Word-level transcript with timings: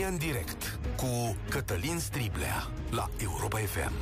România 0.00 0.26
în 0.26 0.32
direct 0.32 0.78
cu 0.96 1.36
Cătălin 1.48 1.98
Striblea 1.98 2.70
la 2.90 3.10
Europa 3.22 3.58
FM. 3.58 3.92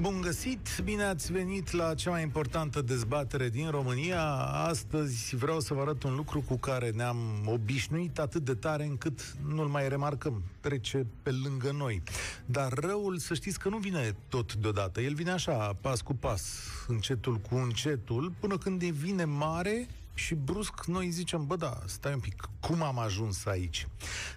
Bun 0.00 0.20
găsit, 0.20 0.80
bine 0.84 1.02
ați 1.02 1.32
venit 1.32 1.70
la 1.70 1.94
cea 1.94 2.10
mai 2.10 2.22
importantă 2.22 2.82
dezbatere 2.82 3.48
din 3.48 3.70
România. 3.70 4.22
Astăzi 4.68 5.36
vreau 5.36 5.60
să 5.60 5.74
vă 5.74 5.80
arăt 5.80 6.02
un 6.02 6.14
lucru 6.14 6.40
cu 6.40 6.56
care 6.56 6.90
ne-am 6.90 7.16
obișnuit 7.44 8.18
atât 8.18 8.44
de 8.44 8.54
tare 8.54 8.84
încât 8.84 9.36
nu-l 9.48 9.66
mai 9.66 9.88
remarcăm. 9.88 10.42
Trece 10.60 11.06
pe 11.22 11.30
lângă 11.30 11.70
noi. 11.70 12.02
Dar 12.46 12.72
răul, 12.72 13.18
să 13.18 13.34
știți 13.34 13.58
că 13.58 13.68
nu 13.68 13.76
vine 13.76 14.16
tot 14.28 14.54
deodată. 14.54 15.00
El 15.00 15.14
vine 15.14 15.30
așa, 15.30 15.76
pas 15.80 16.00
cu 16.00 16.14
pas, 16.14 16.42
încetul 16.86 17.36
cu 17.36 17.54
încetul, 17.54 18.32
până 18.40 18.58
când 18.58 18.78
devine 18.78 19.24
mare 19.24 19.86
și 20.16 20.34
brusc 20.34 20.84
noi 20.84 21.10
zicem, 21.10 21.46
bă 21.46 21.56
da, 21.56 21.78
stai 21.86 22.12
un 22.12 22.20
pic, 22.20 22.48
cum 22.60 22.82
am 22.82 22.98
ajuns 22.98 23.46
aici? 23.46 23.86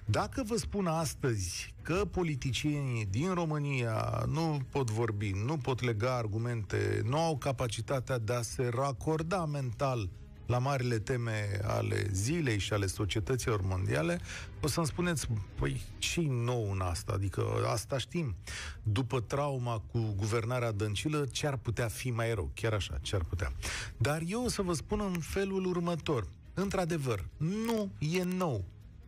Dacă 0.05 0.43
vă 0.45 0.55
spun 0.55 0.87
astăzi 0.87 1.73
că 1.81 2.05
politicienii 2.11 3.05
din 3.05 3.33
România 3.33 4.23
nu 4.27 4.59
pot 4.71 4.89
vorbi, 4.89 5.31
nu 5.45 5.57
pot 5.57 5.81
lega 5.81 6.15
argumente, 6.15 7.01
nu 7.05 7.17
au 7.17 7.37
capacitatea 7.37 8.17
de 8.17 8.33
a 8.33 8.41
se 8.41 8.69
racorda 8.73 9.45
mental 9.45 10.09
la 10.49 10.57
marile 10.57 10.99
teme 10.99 11.59
ale 11.63 12.07
zilei 12.11 12.57
și 12.57 12.73
ale 12.73 12.85
societăților 12.85 13.61
mondiale, 13.61 14.19
o 14.61 14.67
să-mi 14.67 14.85
spuneți, 14.85 15.27
păi, 15.55 15.81
ce 15.97 16.21
nou 16.21 16.71
în 16.71 16.81
asta? 16.81 17.13
Adică 17.13 17.45
asta 17.65 17.97
știm. 17.97 18.35
După 18.83 19.19
trauma 19.19 19.83
cu 19.91 20.13
guvernarea 20.17 20.71
dăncilă, 20.71 21.25
ce 21.31 21.47
ar 21.47 21.57
putea 21.57 21.87
fi 21.87 22.11
mai 22.11 22.33
rău? 22.33 22.51
Chiar 22.53 22.73
așa, 22.73 22.97
ce 23.01 23.15
ar 23.15 23.23
putea? 23.23 23.51
Dar 23.97 24.21
eu 24.27 24.43
o 24.43 24.49
să 24.49 24.61
vă 24.61 24.73
spun 24.73 24.99
în 24.99 25.19
felul 25.19 25.65
următor. 25.65 26.27
Într-adevăr, 26.53 27.25
nu 27.37 27.91
e 27.99 28.23
nou, 28.23 28.65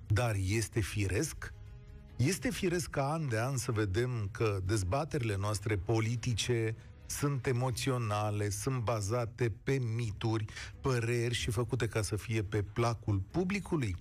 dar 0.07 0.35
este 0.47 0.79
firesc? 0.79 1.53
Este 2.15 2.49
firesc 2.49 2.89
ca 2.89 3.11
an 3.11 3.29
de 3.29 3.39
an 3.39 3.57
să 3.57 3.71
vedem 3.71 4.29
că 4.31 4.59
dezbaterile 4.65 5.35
noastre 5.39 5.75
politice 5.75 6.75
sunt 7.17 7.47
emoționale, 7.47 8.49
sunt 8.49 8.83
bazate 8.83 9.53
pe 9.63 9.79
mituri, 9.95 10.45
păreri 10.81 11.33
și 11.33 11.51
făcute 11.51 11.87
ca 11.87 12.01
să 12.01 12.15
fie 12.15 12.43
pe 12.43 12.61
placul 12.61 13.21
publicului. 13.31 13.95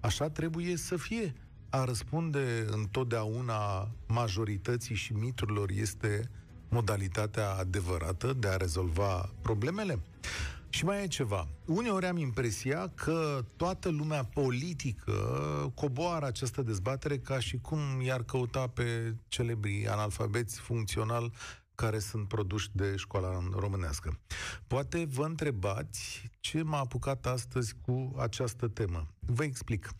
Așa 0.00 0.28
trebuie 0.28 0.76
să 0.76 0.96
fie. 0.96 1.34
A 1.70 1.84
răspunde 1.84 2.66
întotdeauna 2.70 3.90
majorității 4.06 4.94
și 4.94 5.12
miturilor 5.12 5.70
este 5.70 6.30
modalitatea 6.68 7.50
adevărată 7.50 8.32
de 8.32 8.48
a 8.48 8.56
rezolva 8.56 9.30
problemele? 9.42 9.98
Și 10.68 10.84
mai 10.84 11.02
e 11.02 11.06
ceva. 11.06 11.48
Uneori 11.64 12.06
am 12.06 12.16
impresia 12.16 12.92
că 12.94 13.44
toată 13.56 13.88
lumea 13.88 14.24
politică 14.24 15.12
coboară 15.74 16.26
această 16.26 16.62
dezbatere 16.62 17.18
ca 17.18 17.40
și 17.40 17.58
cum 17.58 17.78
i-ar 18.00 18.22
căuta 18.22 18.66
pe 18.66 19.14
celebrii 19.28 19.88
analfabeți 19.88 20.60
funcțional 20.60 21.32
care 21.82 21.98
sunt 21.98 22.28
produși 22.28 22.68
de 22.72 22.96
școala 22.96 23.38
românească. 23.52 24.18
Poate 24.66 25.04
vă 25.04 25.24
întrebați 25.24 26.30
ce 26.40 26.62
m-a 26.62 26.78
apucat 26.78 27.26
astăzi 27.26 27.74
cu 27.80 28.14
această 28.18 28.68
temă. 28.68 29.06
Vă 29.30 29.44
explic. 29.44 29.90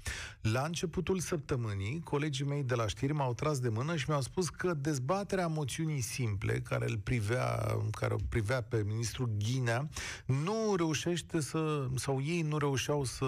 La 0.40 0.62
începutul 0.62 1.18
săptămânii, 1.18 2.00
colegii 2.00 2.44
mei 2.44 2.62
de 2.62 2.74
la 2.74 2.86
știri 2.86 3.12
m-au 3.12 3.34
tras 3.34 3.58
de 3.58 3.68
mână 3.68 3.96
și 3.96 4.04
mi-au 4.08 4.20
spus 4.20 4.48
că 4.48 4.74
dezbaterea 4.74 5.46
moțiunii 5.46 6.00
simple, 6.00 6.60
care 6.60 6.84
îl 6.88 6.98
privea, 6.98 7.76
care 7.90 8.14
o 8.14 8.18
privea 8.28 8.62
pe 8.62 8.82
ministrul 8.86 9.30
Ghinea, 9.38 9.88
nu 10.26 10.74
reușește 10.76 11.40
să, 11.40 11.88
sau 11.94 12.22
ei 12.22 12.42
nu 12.42 12.58
reușeau 12.58 13.04
să 13.04 13.26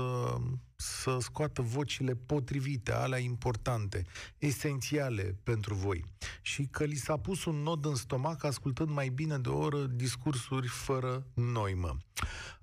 să 0.81 1.17
scoată 1.20 1.62
vocile 1.62 2.14
potrivite, 2.14 2.92
alea 2.92 3.19
importante, 3.19 4.05
esențiale 4.39 5.36
pentru 5.42 5.74
voi. 5.74 6.05
Și 6.42 6.67
că 6.70 6.85
li 6.85 6.95
s-a 6.95 7.17
pus 7.17 7.45
un 7.45 7.57
nod 7.57 7.85
în 7.85 7.95
stomac 7.95 8.45
ascultând 8.45 8.91
mai 8.91 9.08
bine 9.08 9.39
de 9.39 9.48
o 9.48 9.58
oră 9.58 9.86
discursuri 9.86 10.67
fără 10.67 11.27
noimă. 11.35 11.97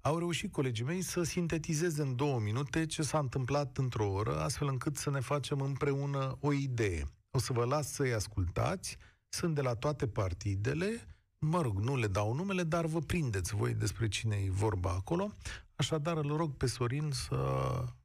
Au 0.01 0.17
reușit 0.17 0.51
colegii 0.51 0.85
mei 0.85 1.01
să 1.01 1.23
sintetizeze 1.23 2.01
în 2.01 2.15
două 2.15 2.39
minute 2.39 2.85
ce 2.85 3.01
s-a 3.01 3.19
întâmplat 3.19 3.77
într-o 3.77 4.11
oră, 4.11 4.39
astfel 4.41 4.67
încât 4.67 4.97
să 4.97 5.09
ne 5.09 5.19
facem 5.19 5.61
împreună 5.61 6.37
o 6.39 6.53
idee. 6.53 7.03
O 7.31 7.39
să 7.39 7.53
vă 7.53 7.65
las 7.65 7.91
să-i 7.91 8.13
ascultați, 8.13 8.97
sunt 9.29 9.55
de 9.55 9.61
la 9.61 9.73
toate 9.73 10.07
partidele, 10.07 11.07
mă 11.39 11.61
rog, 11.61 11.79
nu 11.79 11.95
le 11.95 12.07
dau 12.07 12.33
numele, 12.33 12.63
dar 12.63 12.85
vă 12.85 12.99
prindeți 12.99 13.55
voi 13.55 13.73
despre 13.73 14.07
cine 14.07 14.35
e 14.35 14.49
vorba 14.49 14.89
acolo. 14.89 15.33
Așadar, 15.75 16.17
îl 16.17 16.35
rog 16.35 16.53
pe 16.53 16.65
Sorin 16.65 17.09
să 17.11 17.35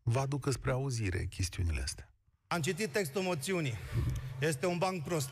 vă 0.03 0.19
aducă 0.19 0.51
spre 0.51 0.71
auzire 0.71 1.27
chestiunile 1.31 1.81
astea. 1.81 2.09
Am 2.47 2.61
citit 2.61 2.93
textul 2.93 3.23
moțiunii. 3.23 3.75
Este 4.41 4.67
un 4.67 4.79
banc 4.79 5.05
prost. 5.05 5.31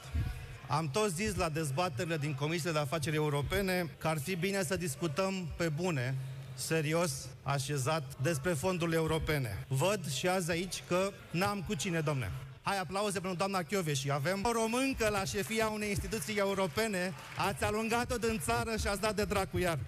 Am 0.71 0.91
tot 0.91 1.11
zis 1.11 1.35
la 1.35 1.49
dezbaterile 1.49 2.17
din 2.17 2.35
Comisia 2.35 2.73
de 2.73 2.79
Afaceri 2.79 3.17
Europene 3.17 3.91
că 3.99 4.09
ar 4.09 4.19
fi 4.19 4.35
bine 4.37 4.63
să 4.63 4.77
discutăm 4.77 5.49
pe 5.57 5.69
bune 5.69 6.17
serios, 6.55 7.29
așezat, 7.43 8.03
despre 8.23 8.53
fondurile 8.53 8.97
europene. 8.97 9.67
Văd 9.69 10.11
și 10.11 10.29
azi 10.29 10.51
aici 10.51 10.83
că 10.89 11.11
n-am 11.31 11.65
cu 11.67 11.75
cine, 11.75 12.01
domne. 12.01 12.31
Hai, 12.63 12.79
aplauze 12.79 13.21
pentru 13.21 13.39
doamna 13.39 13.63
și 13.93 14.11
Avem 14.11 14.41
o 14.45 14.53
româncă 14.53 15.09
la 15.09 15.25
șefia 15.25 15.69
unei 15.69 15.89
instituții 15.89 16.35
europene. 16.35 17.13
Ați 17.37 17.65
alungat-o 17.65 18.17
din 18.17 18.39
țară 18.39 18.77
și 18.77 18.87
ați 18.87 19.01
dat 19.01 19.17
de 19.17 19.25
dracu 19.25 19.59
iar. 19.59 19.79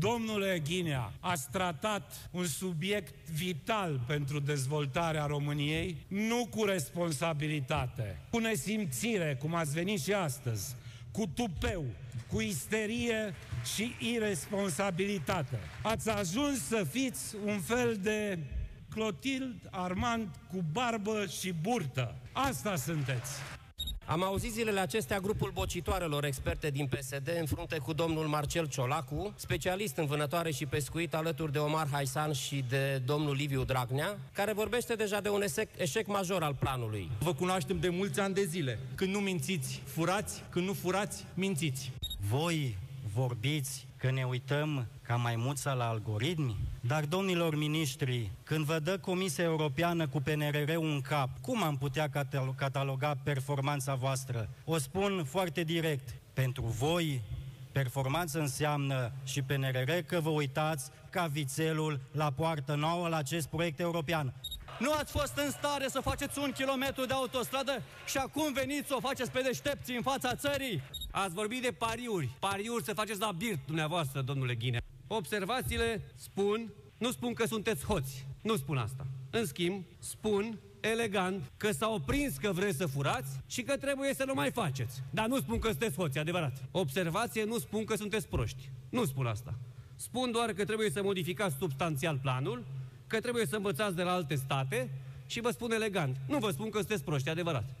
Domnule 0.00 0.62
Ghinea, 0.64 1.12
ați 1.20 1.50
tratat 1.50 2.28
un 2.30 2.46
subiect 2.46 3.28
vital 3.30 4.00
pentru 4.06 4.38
dezvoltarea 4.40 5.26
României, 5.26 5.96
nu 6.08 6.46
cu 6.50 6.64
responsabilitate, 6.64 8.20
cu 8.30 8.38
nesimțire, 8.38 9.36
cum 9.40 9.54
ați 9.54 9.72
venit 9.72 10.00
și 10.00 10.12
astăzi, 10.12 10.74
cu 11.12 11.26
tupeu, 11.34 11.84
cu 12.26 12.40
isterie 12.40 13.34
și 13.74 13.94
irresponsabilitate. 14.12 15.58
Ați 15.82 16.10
ajuns 16.10 16.66
să 16.66 16.86
fiți 16.90 17.36
un 17.44 17.60
fel 17.60 17.98
de 18.02 18.38
Clotild 18.90 19.68
Armand 19.70 20.28
cu 20.52 20.64
barbă 20.72 21.26
și 21.40 21.52
burtă. 21.52 22.14
Asta 22.32 22.76
sunteți. 22.76 23.30
Am 24.10 24.22
auzit 24.22 24.52
zilele 24.52 24.80
acestea 24.80 25.18
grupul 25.18 25.50
bocitoarelor 25.54 26.24
experte 26.24 26.70
din 26.70 26.86
PSD 26.86 27.36
în 27.38 27.46
frunte 27.46 27.78
cu 27.78 27.92
domnul 27.92 28.26
Marcel 28.26 28.66
Ciolacu, 28.66 29.32
specialist 29.36 29.96
în 29.96 30.06
vânătoare 30.06 30.50
și 30.50 30.66
pescuit 30.66 31.14
alături 31.14 31.52
de 31.52 31.58
Omar 31.58 31.88
Haisan 31.92 32.32
și 32.32 32.64
de 32.68 33.02
domnul 33.04 33.34
Liviu 33.34 33.64
Dragnea, 33.64 34.18
care 34.32 34.52
vorbește 34.52 34.94
deja 34.94 35.20
de 35.20 35.28
un 35.28 35.42
eșec, 35.42 35.68
eșec 35.76 36.06
major 36.06 36.42
al 36.42 36.54
planului. 36.58 37.10
Vă 37.18 37.34
cunoaștem 37.34 37.78
de 37.78 37.88
mulți 37.88 38.20
ani 38.20 38.34
de 38.34 38.44
zile. 38.44 38.78
Când 38.94 39.12
nu 39.14 39.18
mințiți, 39.18 39.82
furați, 39.84 40.42
când 40.48 40.66
nu 40.66 40.72
furați, 40.72 41.24
mințiți. 41.34 41.92
Voi 42.30 42.76
vorbiți 43.14 43.86
că 43.96 44.10
ne 44.10 44.24
uităm 44.24 44.86
ca 45.02 45.16
maimuța 45.16 45.72
la 45.72 45.88
algoritmi? 45.88 46.56
Dar, 46.80 47.04
domnilor 47.04 47.56
miniștri, 47.56 48.30
când 48.42 48.64
vă 48.64 48.78
dă 48.78 48.98
Comisia 48.98 49.44
Europeană 49.44 50.08
cu 50.08 50.20
PNRR 50.20 50.76
un 50.76 51.00
cap, 51.00 51.28
cum 51.40 51.62
am 51.62 51.76
putea 51.76 52.10
cataloga 52.56 53.14
performanța 53.24 53.94
voastră? 53.94 54.48
O 54.64 54.78
spun 54.78 55.24
foarte 55.24 55.62
direct. 55.62 56.14
Pentru 56.32 56.62
voi, 56.62 57.22
performanță 57.72 58.38
înseamnă 58.38 59.12
și 59.24 59.42
PNRR 59.42 59.90
că 60.06 60.20
vă 60.20 60.28
uitați 60.28 60.90
ca 61.10 61.26
vițelul 61.26 62.00
la 62.12 62.30
poartă 62.30 62.74
nouă 62.74 63.08
la 63.08 63.16
acest 63.16 63.46
proiect 63.48 63.80
european. 63.80 64.34
Nu 64.78 64.92
ați 64.92 65.12
fost 65.12 65.36
în 65.36 65.50
stare 65.50 65.88
să 65.88 66.00
faceți 66.00 66.38
un 66.38 66.52
kilometru 66.52 67.04
de 67.04 67.12
autostradă 67.12 67.82
și 68.06 68.16
acum 68.16 68.52
veniți 68.52 68.88
să 68.88 68.94
o 68.96 69.00
faceți 69.00 69.30
pe 69.30 69.40
deștepții 69.40 69.96
în 69.96 70.02
fața 70.02 70.34
țării? 70.34 70.82
Ați 71.10 71.34
vorbit 71.34 71.62
de 71.62 71.74
pariuri. 71.78 72.36
Pariuri 72.38 72.84
să 72.84 72.92
faceți 72.92 73.20
la 73.20 73.32
birt 73.32 73.66
dumneavoastră, 73.66 74.20
domnule 74.20 74.54
Ghinea. 74.54 74.80
Observațiile 75.06 76.02
spun, 76.14 76.72
nu 76.98 77.10
spun 77.10 77.34
că 77.34 77.46
sunteți 77.46 77.84
hoți. 77.84 78.26
Nu 78.42 78.56
spun 78.56 78.76
asta. 78.76 79.06
În 79.30 79.46
schimb, 79.46 79.84
spun 79.98 80.58
elegant 80.80 81.52
că 81.56 81.72
s-au 81.72 81.98
prins 81.98 82.36
că 82.36 82.52
vreți 82.52 82.76
să 82.76 82.86
furați 82.86 83.40
și 83.46 83.62
că 83.62 83.76
trebuie 83.76 84.14
să 84.14 84.24
nu 84.24 84.34
mai 84.34 84.50
faceți. 84.50 85.02
Dar 85.10 85.26
nu 85.26 85.38
spun 85.38 85.58
că 85.58 85.68
sunteți 85.68 85.96
hoți, 85.96 86.18
adevărat. 86.18 86.62
Observație, 86.70 87.44
nu 87.44 87.58
spun 87.58 87.84
că 87.84 87.96
sunteți 87.96 88.28
proști. 88.28 88.70
Nu 88.90 89.04
spun 89.04 89.26
asta. 89.26 89.58
Spun 89.96 90.30
doar 90.30 90.52
că 90.52 90.64
trebuie 90.64 90.90
să 90.90 91.02
modificați 91.02 91.56
substanțial 91.58 92.18
planul, 92.18 92.64
că 93.06 93.20
trebuie 93.20 93.46
să 93.46 93.56
învățați 93.56 93.96
de 93.96 94.02
la 94.02 94.12
alte 94.12 94.34
state 94.34 94.90
și 95.26 95.40
vă 95.40 95.50
spun 95.50 95.72
elegant. 95.72 96.16
Nu 96.28 96.38
vă 96.38 96.50
spun 96.50 96.70
că 96.70 96.78
sunteți 96.78 97.04
proști, 97.04 97.28
adevărat. 97.28 97.79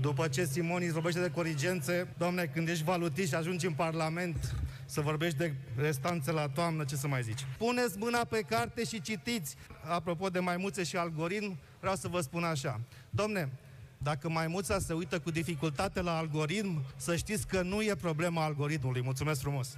După 0.00 0.28
ce 0.28 0.44
Simoni 0.44 0.90
vorbește 0.90 1.20
de 1.20 1.30
corigențe, 1.30 2.08
doamne, 2.18 2.44
când 2.46 2.68
ești 2.68 2.84
valutist 2.84 3.28
și 3.28 3.34
ajungi 3.34 3.66
în 3.66 3.72
Parlament 3.72 4.54
să 4.84 5.00
vorbești 5.00 5.38
de 5.38 5.54
restanțe 5.76 6.32
la 6.32 6.48
toamnă, 6.48 6.84
ce 6.84 6.96
să 6.96 7.08
mai 7.08 7.22
zici? 7.22 7.46
Puneți 7.58 7.98
mâna 7.98 8.24
pe 8.24 8.40
carte 8.48 8.84
și 8.84 9.00
citiți. 9.00 9.56
Apropo 9.88 10.28
de 10.28 10.38
maimuțe 10.38 10.82
și 10.82 10.96
algoritm, 10.96 11.58
vreau 11.80 11.94
să 11.94 12.08
vă 12.08 12.20
spun 12.20 12.44
așa. 12.44 12.80
Domne, 13.10 13.48
dacă 13.98 14.28
maimuța 14.28 14.78
se 14.78 14.92
uită 14.92 15.18
cu 15.18 15.30
dificultate 15.30 16.00
la 16.00 16.16
algoritm, 16.16 16.84
să 16.96 17.16
știți 17.16 17.46
că 17.46 17.62
nu 17.62 17.82
e 17.82 17.94
problema 17.94 18.44
algoritmului. 18.44 19.02
Mulțumesc 19.02 19.40
frumos! 19.40 19.76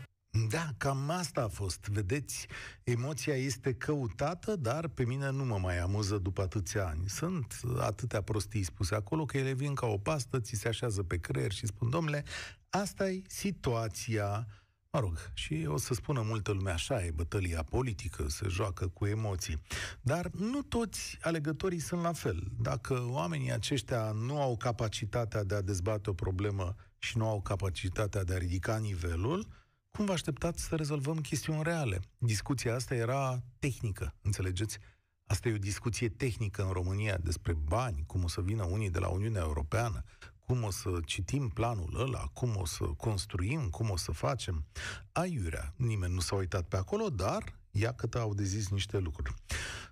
Da, 0.48 0.68
cam 0.76 1.10
asta 1.10 1.42
a 1.42 1.48
fost. 1.48 1.86
Vedeți, 1.86 2.46
emoția 2.84 3.34
este 3.34 3.74
căutată, 3.74 4.56
dar 4.56 4.88
pe 4.88 5.04
mine 5.04 5.30
nu 5.30 5.44
mă 5.44 5.58
mai 5.58 5.78
amuză 5.78 6.18
după 6.18 6.42
atâția 6.42 6.86
ani. 6.86 7.08
Sunt 7.08 7.60
atâtea 7.78 8.22
prostii 8.22 8.62
spuse 8.62 8.94
acolo 8.94 9.24
că 9.24 9.38
ele 9.38 9.52
vin 9.52 9.74
ca 9.74 9.86
o 9.86 9.98
pastă, 9.98 10.40
ți 10.40 10.54
se 10.54 10.68
așează 10.68 11.02
pe 11.02 11.16
creier 11.16 11.52
și 11.52 11.66
spun, 11.66 11.90
domnule, 11.90 12.24
asta 12.70 13.08
e 13.10 13.22
situația. 13.26 14.46
Mă 14.90 15.00
rog, 15.00 15.30
și 15.32 15.66
o 15.68 15.76
să 15.76 15.94
spună 15.94 16.22
multă 16.22 16.52
lume 16.52 16.70
așa, 16.70 17.04
e 17.04 17.10
bătălia 17.10 17.62
politică, 17.62 18.28
se 18.28 18.48
joacă 18.48 18.88
cu 18.88 19.06
emoții. 19.06 19.60
Dar 20.00 20.30
nu 20.30 20.62
toți 20.62 21.18
alegătorii 21.20 21.78
sunt 21.78 22.02
la 22.02 22.12
fel. 22.12 22.42
Dacă 22.60 23.06
oamenii 23.08 23.52
aceștia 23.52 24.10
nu 24.10 24.40
au 24.40 24.56
capacitatea 24.56 25.44
de 25.44 25.54
a 25.54 25.60
dezbate 25.60 26.10
o 26.10 26.12
problemă 26.12 26.74
și 26.98 27.18
nu 27.18 27.28
au 27.28 27.40
capacitatea 27.40 28.24
de 28.24 28.34
a 28.34 28.38
ridica 28.38 28.76
nivelul, 28.76 29.46
cum 29.96 30.04
vă 30.04 30.12
așteptați 30.12 30.64
să 30.64 30.76
rezolvăm 30.76 31.20
chestiuni 31.20 31.62
reale? 31.62 32.00
Discuția 32.18 32.74
asta 32.74 32.94
era 32.94 33.42
tehnică, 33.58 34.14
înțelegeți? 34.22 34.78
Asta 35.26 35.48
e 35.48 35.54
o 35.54 35.58
discuție 35.58 36.08
tehnică 36.08 36.62
în 36.62 36.70
România 36.70 37.16
despre 37.16 37.52
bani, 37.52 38.04
cum 38.06 38.24
o 38.24 38.28
să 38.28 38.40
vină 38.40 38.64
unii 38.64 38.90
de 38.90 38.98
la 38.98 39.08
Uniunea 39.08 39.42
Europeană, 39.42 40.02
cum 40.38 40.62
o 40.62 40.70
să 40.70 40.90
citim 41.04 41.48
planul 41.48 42.00
ăla, 42.00 42.24
cum 42.32 42.56
o 42.56 42.66
să 42.66 42.84
construim, 42.84 43.68
cum 43.68 43.90
o 43.90 43.96
să 43.96 44.12
facem. 44.12 44.66
Aiurea, 45.12 45.74
nimeni 45.76 46.14
nu 46.14 46.20
s-a 46.20 46.36
uitat 46.36 46.68
pe 46.68 46.76
acolo, 46.76 47.08
dar 47.08 47.58
ia 47.76 47.92
că 47.92 48.18
au 48.18 48.34
de 48.34 48.44
zis 48.44 48.68
niște 48.68 48.98
lucruri. 48.98 49.34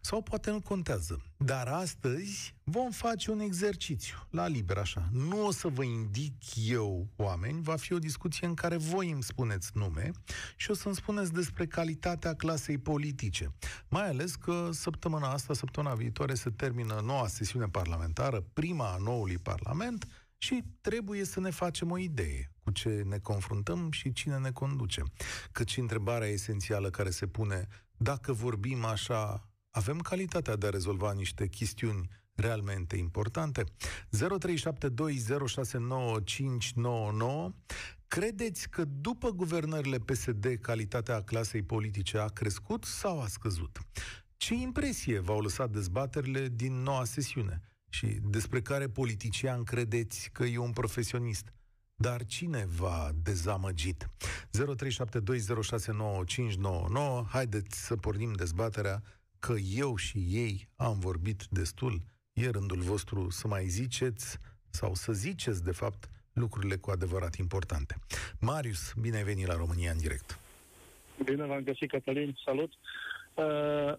Sau 0.00 0.22
poate 0.22 0.50
nu 0.50 0.60
contează. 0.60 1.22
Dar 1.36 1.68
astăzi 1.68 2.54
vom 2.64 2.90
face 2.90 3.30
un 3.30 3.40
exercițiu, 3.40 4.16
la 4.30 4.46
liber 4.46 4.76
așa. 4.76 5.08
Nu 5.12 5.46
o 5.46 5.50
să 5.50 5.68
vă 5.68 5.84
indic 5.84 6.34
eu, 6.68 7.08
oameni, 7.16 7.62
va 7.62 7.76
fi 7.76 7.92
o 7.92 7.98
discuție 7.98 8.46
în 8.46 8.54
care 8.54 8.76
voi 8.76 9.10
îmi 9.10 9.22
spuneți 9.22 9.70
nume 9.74 10.10
și 10.56 10.70
o 10.70 10.74
să-mi 10.74 10.94
spuneți 10.94 11.32
despre 11.32 11.66
calitatea 11.66 12.34
clasei 12.34 12.78
politice. 12.78 13.52
Mai 13.88 14.08
ales 14.08 14.34
că 14.34 14.68
săptămâna 14.72 15.32
asta, 15.32 15.54
săptămâna 15.54 15.94
viitoare, 15.94 16.34
se 16.34 16.50
termină 16.50 17.00
noua 17.04 17.26
sesiune 17.26 17.66
parlamentară, 17.66 18.44
prima 18.52 18.92
a 18.92 18.96
noului 18.96 19.38
parlament, 19.38 20.06
și 20.42 20.62
trebuie 20.80 21.24
să 21.24 21.40
ne 21.40 21.50
facem 21.50 21.90
o 21.90 21.98
idee 21.98 22.52
cu 22.62 22.70
ce 22.70 22.88
ne 22.88 23.18
confruntăm 23.18 23.90
și 23.90 24.12
cine 24.12 24.38
ne 24.38 24.50
conduce. 24.50 25.02
Căci 25.52 25.76
întrebarea 25.76 26.28
esențială 26.28 26.90
care 26.90 27.10
se 27.10 27.26
pune, 27.26 27.68
dacă 27.96 28.32
vorbim 28.32 28.84
așa, 28.84 29.48
avem 29.70 29.98
calitatea 29.98 30.56
de 30.56 30.66
a 30.66 30.70
rezolva 30.70 31.12
niște 31.12 31.48
chestiuni 31.48 32.08
realmente 32.34 32.96
importante. 32.96 33.64
0372069599 33.64 33.68
Credeți 38.08 38.68
că 38.68 38.84
după 38.84 39.30
guvernările 39.30 39.98
PSD 39.98 40.46
calitatea 40.60 41.22
clasei 41.22 41.62
politice 41.62 42.18
a 42.18 42.26
crescut 42.26 42.84
sau 42.84 43.20
a 43.20 43.26
scăzut? 43.26 43.78
Ce 44.36 44.54
impresie 44.54 45.18
v-au 45.18 45.40
lăsat 45.40 45.70
dezbaterile 45.70 46.48
din 46.48 46.82
noua 46.82 47.04
sesiune? 47.04 47.62
Și 47.92 48.06
despre 48.06 48.60
care 48.60 48.88
politician 48.88 49.64
credeți 49.64 50.30
că 50.32 50.44
e 50.44 50.58
un 50.58 50.72
profesionist. 50.72 51.52
Dar 51.94 52.24
cine 52.24 52.66
v-a 52.78 53.10
dezamăgit? 53.22 54.06
0372069599 54.06 54.10
Haideți 57.28 57.86
să 57.86 57.96
pornim 57.96 58.32
dezbaterea 58.32 59.02
că 59.38 59.54
eu 59.74 59.96
și 59.96 60.18
ei 60.18 60.68
am 60.76 60.98
vorbit 60.98 61.42
destul. 61.50 62.00
E 62.32 62.50
rândul 62.50 62.80
vostru 62.80 63.30
să 63.30 63.48
mai 63.48 63.66
ziceți 63.66 64.38
sau 64.70 64.94
să 64.94 65.12
ziceți, 65.12 65.64
de 65.64 65.72
fapt, 65.72 66.10
lucrurile 66.32 66.76
cu 66.76 66.90
adevărat 66.90 67.34
importante. 67.34 67.96
Marius, 68.40 68.92
bine 69.00 69.16
ai 69.16 69.22
venit 69.22 69.46
la 69.46 69.56
România 69.56 69.90
în 69.90 69.98
direct. 69.98 70.38
Bine 71.24 71.46
v-am 71.46 71.62
găsit, 71.62 71.90
Cătălin, 71.90 72.38
salut. 72.44 72.72
Uh, 73.34 73.94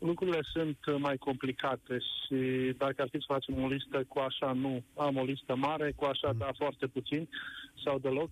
lucrurile 0.00 0.40
sunt 0.52 0.78
mai 0.98 1.16
complicate 1.16 1.98
și 1.98 2.38
dacă 2.76 3.02
ar 3.02 3.08
fi 3.10 3.18
să 3.18 3.24
facem 3.26 3.62
o 3.62 3.68
listă 3.68 4.04
cu 4.08 4.18
așa, 4.18 4.52
nu. 4.52 4.82
Am 4.96 5.16
o 5.16 5.24
listă 5.24 5.54
mare, 5.54 5.92
cu 5.96 6.04
așa, 6.04 6.32
da, 6.38 6.48
foarte 6.58 6.86
puțin 6.86 7.28
sau 7.84 7.98
deloc. 7.98 8.30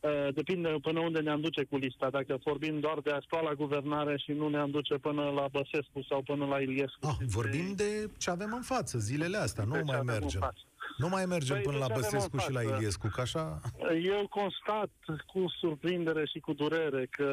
Uh, 0.00 0.34
depinde 0.34 0.76
până 0.82 1.00
unde 1.00 1.20
ne-am 1.20 1.40
duce 1.40 1.64
cu 1.64 1.76
lista. 1.76 2.10
Dacă 2.10 2.38
vorbim 2.44 2.80
doar 2.80 2.98
de 3.00 3.10
actuala 3.10 3.52
guvernare 3.54 4.16
și 4.16 4.32
nu 4.32 4.48
ne-am 4.48 4.70
duce 4.70 4.94
până 4.94 5.22
la 5.22 5.48
Băsescu 5.52 6.02
sau 6.08 6.22
până 6.22 6.44
la 6.46 6.60
Iliescu. 6.60 6.98
Ah, 7.00 7.16
vorbim 7.26 7.72
de 7.76 8.10
ce 8.18 8.30
avem 8.30 8.52
în 8.52 8.62
față 8.62 8.98
zilele 8.98 9.36
astea, 9.36 9.64
nu 9.64 9.80
mai 9.84 10.00
mergem. 10.04 10.52
Nu 10.96 11.08
mai 11.08 11.24
mergem 11.24 11.54
păi, 11.54 11.64
până 11.64 11.78
la 11.78 11.94
Băsescu 11.94 12.38
și 12.38 12.52
la 12.52 12.62
Iliescu, 12.62 13.08
ca 13.08 13.22
așa... 13.22 13.60
Eu 14.02 14.26
constat 14.28 14.90
cu 15.26 15.44
surprindere 15.58 16.26
și 16.26 16.38
cu 16.38 16.52
durere 16.52 17.06
că, 17.10 17.30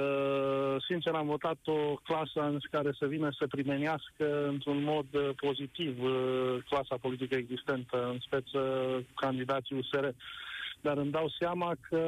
sincer, 0.88 1.14
am 1.14 1.26
votat 1.26 1.58
o 1.66 1.96
clasă 2.04 2.42
în 2.42 2.58
care 2.72 2.92
să 3.00 3.06
vină 3.06 3.30
să 3.40 3.48
primenească 3.48 4.48
într-un 4.48 4.84
mod 4.84 5.08
pozitiv 5.36 6.04
uh, 6.04 6.58
clasa 6.70 6.96
politică 7.02 7.36
existentă, 7.36 8.06
în 8.12 8.18
speță 8.20 8.60
candidații 9.16 9.78
USR. 9.78 10.08
Dar 10.82 10.98
îmi 10.98 11.12
dau 11.12 11.30
seama 11.40 11.72
că 11.90 12.04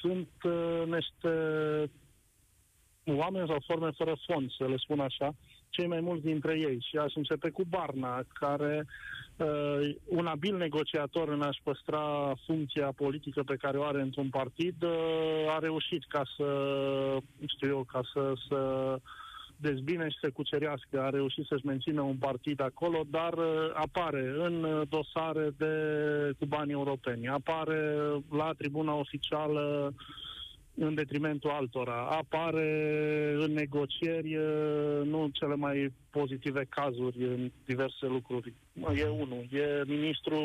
sunt 0.00 0.30
uh, 0.42 0.82
niște 0.84 1.34
oameni 3.04 3.48
sau 3.48 3.62
forme 3.66 3.90
fără 3.96 4.14
fond, 4.26 4.52
să 4.52 4.66
le 4.66 4.76
spun 4.76 5.00
așa, 5.00 5.34
cei 5.70 5.86
mai 5.86 6.00
mulți 6.00 6.24
dintre 6.24 6.58
ei. 6.58 6.86
Și 6.88 6.96
aș 6.96 7.14
începe 7.14 7.50
cu 7.50 7.62
Barna, 7.68 8.22
care 8.32 8.86
uh, 9.36 9.94
un 10.04 10.26
abil 10.26 10.56
negociator 10.56 11.28
în 11.28 11.42
a-și 11.42 11.60
păstra 11.62 12.34
funcția 12.46 12.92
politică 12.96 13.42
pe 13.42 13.56
care 13.56 13.78
o 13.78 13.84
are 13.84 14.00
într-un 14.00 14.28
partid, 14.28 14.82
uh, 14.82 15.54
a 15.56 15.58
reușit 15.58 16.04
ca 16.08 16.22
să, 16.36 16.48
știu 17.46 17.68
eu, 17.68 17.84
ca 17.92 18.00
să, 18.12 18.32
să 18.48 18.60
dezbine 19.56 20.08
și 20.08 20.18
să 20.20 20.30
cucerească, 20.30 21.02
a 21.02 21.10
reușit 21.10 21.46
să-și 21.46 21.66
mențină 21.66 22.00
un 22.00 22.16
partid 22.16 22.60
acolo, 22.60 23.00
dar 23.10 23.32
uh, 23.32 23.70
apare 23.72 24.34
în 24.38 24.84
dosare 24.88 25.50
de 25.56 25.72
cu 26.38 26.46
bani 26.46 26.72
europeni, 26.72 27.28
apare 27.28 27.96
la 28.30 28.52
tribuna 28.58 28.94
oficială 28.94 29.94
uh, 29.96 30.16
în 30.78 30.94
detrimentul 30.94 31.50
altora. 31.50 32.06
Apare 32.10 32.68
în 33.38 33.52
negocieri, 33.52 34.38
nu 35.04 35.22
în 35.22 35.30
cele 35.30 35.54
mai 35.54 35.92
pozitive 36.10 36.66
cazuri, 36.68 37.24
în 37.24 37.50
diverse 37.64 38.06
lucruri. 38.06 38.54
E 38.94 39.08
unul. 39.08 39.46
E 39.50 39.82
ministru, 39.86 40.36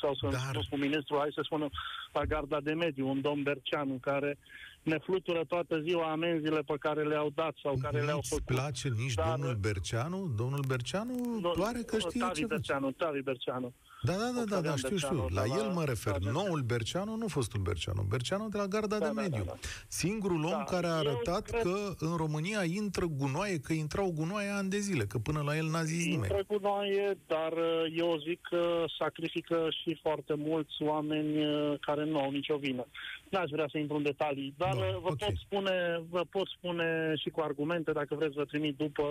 sau 0.00 0.14
să 0.14 0.28
Dar... 0.30 0.62
spun 0.62 0.80
ministru, 0.80 1.16
hai 1.18 1.28
să 1.34 1.40
spunem, 1.44 1.70
la 2.12 2.24
garda 2.24 2.60
de 2.60 2.72
mediu, 2.72 3.08
un 3.08 3.20
domn 3.20 3.42
Berceanu, 3.42 3.98
care 4.00 4.38
ne 4.82 4.98
flutură 4.98 5.44
toată 5.44 5.80
ziua 5.80 6.10
amenziile 6.10 6.60
pe 6.60 6.74
care 6.80 7.02
le-au 7.02 7.30
dat 7.34 7.54
sau 7.62 7.78
care 7.82 7.96
Nici 7.96 8.06
le-au 8.06 8.20
făcut. 8.28 8.44
place 8.44 8.88
nici 8.88 9.14
Dar... 9.14 9.30
domnul 9.30 9.54
Berceanu? 9.54 10.32
Domnul 10.36 10.64
Berceanu 10.66 11.40
pare 11.58 11.82
că 11.86 11.98
știe 11.98 12.20
Tavi 12.20 12.40
ce 12.40 12.46
Berceanu, 12.46 12.90
Tavi 12.90 13.22
Berceanu. 13.22 13.72
Da, 14.02 14.12
da, 14.12 14.30
da, 14.36 14.44
da, 14.54 14.60
da, 14.60 14.76
știu, 14.76 14.96
știu. 14.96 15.26
La 15.34 15.42
el 15.44 15.70
mă 15.72 15.84
refer. 15.84 16.18
Da, 16.18 16.30
Noul 16.30 16.60
Berceanu, 16.60 17.16
nu 17.16 17.28
fostul 17.28 17.60
Berceanu. 17.60 18.02
Berceanu 18.02 18.48
de 18.48 18.56
la 18.56 18.66
Garda 18.66 18.98
da, 18.98 19.06
de 19.06 19.12
da, 19.14 19.20
Mediu. 19.20 19.44
Da, 19.44 19.52
da. 19.52 19.58
Singurul 19.88 20.44
om 20.44 20.50
da, 20.50 20.64
care 20.64 20.86
a 20.86 20.90
arătat 20.92 21.42
cred... 21.46 21.62
că 21.62 21.94
în 21.98 22.16
România 22.16 22.64
intră 22.64 23.06
gunoaie, 23.06 23.58
că 23.58 23.72
intrau 23.72 24.12
gunoaie 24.12 24.48
ani 24.48 24.70
de 24.70 24.78
zile, 24.78 25.04
că 25.04 25.18
până 25.18 25.40
la 25.44 25.56
el 25.56 25.66
n-a 25.66 25.82
zis 25.82 26.04
intră 26.04 26.10
nimeni. 26.10 26.34
Intră 26.38 26.56
gunoaie, 26.56 27.18
dar 27.26 27.52
uh, 27.52 27.94
eu 27.96 28.18
zic 28.28 28.40
că 28.50 28.84
sacrifică 28.98 29.68
și 29.82 29.98
foarte 30.02 30.34
mulți 30.36 30.82
oameni 30.82 31.46
uh, 31.46 31.78
care 31.80 32.04
nu 32.04 32.18
au 32.18 32.30
nicio 32.30 32.56
vină. 32.56 32.86
N-aș 33.30 33.50
vrea 33.50 33.68
să 33.70 33.78
intru 33.78 33.96
în 33.96 34.02
detalii, 34.02 34.54
dar 34.56 34.74
da, 34.74 34.80
vă, 34.80 34.98
okay. 35.02 35.16
pot 35.18 35.36
spune, 35.36 36.02
vă 36.08 36.22
pot 36.30 36.48
spune 36.48 37.14
și 37.16 37.28
cu 37.30 37.40
argumente, 37.40 37.92
dacă 37.92 38.14
vreți 38.14 38.34
vă 38.34 38.44
trimit 38.44 38.76
după 38.76 39.04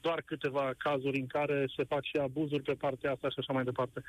doar 0.00 0.22
câteva 0.24 0.70
cazuri 0.78 1.18
în 1.18 1.26
care 1.26 1.66
se 1.76 1.84
fac 1.84 2.04
și 2.04 2.16
abuzuri 2.16 2.62
pe 2.62 2.72
partea 2.72 3.12
asta 3.12 3.28
și 3.28 3.38
așa 3.38 3.52
mai 3.52 3.64
departe. 3.64 4.02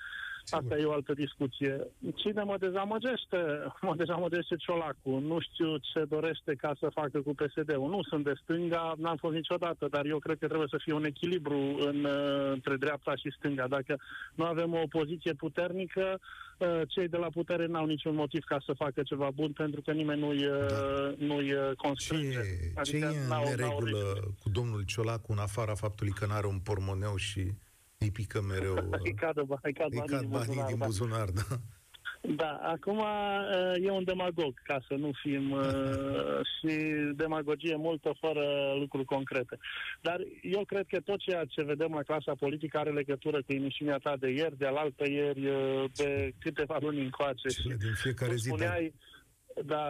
Sigur. 0.43 0.61
Asta 0.61 0.77
e 0.77 0.85
o 0.85 0.91
altă 0.91 1.13
discuție. 1.13 1.87
Cine 2.15 2.43
mă 2.43 2.57
dezamăgește? 2.59 3.37
Mă 3.87 3.95
dezamăgește 3.95 4.55
Ciolacu. 4.55 5.09
Nu 5.19 5.39
știu 5.39 5.77
ce 5.77 6.05
dorește 6.09 6.55
ca 6.55 6.75
să 6.79 6.89
facă 6.89 7.21
cu 7.21 7.33
PSD-ul. 7.33 7.89
Nu 7.89 8.03
sunt 8.03 8.23
de 8.23 8.33
stânga, 8.41 8.93
n-am 8.97 9.15
fost 9.15 9.35
niciodată, 9.35 9.87
dar 9.91 10.05
eu 10.05 10.19
cred 10.19 10.37
că 10.39 10.47
trebuie 10.47 10.67
să 10.71 10.79
fie 10.83 10.93
un 10.93 11.05
echilibru 11.05 11.59
în, 11.79 12.07
între 12.51 12.75
dreapta 12.75 13.15
și 13.15 13.35
stânga. 13.37 13.67
Dacă 13.67 13.99
nu 14.35 14.45
avem 14.45 14.73
o 14.73 14.81
opoziție 14.81 15.33
puternică, 15.33 16.19
Uh, 16.54 16.54
cei 16.87 17.07
de 17.07 17.17
la 17.17 17.29
putere 17.29 17.65
n-au 17.65 17.85
niciun 17.85 18.15
motiv 18.15 18.43
ca 18.43 18.57
să 18.65 18.73
facă 18.73 19.03
ceva 19.03 19.29
bun, 19.31 19.51
pentru 19.51 19.81
că 19.81 19.91
nimeni 19.91 20.19
nu-i, 20.19 20.47
da. 20.47 21.13
nu-i 21.17 21.53
uh, 21.53 21.71
constrânge. 21.75 22.29
Ce, 22.31 22.71
adică 22.75 22.97
ce 22.97 23.15
e 23.15 23.19
în 23.19 23.43
neregulă 23.43 24.33
cu 24.41 24.49
domnul 24.49 24.83
Ciolacu, 24.83 25.31
în 25.31 25.37
afara 25.37 25.75
faptului 25.75 26.13
că 26.13 26.25
n-are 26.25 26.47
un 26.47 26.59
pormoneu 26.59 27.15
și 27.15 27.51
îi 27.97 28.11
pică 28.11 28.41
mereu... 28.41 28.73
îi 29.07 29.13
cad, 29.13 29.37
îi 29.61 29.73
cad 29.73 29.93
banii, 29.93 30.27
banii 30.27 30.27
din 30.27 30.29
buzunar, 30.29 30.67
din 30.67 30.77
buzunar 30.85 31.29
da. 31.29 31.59
Da. 32.27 32.45
Da, 32.45 32.51
acum 32.51 32.97
uh, 32.97 33.85
e 33.85 33.89
un 33.91 34.03
demagog, 34.03 34.53
ca 34.63 34.77
să 34.87 34.93
nu 34.93 35.11
fim 35.21 35.51
uh, 35.51 36.39
și 36.53 36.75
demagogie 37.15 37.75
multă 37.75 38.15
fără 38.19 38.45
lucruri 38.79 39.05
concrete. 39.05 39.57
Dar 40.01 40.19
eu 40.41 40.63
cred 40.65 40.85
că 40.87 40.99
tot 40.99 41.19
ceea 41.19 41.45
ce 41.45 41.63
vedem 41.63 41.91
la 41.93 42.03
clasa 42.03 42.33
politică 42.39 42.77
are 42.77 42.91
legătură 42.91 43.37
cu 43.37 43.53
emisiunea 43.53 43.97
ta 43.97 44.15
de 44.19 44.29
ieri, 44.29 44.57
de 44.57 44.65
alaltă 44.65 45.09
ieri, 45.09 45.47
uh, 45.47 45.83
de 45.95 46.33
câteva 46.39 46.77
luni 46.81 47.01
încoace. 47.01 47.47
Cele 47.47 47.75
din 47.79 47.93
fiecare 47.93 48.35
zi, 48.35 48.49
da. 48.49 48.55
spuneai, 48.55 48.93
Da, 48.93 49.14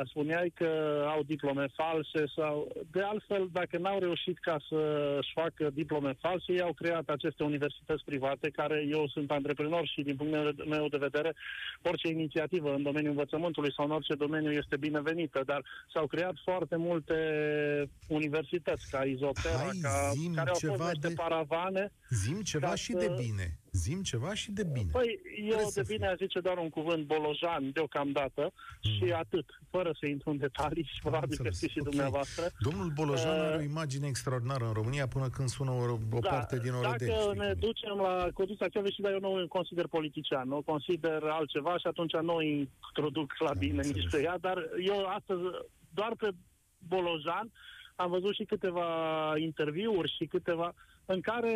spuneai 0.05 0.51
că 0.55 0.69
au 1.07 1.23
diplome 1.23 1.67
false 1.75 2.23
sau... 2.35 2.71
De 2.91 3.01
altfel, 3.01 3.49
dacă 3.51 3.77
n-au 3.77 3.99
reușit 3.99 4.39
ca 4.39 4.57
să-și 4.69 5.31
facă 5.33 5.69
diplome 5.73 6.13
false, 6.19 6.51
ei 6.51 6.61
au 6.61 6.73
creat 6.73 7.09
aceste 7.09 7.43
universități 7.43 8.03
private, 8.03 8.49
care 8.49 8.85
eu 8.89 9.07
sunt 9.07 9.31
antreprenor 9.31 9.87
și 9.87 10.01
din 10.01 10.15
punctul 10.15 10.65
meu 10.69 10.87
de 10.87 10.97
vedere, 10.97 11.33
orice 11.81 12.07
inițiativă 12.07 12.73
în 12.73 12.83
domeniul 12.83 13.11
învățământului 13.11 13.73
sau 13.73 13.85
în 13.85 13.91
orice 13.91 14.15
domeniu 14.15 14.51
este 14.51 14.77
binevenită, 14.77 15.41
dar 15.45 15.65
s-au 15.93 16.07
creat 16.07 16.33
foarte 16.43 16.75
multe 16.75 17.15
universități, 18.07 18.89
ca 18.89 19.03
Izopera, 19.03 19.57
Hai, 19.57 19.79
ca, 19.81 20.09
zim 20.13 20.33
care 20.33 20.49
au 20.49 20.55
ceva 20.57 20.75
fost 20.75 20.89
niște 20.91 21.07
de- 21.07 21.13
paravane. 21.13 21.91
Zim 22.09 22.41
ceva 22.41 22.67
Ca 22.67 22.75
și 22.75 22.91
să- 22.91 22.97
de 22.97 23.07
bine. 23.19 23.59
Zim 23.75 24.01
ceva 24.01 24.33
și 24.33 24.51
de 24.51 24.63
bine. 24.63 24.89
Păi, 24.91 25.19
eu 25.39 25.47
Trebuie 25.47 25.65
să 25.65 25.81
de 25.81 25.93
bine 25.93 26.07
aș 26.07 26.17
zice 26.17 26.39
doar 26.39 26.57
un 26.57 26.69
cuvânt 26.69 27.05
bolojan 27.05 27.71
deocamdată 27.71 28.51
și 28.79 29.11
atât, 29.23 29.45
fără 29.69 29.91
să 29.99 30.05
intru 30.05 30.29
în 30.29 30.37
detalii 30.37 30.83
și 30.83 30.99
probabil 31.01 31.27
că 31.37 31.43
înțeles. 31.43 31.55
știți 31.57 31.71
și 31.71 31.79
Ok. 31.79 31.87
dumneavoastră. 31.89 32.43
Domnul 32.59 32.89
Bolojan 32.99 33.37
Uh, 33.39 33.43
are 33.45 33.55
o 33.57 33.61
imagine 33.61 34.07
extraordinară 34.07 34.65
în 34.65 34.73
România 34.73 35.07
până 35.07 35.29
când 35.29 35.47
sună 35.49 35.71
o, 35.71 35.97
o 36.11 36.19
parte 36.19 36.59
din 36.59 36.71
Orodeni. 36.73 37.11
Da, 37.11 37.15
Dacă 37.17 37.21
știi 37.21 37.39
ne 37.39 37.47
cum 37.51 37.57
e. 37.61 37.65
ducem 37.67 37.95
la 38.07 38.27
conduța 38.33 38.67
Cioveși, 38.67 39.01
dar 39.01 39.11
eu 39.11 39.19
nu 39.19 39.33
îl 39.33 39.47
consider 39.47 39.87
politician, 39.87 40.47
nu 40.47 40.61
consider 40.61 41.23
altceva 41.23 41.77
și 41.77 41.87
atunci 41.87 42.13
nu 42.13 42.35
îi 42.35 42.69
introduc 42.87 43.33
la 43.39 43.49
Am 43.49 43.55
bine 43.57 43.75
înțeles. 43.75 43.95
nici 44.03 44.09
pe 44.11 44.21
ea, 44.21 44.37
dar 44.37 44.57
eu 44.85 45.05
astăzi, 45.05 45.41
doar 45.93 46.13
pe 46.17 46.29
Bolojan, 46.87 47.51
am 47.95 48.09
văzut 48.09 48.33
și 48.35 48.43
câteva 48.43 48.87
interviuri 49.37 50.13
și 50.17 50.25
câteva 50.25 50.73
în 51.05 51.21
care, 51.21 51.53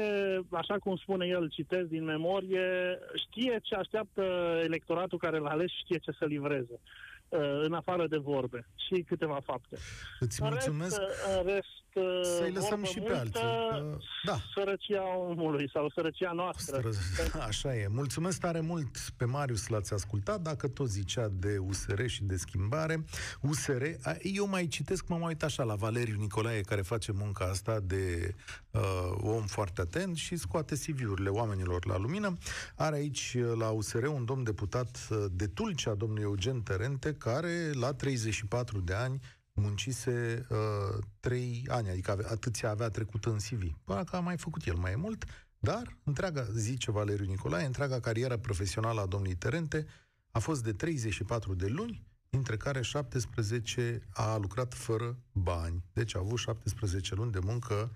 așa 0.52 0.78
cum 0.78 0.96
spune 0.96 1.26
el, 1.26 1.50
citesc 1.50 1.88
din 1.88 2.04
memorie, 2.04 3.00
știe 3.16 3.60
ce 3.62 3.76
așteaptă 3.76 4.24
electoratul 4.64 5.18
care 5.18 5.38
l-a 5.38 5.50
ales 5.50 5.72
și 5.72 5.78
știe 5.78 5.98
ce 5.98 6.12
să 6.12 6.26
livreze, 6.26 6.74
uh, 6.74 7.19
în 7.66 7.74
afară 7.74 8.08
de 8.08 8.18
vorbe 8.18 8.68
și 8.76 9.02
câteva 9.08 9.40
fapte. 9.46 9.78
Îți 10.20 10.42
În 10.42 10.48
mulțumesc. 10.52 10.98
Rest, 10.98 11.38
în 11.38 11.46
rest, 11.46 11.68
uh, 11.94 12.22
Să-i 12.24 12.52
lăsăm 12.52 12.70
vorbă 12.70 12.86
și 12.86 13.00
pe 13.00 13.14
alții, 13.14 13.32
că- 13.34 13.98
da. 14.24 14.38
Sărăcia 14.54 15.18
omului 15.18 15.70
sau 15.74 15.90
sărăcia 15.90 16.32
noastră. 16.32 16.90
Stră- 16.90 17.40
Așa 17.48 17.76
e. 17.76 17.88
Mulțumesc 17.88 18.40
tare 18.40 18.60
mult 18.60 18.98
pe 19.18 19.26
Marius 19.26 19.68
l-ați 19.68 19.94
ascultat. 19.94 20.42
Dacă 20.42 20.68
tot 20.68 20.88
zicea 20.90 21.28
de 21.34 21.58
USR 21.58 22.06
și 22.06 22.24
de 22.24 22.36
schimbare, 22.36 23.06
USR, 23.42 23.84
a, 24.04 24.16
eu 24.22 24.48
mai 24.48 24.68
citesc, 24.68 25.08
mă 25.08 25.16
mai 25.18 25.28
uit 25.28 25.44
așa 25.44 25.64
la 25.64 25.76
Valeriu 25.76 26.16
Nicolae, 26.20 26.62
care 26.62 26.82
face 26.82 27.12
munca 27.12 27.46
asta 27.46 27.80
de 27.80 28.36
uh, 28.72 28.82
om 29.22 29.46
foarte 29.46 29.82
atent 29.82 30.16
și 30.18 30.36
scoate 30.36 30.76
CV-urile 30.76 31.30
oamenilor 31.30 31.86
la 31.86 31.98
lumină. 31.98 32.38
Are 32.76 32.96
aici 32.96 33.36
uh, 33.38 33.52
la 33.58 33.70
USR 33.70 34.04
un 34.04 34.26
domn 34.26 34.44
deputat 34.44 35.08
uh, 35.12 35.26
de 35.32 35.48
Tulcea, 35.48 35.94
domnul 35.94 36.22
Eugen 36.22 36.62
Terente, 36.62 37.14
care 37.20 37.72
la 37.74 37.94
34 37.94 38.80
de 38.80 38.94
ani 38.94 39.20
muncise 39.54 40.46
uh, 40.50 41.04
3 41.20 41.66
ani, 41.68 41.90
adică 41.90 42.12
ave, 42.12 42.24
atâția 42.30 42.70
avea 42.70 42.90
trecut 42.90 43.26
în 43.26 43.38
CV. 43.38 43.62
Până 43.84 44.04
că 44.04 44.16
a 44.16 44.20
mai 44.20 44.38
făcut 44.38 44.66
el 44.66 44.76
mai 44.76 44.96
mult, 44.96 45.26
dar 45.60 45.98
întreaga, 46.04 46.48
zice 46.56 46.92
Valeriu 46.92 47.26
Nicolae, 47.26 47.66
întreaga 47.66 48.00
carieră 48.00 48.38
profesională 48.38 49.02
a 49.02 49.06
domnului 49.06 49.36
Terente 49.36 49.86
a 50.32 50.40
fost 50.40 50.64
de 50.64 50.74
34 50.74 51.54
de 51.54 51.68
luni, 51.68 52.08
dintre 52.30 52.58
care 52.58 52.82
17 52.82 54.02
a 54.10 54.38
lucrat 54.38 54.74
fără 54.74 55.18
bani. 55.32 55.84
Deci 55.94 56.16
a 56.16 56.20
avut 56.20 56.38
17 56.38 57.16
luni 57.16 57.32
de 57.32 57.40
muncă 57.40 57.92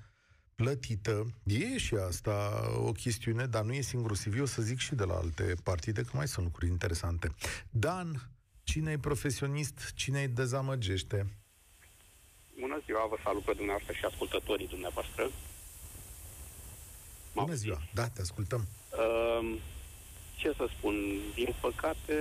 plătită. 0.56 1.34
E 1.44 1.78
și 1.78 1.96
asta 1.96 2.64
o 2.78 2.92
chestiune, 2.92 3.46
dar 3.46 3.64
nu 3.64 3.74
e 3.74 3.82
singurul 3.82 4.16
CV, 4.16 4.42
o 4.42 4.46
să 4.46 4.62
zic 4.62 4.78
și 4.78 4.96
de 4.96 5.04
la 5.04 5.14
alte 5.14 5.56
partide, 5.64 6.02
că 6.02 6.10
mai 6.14 6.28
sunt 6.28 6.46
lucruri 6.46 6.72
interesante. 6.72 7.30
Dan, 7.70 8.30
cine 8.64 8.92
e 8.92 8.98
profesionist, 8.98 9.92
cine 9.96 10.22
îi 10.22 10.28
dezamăgește? 10.28 11.28
Bună 12.60 12.82
ziua, 12.86 13.08
vă 13.10 13.18
salut 13.24 13.44
pe 13.44 13.54
dumneavoastră 13.54 13.94
și 13.94 14.06
ascultătorii 14.06 14.68
dumneavoastră. 14.68 15.24
M-au 17.34 17.46
Bună 17.46 17.58
ziua, 17.58 17.82
da, 17.94 18.08
te 18.08 18.22
ascultăm. 18.22 18.68
Uh, 18.92 19.60
ce 20.36 20.54
să 20.58 20.66
spun, 20.78 20.96
din 21.34 21.56
păcate, 21.62 22.18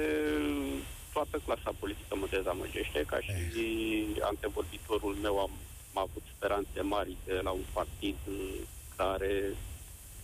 toată 1.12 1.38
clasa 1.44 1.72
politică 1.78 2.16
mă 2.16 2.26
dezamăgește, 2.30 3.04
ca 3.06 3.20
și 3.20 3.66
antevorbitorul 4.20 5.14
meu 5.14 5.38
am, 5.38 5.50
am 5.94 6.02
avut 6.08 6.22
speranțe 6.36 6.80
mari 6.80 7.16
de 7.24 7.40
la 7.42 7.50
un 7.50 7.64
partid 7.72 8.16
uh, 8.28 8.60
care, 8.96 9.54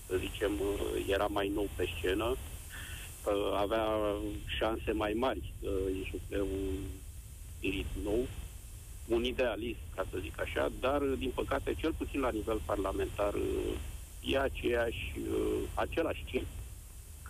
să 0.07 0.17
zicem, 0.17 0.53
uh, 0.61 1.07
era 1.09 1.27
mai 1.27 1.49
nou 1.49 1.69
pe 1.77 1.89
scenă, 1.97 2.25
uh, 2.25 2.39
avea 3.57 3.87
șanse 4.59 4.93
mai 4.93 5.13
mari 5.13 5.53
să 5.61 5.69
insufle 5.97 6.41
un 6.41 6.75
spirit 7.57 7.87
nou, 8.05 8.27
un 9.09 9.25
idealist, 9.25 9.79
ca 9.95 10.07
să 10.11 10.19
zic 10.21 10.41
așa, 10.41 10.73
dar, 10.81 11.01
din 11.03 11.31
păcate, 11.35 11.75
cel 11.75 11.93
puțin 11.93 12.21
la 12.21 12.31
nivel 12.31 12.61
parlamentar, 12.65 13.35
uh, 13.35 14.33
e 14.33 14.39
aceeași, 14.39 15.13
uh, 15.19 15.61
același 15.75 16.25
timp 16.31 16.47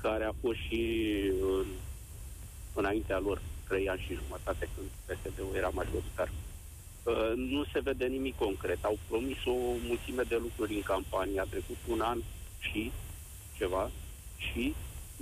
care 0.02 0.25
a 0.25 0.33
fost 0.40 0.59
și 0.59 1.11
în, 1.40 1.67
înaintea 2.75 3.19
lor, 3.19 3.40
trei 3.69 3.88
ani 3.88 4.05
și 4.07 4.19
jumătate, 4.23 4.69
când 4.75 4.88
PSD-ul 5.07 5.57
era 5.57 5.69
majoritar. 5.69 6.31
Uh, 7.02 7.33
Nu 7.37 7.64
se 7.73 7.81
vede 7.81 8.07
nimic 8.07 8.37
concret. 8.37 8.85
Au 8.85 8.99
promis 9.09 9.45
o 9.45 9.55
mulțime 9.87 10.23
de 10.23 10.37
lucruri 10.37 10.75
în 10.75 10.83
campanie. 10.83 11.40
A 11.40 11.45
trecut 11.45 11.76
un 11.88 12.00
an 12.00 12.19
și 12.59 12.90
ceva 13.57 13.90
și 14.37 14.75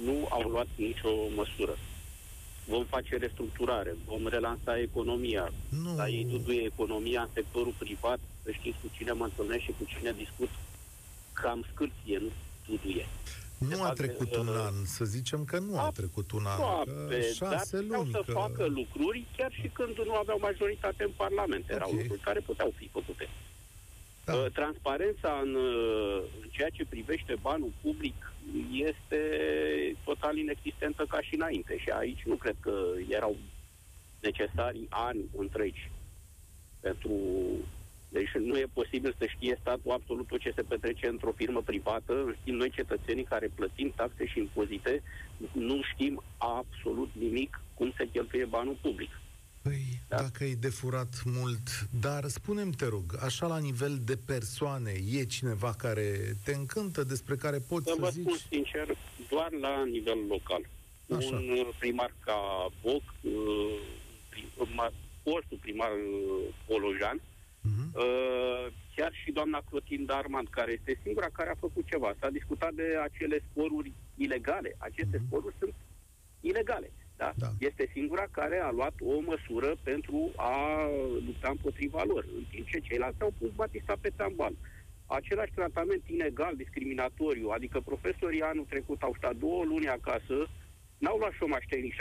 nu 0.05 0.27
au 0.31 0.49
luat 0.49 0.67
nicio 0.77 1.09
măsură. 1.35 1.77
Vom 2.69 2.85
face 2.85 3.17
restructurare, 3.17 3.97
vom 4.07 4.27
relansa 4.27 4.79
economia. 4.81 5.53
Nu. 5.69 5.95
Dar 5.95 6.07
ei 6.09 6.25
duduie 6.25 6.63
economia 6.63 7.21
în 7.23 7.29
sectorul 7.35 7.75
privat, 7.79 8.19
să 8.45 8.51
știți 8.51 8.77
cu 8.83 8.91
cine 8.97 9.13
mă 9.13 9.25
întâlnesc 9.25 9.63
și 9.63 9.75
cu 9.79 9.85
cine 9.87 10.13
discut, 10.17 10.49
cam 11.33 11.65
scârție, 11.73 12.19
nu 12.19 12.31
duduie. 12.67 13.07
Nu 13.59 13.83
a 13.83 13.85
fapt, 13.87 13.97
trecut 13.97 14.33
uh, 14.33 14.39
un 14.39 14.49
an, 14.49 14.75
să 14.85 15.05
zicem 15.05 15.45
că 15.45 15.59
nu 15.59 15.79
a 15.79 15.91
trecut 15.91 16.31
un 16.33 16.45
an, 16.47 16.57
că 16.57 16.63
Aproape, 16.63 17.19
dar 17.39 17.51
șase 17.51 17.77
puteau 17.77 18.01
luni. 18.01 18.11
să 18.13 18.23
Că... 18.27 18.33
facă 18.33 18.65
lucruri 18.67 19.25
chiar 19.37 19.53
și 19.53 19.69
când 19.69 19.97
nu 20.05 20.15
aveau 20.15 20.39
majoritate 20.41 21.03
în 21.05 21.11
Parlament. 21.17 21.65
Erau 21.71 21.91
Ok. 21.91 21.99
lucruri 22.01 22.21
care 22.21 22.41
puteau 22.41 22.73
fi 22.77 22.89
făcute. 22.93 23.29
Da. 24.27 24.35
Uh, 24.35 24.47
Transparența 24.53 25.41
în, 25.43 25.55
uh, 25.55 26.23
în 26.43 26.49
ceea 26.51 26.69
ce 26.69 26.85
privește 26.85 27.35
banul 27.41 27.73
public 27.83 28.33
este 28.71 29.21
total 30.05 30.37
inexistentă 30.37 31.05
ca 31.09 31.21
și 31.21 31.35
înainte 31.35 31.79
și 31.79 31.89
aici 31.89 32.23
nu 32.25 32.35
cred 32.35 32.57
că 32.61 32.73
erau 33.09 33.37
necesari 34.21 34.87
ani 34.89 35.25
întregi 35.37 35.91
pentru... 36.81 37.13
Deci 38.09 38.31
nu 38.35 38.59
e 38.59 38.67
posibil 38.73 39.15
să 39.19 39.27
știe 39.27 39.59
statul 39.61 39.91
absolut 39.91 40.27
tot 40.27 40.41
ce 40.41 40.53
se 40.55 40.63
petrece 40.63 41.07
într-o 41.07 41.33
firmă 41.37 41.63
privată, 41.63 42.13
în 42.13 42.37
schimb 42.41 42.59
noi 42.59 42.71
cetățenii 42.71 43.25
care 43.25 43.51
plătim 43.55 43.93
taxe 43.97 44.27
și 44.27 44.39
impozite 44.39 45.03
nu 45.53 45.81
știm 45.93 46.23
absolut 46.37 47.11
nimic 47.13 47.61
cum 47.75 47.93
se 47.97 48.09
cheltuie 48.13 48.45
banul 48.45 48.77
public. 48.81 49.11
Păi, 49.67 50.01
Da. 50.09 50.17
dacă 50.17 50.45
e 50.45 50.55
de 50.55 50.69
furat 50.69 51.23
mult, 51.25 51.89
dar 52.01 52.25
spunem 52.29 52.71
te 52.71 52.87
rog, 52.87 53.17
așa 53.23 53.47
la 53.47 53.59
nivel 53.59 53.99
de 54.05 54.17
persoane, 54.17 54.93
e 55.11 55.25
cineva 55.25 55.75
care 55.75 56.37
te 56.45 56.55
încântă, 56.55 57.05
despre 57.05 57.35
care 57.37 57.59
poți 57.59 57.87
Să 57.87 57.93
să, 57.95 58.01
vă 58.01 58.09
zici... 58.09 58.23
spun 58.23 58.37
sincer, 58.51 58.97
doar 59.31 59.53
la 59.53 59.85
nivel 59.85 60.19
local. 60.29 60.63
Așa. 61.17 61.37
Un 61.37 61.49
uh, 61.51 61.69
primar 61.79 62.15
ca 62.25 62.39
Boc, 62.83 63.03
uh, 63.21 63.79
prim- 64.29 64.69
ma- 64.79 64.95
fostul 65.23 65.59
primar 65.61 65.91
uh, 65.93 66.55
Polojan, 66.67 67.21
Mhm. 67.61 67.93
uh, 67.95 68.67
chiar 68.97 69.13
și 69.25 69.31
doamna 69.33 69.63
Clotilde 69.71 70.13
Armand, 70.13 70.49
care 70.49 70.73
este 70.73 71.01
singura 71.03 71.29
care 71.33 71.51
a 71.51 71.55
făcut 71.67 71.87
ceva. 71.87 72.15
S-a 72.21 72.31
discutat 72.31 72.73
de 72.75 72.87
acele 73.03 73.43
sporuri 73.51 73.93
ilegale. 74.15 74.75
Aceste 74.79 75.23
sporuri 75.27 75.55
sunt 75.59 75.75
ilegale. 76.41 76.91
Da? 77.17 77.33
Da. 77.37 77.49
Este 77.59 77.91
singura 77.93 78.27
care 78.31 78.59
a 78.59 78.71
luat 78.71 78.95
o 79.01 79.21
măsură 79.21 79.77
pentru 79.83 80.31
a 80.37 80.57
lupta 81.27 81.49
împotriva 81.49 82.03
lor, 82.07 82.25
în 82.37 82.45
timp 82.51 82.67
ce 82.69 82.79
ceilalți 82.79 83.23
au 83.23 83.33
pus 83.39 83.51
batista 83.51 83.95
pe 84.01 84.11
tambal. 84.17 84.55
Același 85.07 85.53
tratament 85.55 86.03
inegal, 86.07 86.57
discriminatoriu, 86.57 87.49
adică 87.49 87.81
profesorii 87.81 88.43
anul 88.43 88.65
trecut 88.69 89.03
au 89.03 89.15
stat 89.17 89.37
două 89.37 89.65
luni 89.65 89.89
acasă, 89.89 90.49
n-au 90.99 91.17
luat 91.19 91.33
șomaș 91.33 91.65
tehnic 91.69 91.95
75% 91.95 91.97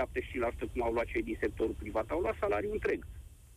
cum 0.71 0.81
au 0.83 0.93
luat 0.93 1.05
cei 1.05 1.23
din 1.23 1.37
sectorul 1.39 1.75
privat, 1.79 2.09
au 2.09 2.19
luat 2.19 2.35
salariu 2.39 2.71
întreg. 2.71 3.05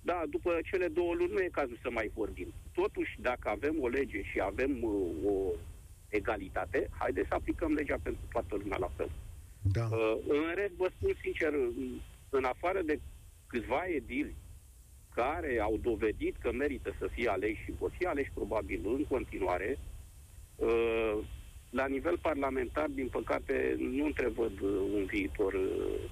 Da, 0.02 0.22
după 0.30 0.58
cele 0.70 0.88
două 0.88 1.14
luni 1.14 1.32
nu 1.32 1.40
e 1.40 1.48
cazul 1.52 1.78
să 1.82 1.90
mai 1.90 2.10
vorbim. 2.14 2.52
Totuși, 2.74 3.20
dacă 3.20 3.48
avem 3.48 3.76
o 3.80 3.88
lege 3.88 4.22
și 4.22 4.40
avem 4.40 4.82
uh, 4.82 5.30
o 5.32 5.50
egalitate, 6.08 6.88
haideți 6.98 7.28
să 7.28 7.34
aplicăm 7.34 7.72
legea 7.72 7.96
pentru 8.02 8.22
toată 8.32 8.56
lumea 8.56 8.78
la 8.78 8.90
fel. 8.96 9.10
Da. 9.72 9.84
Uh, 9.90 10.16
în 10.28 10.54
rest, 10.54 10.72
vă 10.72 10.90
spun 10.96 11.12
sincer, 11.22 11.52
în- 11.52 12.00
în 12.30 12.44
afară 12.44 12.82
de 12.82 13.00
câțiva 13.46 13.84
edili 13.86 14.34
care 15.14 15.58
au 15.60 15.76
dovedit 15.76 16.36
că 16.36 16.52
merită 16.52 16.94
să 16.98 17.06
fie 17.12 17.28
aleși 17.28 17.62
și 17.64 17.72
vor 17.78 17.90
fi 17.98 18.04
aleși 18.06 18.30
probabil 18.34 18.80
în 18.84 19.04
continuare, 19.04 19.78
uh, 20.56 21.18
la 21.70 21.86
nivel 21.86 22.18
parlamentar, 22.18 22.88
din 22.88 23.08
păcate, 23.08 23.76
nu 23.78 24.04
întrevăd 24.04 24.60
uh, 24.60 24.70
un 24.94 25.04
viitor 25.04 25.52
uh, 25.52 26.10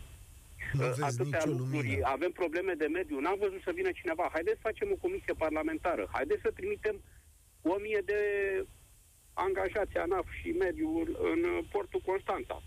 Nu 0.72 0.80
uh, 0.82 0.86
vezi 0.88 1.02
atâtea 1.02 1.38
nicio 1.44 1.50
lucruri, 1.58 1.86
lumină. 1.86 2.06
avem 2.06 2.30
probleme 2.30 2.72
de 2.72 2.86
mediu, 2.86 3.20
n-am 3.20 3.38
văzut 3.38 3.60
să 3.62 3.72
vină 3.74 3.90
cineva. 3.92 4.28
Haideți 4.32 4.56
să 4.56 4.68
facem 4.68 4.88
o 4.92 4.96
comisie 5.06 5.34
parlamentară, 5.38 6.08
haideți 6.12 6.40
să 6.40 6.50
trimitem 6.50 6.96
o 7.62 7.76
mie 7.80 8.02
de 8.04 8.20
angajați 9.32 9.96
ANAF 9.96 10.26
și 10.42 10.48
mediul 10.50 11.16
în 11.32 11.40
uh, 11.50 11.64
portul 11.70 12.00
Constanța. 12.04 12.62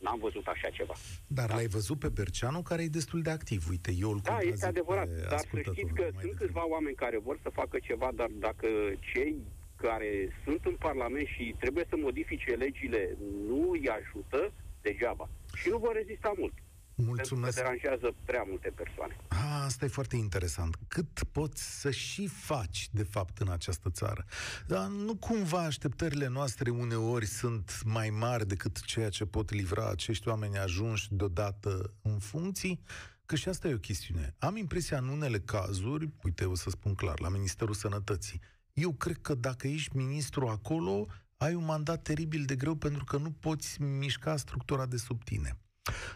N-am 0.00 0.18
văzut 0.18 0.46
așa 0.46 0.68
ceva. 0.70 0.94
Dar 1.26 1.48
l-ai 1.50 1.66
văzut 1.66 1.98
pe 1.98 2.08
Berceanu, 2.08 2.62
care 2.62 2.82
e 2.82 2.88
destul 2.88 3.22
de 3.22 3.30
activ. 3.30 3.66
Uite, 3.70 3.90
eu 4.00 4.10
îl 4.10 4.20
Da, 4.22 4.30
contrazic 4.30 4.52
este 4.52 4.66
adevărat, 4.66 5.08
pe 5.08 5.20
dar 5.20 5.28
să 5.28 5.34
ascultătorul 5.34 5.74
știți 5.78 5.94
că 5.94 6.02
mai 6.02 6.10
sunt 6.10 6.22
devreme. 6.22 6.38
câțiva 6.40 6.64
oameni 6.68 6.94
care 7.04 7.18
vor 7.18 7.38
să 7.42 7.48
facă 7.60 7.78
ceva, 7.88 8.08
dar 8.14 8.30
dacă 8.46 8.66
cei 9.12 9.36
care 9.76 10.10
sunt 10.44 10.64
în 10.64 10.76
Parlament 10.78 11.26
și 11.26 11.54
trebuie 11.58 11.84
să 11.88 11.96
modifice 11.98 12.50
legile 12.50 13.16
nu 13.48 13.70
îi 13.70 13.88
ajută, 13.88 14.52
degeaba. 14.82 15.28
Și 15.54 15.68
nu 15.68 15.78
vor 15.78 15.92
rezista 15.94 16.32
mult. 16.38 16.52
Mulțumesc. 17.00 17.54
Pentru 17.54 17.72
că 17.72 17.78
deranjează 17.78 18.14
prea 18.24 18.44
multe 18.48 18.72
persoane. 18.76 19.16
A, 19.28 19.64
asta 19.64 19.84
e 19.84 19.88
foarte 19.88 20.16
interesant. 20.16 20.76
Cât 20.88 21.22
poți 21.32 21.80
să 21.80 21.90
și 21.90 22.26
faci, 22.26 22.88
de 22.92 23.02
fapt, 23.02 23.38
în 23.38 23.48
această 23.48 23.90
țară? 23.90 24.24
Dar 24.66 24.86
nu 24.86 25.14
cumva 25.16 25.58
așteptările 25.58 26.28
noastre 26.28 26.70
uneori 26.70 27.26
sunt 27.26 27.82
mai 27.84 28.10
mari 28.10 28.46
decât 28.46 28.80
ceea 28.80 29.08
ce 29.08 29.24
pot 29.24 29.50
livra 29.50 29.88
acești 29.88 30.28
oameni 30.28 30.58
ajunși 30.58 31.14
deodată 31.14 31.94
în 32.02 32.18
funcții? 32.18 32.80
Că 33.26 33.36
și 33.36 33.48
asta 33.48 33.68
e 33.68 33.74
o 33.74 33.78
chestiune. 33.78 34.34
Am 34.38 34.56
impresia 34.56 34.98
în 34.98 35.08
unele 35.08 35.38
cazuri, 35.38 36.08
uite, 36.22 36.44
o 36.44 36.54
să 36.54 36.70
spun 36.70 36.94
clar, 36.94 37.20
la 37.20 37.28
Ministerul 37.28 37.74
Sănătății, 37.74 38.40
eu 38.72 38.92
cred 38.92 39.18
că 39.20 39.34
dacă 39.34 39.66
ești 39.66 39.96
ministru 39.96 40.46
acolo, 40.46 41.06
ai 41.36 41.54
un 41.54 41.64
mandat 41.64 42.02
teribil 42.02 42.44
de 42.44 42.56
greu 42.56 42.74
pentru 42.74 43.04
că 43.04 43.16
nu 43.16 43.30
poți 43.30 43.82
mișca 43.82 44.36
structura 44.36 44.86
de 44.86 44.96
sub 44.96 45.24
tine. 45.24 45.58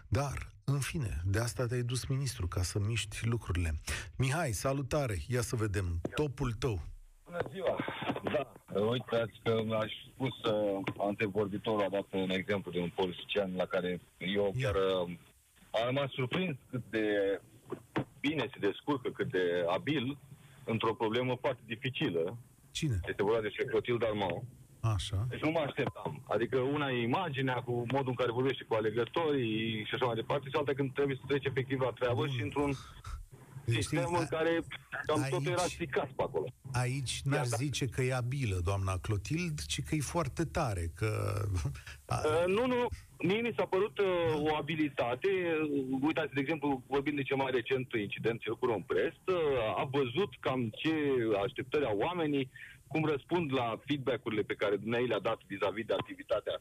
Dar, 0.08 0.53
în 0.64 0.80
fine, 0.80 1.22
de 1.24 1.38
asta 1.38 1.66
te-ai 1.66 1.82
dus 1.82 2.06
ministru, 2.06 2.46
ca 2.48 2.62
să 2.62 2.78
miști 2.78 3.26
lucrurile. 3.26 3.80
Mihai, 4.16 4.52
salutare! 4.52 5.16
Ia 5.28 5.40
să 5.40 5.56
vedem. 5.56 6.00
Topul 6.14 6.52
tău. 6.52 6.80
Bună 7.24 7.38
ziua! 7.50 7.78
Da, 8.32 8.80
uitați 8.80 9.40
că 9.42 9.64
aș 9.80 9.92
spus 10.12 10.52
uh, 10.52 10.82
antevorbitorul 10.98 11.82
a 11.82 11.88
dat 11.88 12.06
un 12.12 12.30
exemplu 12.30 12.70
de 12.70 12.78
un 12.78 12.90
politician 12.94 13.56
la 13.56 13.64
care 13.64 14.00
eu 14.18 14.54
chiar 14.60 14.74
uh, 14.74 15.10
am 15.70 15.84
rămas 15.84 16.10
surprins 16.10 16.56
cât 16.70 16.82
de 16.90 17.40
bine 18.20 18.48
se 18.52 18.58
descurcă, 18.58 19.10
cât 19.10 19.30
de 19.30 19.64
abil 19.68 20.18
într-o 20.64 20.94
problemă 20.94 21.36
foarte 21.40 21.62
dificilă. 21.66 22.36
Cine? 22.70 23.00
Este 23.08 23.22
vorba 23.22 23.40
despre 23.40 23.64
Clotil 23.64 23.98
Darmau. 23.98 24.44
Așa. 24.92 25.26
Deci 25.28 25.40
nu 25.40 25.50
mă 25.50 25.62
așteptam. 25.66 26.22
Adică 26.28 26.58
una 26.58 26.90
e 26.90 27.02
imaginea 27.02 27.54
cu 27.54 27.72
modul 27.72 28.08
în 28.08 28.14
care 28.14 28.32
vorbește 28.32 28.64
cu 28.64 28.74
alegătorii 28.74 29.84
și 29.84 29.94
așa 29.94 30.06
mai 30.06 30.14
departe, 30.14 30.48
și 30.48 30.56
alta 30.56 30.72
când 30.74 30.92
trebuie 30.92 31.16
să 31.16 31.22
treci 31.26 31.44
efectiv 31.44 31.80
la 31.80 31.90
treabă 31.90 32.26
și 32.26 32.42
într-un 32.42 32.72
sistem 33.66 34.16
în 34.18 34.26
care 34.26 34.60
cam 35.06 35.26
totul 35.30 35.52
era 35.52 35.62
stricat 35.62 36.06
pe 36.06 36.22
acolo. 36.22 36.46
Aici 36.72 37.20
n-aș 37.24 37.46
zice 37.46 37.86
că 37.86 38.02
e 38.02 38.14
abilă, 38.14 38.60
doamna 38.64 38.98
Clotild, 38.98 39.64
ci 39.66 39.82
că 39.82 39.94
e 39.94 40.00
foarte 40.00 40.44
tare, 40.44 40.90
că... 40.94 41.42
Uh, 42.08 42.44
nu, 42.46 42.66
nu, 42.66 42.88
mie 43.18 43.40
mi 43.40 43.54
s-a 43.56 43.64
părut 43.64 43.98
uh, 43.98 44.06
o 44.50 44.54
abilitate. 44.56 45.28
Uh, 45.28 45.98
uitați, 46.00 46.34
de 46.34 46.40
exemplu, 46.40 46.82
vorbind 46.86 47.16
de 47.16 47.22
cel 47.22 47.36
mai 47.36 47.50
recent 47.50 47.92
incident, 47.92 48.40
cel 48.40 48.56
cu 48.56 48.66
Romprest, 48.66 49.22
uh, 49.26 49.36
a 49.76 49.88
văzut 49.92 50.30
cam 50.40 50.72
ce 50.76 50.94
așteptări 51.44 51.84
au 51.84 51.98
oamenii, 51.98 52.50
cum 52.94 53.04
răspund 53.04 53.52
la 53.52 53.68
feedback-urile 53.86 54.42
pe 54.42 54.54
care 54.54 54.76
dumneavoastră 54.76 55.14
le-a 55.14 55.28
dat 55.30 55.40
vis-a-vis 55.46 55.86
de 55.86 55.94
activitatea 56.00 56.56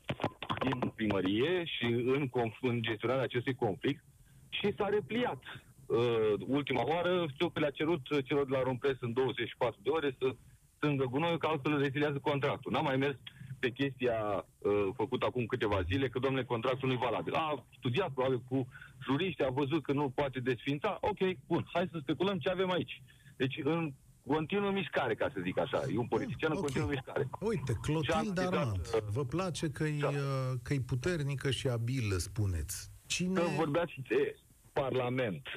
din 0.63 0.91
primărie 0.95 1.63
și 1.65 1.85
în, 2.15 2.23
conf- 2.37 2.63
în 2.71 2.81
gestionarea 2.81 3.23
acestui 3.23 3.55
conflict 3.55 4.03
și 4.49 4.73
s-a 4.77 4.87
repliat. 4.97 5.41
Uh, 5.85 6.33
ultima 6.47 6.83
oară, 6.93 7.25
știu 7.33 7.49
că 7.49 7.59
le-a 7.59 7.77
cerut 7.79 8.09
uh, 8.09 8.17
celor 8.25 8.45
de 8.45 8.55
la 8.55 8.63
Rompres 8.63 8.97
în 8.99 9.13
24 9.13 9.79
de 9.83 9.89
ore 9.89 10.15
să 10.19 10.35
stângă 10.75 11.05
gunoiul, 11.05 11.37
că 11.37 11.47
altfel 11.47 11.77
reziliază 11.77 12.19
contractul. 12.29 12.71
N-am 12.71 12.83
mai 12.83 12.97
mers 12.97 13.17
pe 13.59 13.69
chestia 13.69 14.45
uh, 14.57 14.87
făcută 14.95 15.25
acum 15.25 15.45
câteva 15.45 15.81
zile, 15.81 16.09
că, 16.09 16.19
domnule, 16.19 16.43
contractul 16.43 16.87
nu 16.87 16.93
e 16.93 17.07
valabil. 17.09 17.33
A 17.33 17.65
studiat, 17.77 18.11
probabil, 18.11 18.41
cu 18.49 18.67
juriști, 19.05 19.43
a 19.43 19.49
văzut 19.49 19.83
că 19.83 19.91
nu 19.93 20.09
poate 20.09 20.39
desfința. 20.39 20.97
Ok, 21.01 21.21
bun, 21.47 21.63
hai 21.73 21.89
să 21.91 21.97
speculăm 22.01 22.37
ce 22.37 22.49
avem 22.49 22.71
aici. 22.71 23.01
Deci, 23.35 23.59
în 23.63 23.93
continuă 24.27 24.71
mișcare, 24.71 25.15
ca 25.15 25.29
să 25.33 25.39
zic 25.43 25.57
așa. 25.59 25.81
E 25.93 25.97
un 25.97 26.07
politician 26.07 26.51
în 26.51 26.57
continuă 26.61 26.87
mișcare. 26.89 27.29
Uite, 27.39 27.71
Și 27.73 27.79
Clotilde 27.81 28.13
am 28.13 28.23
citat, 28.23 28.53
Armand, 28.53 28.87
vă 29.11 29.25
place 29.25 29.69
că 29.69 29.83
e, 29.83 30.05
uh, 30.05 30.13
că 30.63 30.73
e 30.73 30.79
puternică 30.79 31.51
și 31.51 31.67
abilă, 31.67 32.15
spuneți. 32.17 32.91
Cine... 33.05 33.39
Că 33.39 33.45
vorbeați 33.57 33.93
de 34.07 34.35
Parlament. 34.73 35.47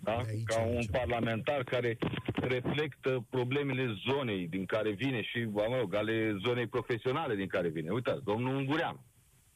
Da? 0.00 0.24
Ca 0.44 0.60
un 0.66 0.86
parlamentar 0.92 1.64
care 1.64 1.98
reflectă 2.34 3.26
problemele 3.30 3.94
zonei 4.08 4.46
din 4.48 4.64
care 4.66 4.90
vine 4.90 5.22
și, 5.22 5.44
mă 5.50 5.76
rog, 5.80 5.94
ale 5.94 6.36
zonei 6.46 6.66
profesionale 6.66 7.34
din 7.34 7.46
care 7.46 7.68
vine. 7.68 7.90
Uitați, 7.90 8.24
domnul 8.24 8.54
Ungureanu. 8.56 9.00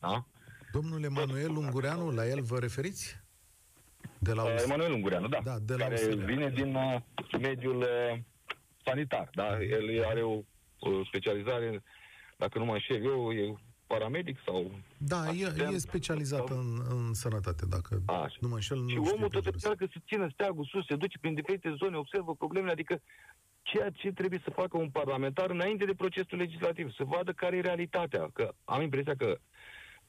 Da? 0.01 0.27
Domnul 0.73 1.03
Emanuel 1.05 1.51
Ungureanu, 1.57 2.11
la 2.11 2.27
el 2.29 2.41
vă 2.43 2.59
referiți? 2.59 3.21
De 4.19 4.33
la 4.33 4.43
Uh, 4.43 4.55
US- 4.55 4.63
Emanuel 4.65 4.93
Ungureanu, 4.93 5.29
da. 5.29 5.39
Da, 5.45 5.59
de 5.59 5.75
la 5.75 5.79
care 5.85 5.95
USR. 5.95 6.25
vine 6.25 6.51
din 6.51 6.75
uh, 6.75 7.01
mediul 7.41 7.77
uh, 7.77 8.19
sanitar. 8.85 9.31
Da? 9.35 9.63
El 9.63 10.05
are 10.05 10.23
o, 10.23 10.43
o 10.79 11.05
specializare, 11.05 11.83
dacă 12.37 12.59
nu 12.59 12.65
mă 12.65 12.73
înșel 12.73 13.05
eu, 13.05 13.33
e 13.33 13.55
paramedic 13.87 14.39
sau... 14.47 14.71
Da, 14.97 15.29
e, 15.31 15.73
e 15.75 15.79
specializat 15.79 16.49
în, 16.51 16.81
în 16.89 17.15
sănătate, 17.15 17.67
dacă 17.67 18.03
Așa. 18.07 18.37
nu 18.41 18.49
mă 18.49 18.55
înșel, 18.55 18.77
nu 18.79 18.89
Și 18.89 18.95
știu 18.95 19.15
omul 19.15 19.29
pe 19.29 19.35
tot 19.35 19.43
jurist. 19.45 19.65
încearcă 19.65 19.93
să 19.93 20.05
țină 20.07 20.29
steagul 20.33 20.65
sus, 20.65 20.87
se 20.87 20.97
duce 20.97 21.19
prin 21.19 21.35
diferite 21.35 21.75
zone, 21.79 21.97
observă 21.97 22.35
problemele, 22.35 22.73
adică 22.73 23.01
ceea 23.63 23.91
ce 23.91 24.13
trebuie 24.13 24.41
să 24.45 24.51
facă 24.51 24.77
un 24.77 24.91
parlamentar 24.91 25.51
înainte 25.51 25.85
de 25.85 25.95
procesul 25.95 26.39
legislativ, 26.39 26.93
să 26.93 27.05
vadă 27.05 27.33
care 27.33 27.57
e 27.57 27.61
realitatea. 27.61 28.31
Că 28.33 28.55
am 28.65 28.83
impresia 28.83 29.15
că 29.17 29.39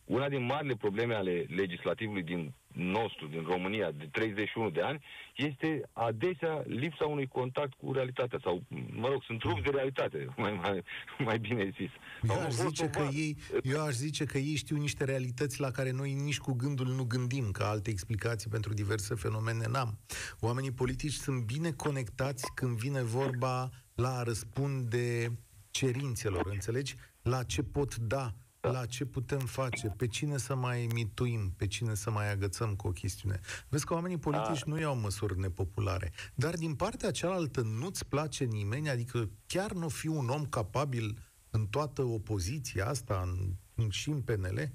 una 0.06 0.30
din 0.30 0.46
marile 0.46 0.76
probleme 0.76 1.14
ale 1.14 1.46
legislativului 1.50 2.24
din 2.24 2.54
nostru, 2.74 3.28
din 3.28 3.44
România, 3.44 3.92
de 3.92 4.08
31 4.12 4.70
de 4.70 4.82
ani, 4.82 5.04
este 5.36 5.90
adesea 5.94 6.64
lipsa 6.68 7.06
unui 7.06 7.28
contact 7.28 7.74
cu 7.74 7.94
realitatea. 7.94 8.40
Sau, 8.44 8.64
mă 8.92 9.08
rog, 9.08 9.24
sunt 9.24 9.42
rupți 9.42 9.64
de 9.64 9.70
realitate, 9.70 10.28
mai, 10.38 10.54
mai, 10.62 10.84
mai 11.18 11.40
bine 11.40 11.74
zis. 11.78 11.90
Eu 12.30 12.36
Au 12.36 12.40
aș, 12.46 12.54
fost 12.54 12.58
zice 12.68 12.90
că 12.90 13.00
cumva- 13.00 13.12
ei, 13.18 13.38
eu 13.64 13.82
aș 13.86 13.94
zice 13.94 14.26
că 14.26 14.38
ei 14.38 14.56
știu 14.56 14.78
niște 14.78 15.04
realități 15.04 15.60
la 15.60 15.72
care 15.72 15.92
noi 15.92 16.14
nici 16.14 16.40
cu 16.40 16.54
gândul 16.54 16.88
nu 16.88 17.04
gândim, 17.04 17.52
că 17.52 17.64
alte 17.64 17.90
explicații 17.90 18.50
pentru 18.50 18.74
diverse 18.74 19.16
fenomene 19.16 19.66
n-am. 19.70 19.98
Oamenii 20.40 20.72
politici 20.72 21.14
sunt 21.14 21.44
bine 21.46 21.72
conectați 21.72 22.52
când 22.54 22.78
vine 22.78 23.02
vorba 23.02 23.70
la 23.96 24.18
a 24.18 24.24
răspunde 24.24 25.38
cerințelor, 25.72 26.48
înțelegi? 26.52 26.96
La 27.22 27.44
ce 27.44 27.64
pot 27.64 27.96
da, 27.96 28.34
la 28.72 28.86
ce 28.86 29.06
putem 29.06 29.40
face, 29.40 29.94
pe 29.98 30.08
cine 30.08 30.38
să 30.38 30.56
mai 30.56 30.88
mituim, 30.94 31.54
pe 31.58 31.68
cine 31.68 31.94
să 31.94 32.12
mai 32.12 32.32
agățăm 32.32 32.76
cu 32.76 32.88
o 32.88 32.92
chestiune. 32.92 33.40
Vezi 33.70 33.86
că 33.86 33.94
oamenii 33.94 34.18
politici 34.18 34.64
nu 34.64 34.80
iau 34.80 34.96
măsuri 34.96 35.40
nepopulare, 35.40 36.12
dar 36.36 36.54
din 36.56 36.76
partea 36.76 37.12
cealaltă 37.12 37.62
nu-ți 37.62 38.08
place 38.08 38.44
nimeni, 38.44 38.90
adică 38.90 39.30
chiar 39.48 39.72
nu 39.72 39.88
fi 39.88 40.08
un 40.08 40.30
om 40.30 40.46
capabil 40.46 41.18
în 41.50 41.66
toată 41.66 42.02
opoziția 42.02 42.88
asta, 42.88 43.22
în, 43.24 43.54
în, 43.76 43.90
și 43.90 44.10
în 44.10 44.22
PNL? 44.22 44.72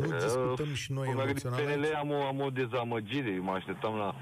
Nu 0.00 0.18
discutăm 0.18 0.74
și 0.74 0.92
noi 0.92 1.06
Cum 1.06 1.20
emoțional 1.20 1.62
PNL 1.62 1.82
aici? 1.82 1.94
am 1.94 2.10
o, 2.10 2.22
am 2.26 2.40
o 2.40 2.50
dezamăgire. 2.50 3.38
Mă 3.38 3.50
așteptam 3.50 3.94
la 3.94 4.14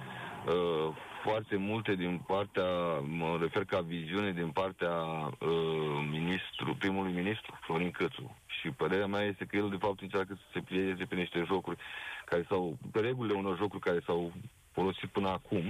uh, 0.46 0.94
foarte 1.28 1.56
multe 1.56 1.94
din 1.94 2.20
partea, 2.26 2.68
mă 3.20 3.38
refer 3.40 3.64
ca 3.64 3.80
viziune 3.80 4.32
din 4.32 4.50
partea 4.50 4.92
uh, 4.92 6.06
ministru, 6.10 6.76
primului 6.78 7.12
ministru, 7.12 7.58
Florin 7.60 7.90
Cățu. 7.90 8.36
Și 8.46 8.70
părerea 8.70 9.06
mea 9.06 9.22
este 9.22 9.44
că 9.44 9.56
el, 9.56 9.68
de 9.68 9.76
fapt, 9.76 10.00
încearcă 10.00 10.34
să 10.34 10.46
se 10.52 10.60
plieze 10.60 11.04
pe 11.04 11.14
niște 11.14 11.42
jocuri 11.46 11.76
care 12.24 12.44
s-au, 12.48 12.78
pe 12.92 13.00
regulile 13.00 13.38
unor 13.38 13.56
jocuri 13.56 13.82
care 13.82 14.00
s-au 14.06 14.32
folosit 14.72 15.08
până 15.08 15.28
acum 15.28 15.64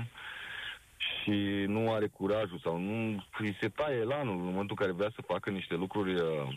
și 0.96 1.64
nu 1.66 1.92
are 1.92 2.06
curajul 2.06 2.58
sau 2.58 2.78
nu 2.78 3.24
îi 3.38 3.56
se 3.60 3.68
taie 3.68 3.96
elanul 3.96 4.34
în 4.36 4.44
momentul 4.44 4.76
în 4.78 4.82
care 4.84 4.92
vrea 4.92 5.12
să 5.14 5.22
facă 5.32 5.50
niște 5.50 5.74
lucruri 5.74 6.14
uh, 6.14 6.48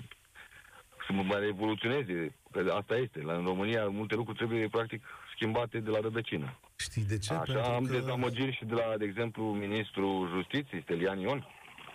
să 1.06 1.12
mai 1.12 1.40
revoluționeze. 1.40 2.36
Că 2.52 2.74
asta 2.78 2.96
este. 2.96 3.22
La, 3.22 3.34
în 3.34 3.46
România 3.46 3.88
multe 3.88 4.16
lucruri 4.16 4.38
trebuie 4.38 4.68
practic 4.68 5.04
schimbate 5.36 5.80
de 5.80 5.90
la 5.90 6.00
rădăcină. 6.00 6.58
Știi 6.82 7.04
de 7.04 7.18
ce? 7.18 7.34
Așa 7.34 7.44
Pentru 7.44 7.72
am 7.72 7.86
că- 7.86 7.92
dezamăgiri 7.92 8.56
și 8.56 8.66
de 8.66 8.74
la, 8.74 8.98
de 8.98 9.06
exemplu, 9.06 9.44
ministrul 9.44 10.30
justiției, 10.30 10.82
Stelian 10.82 11.20
Ion, 11.20 11.48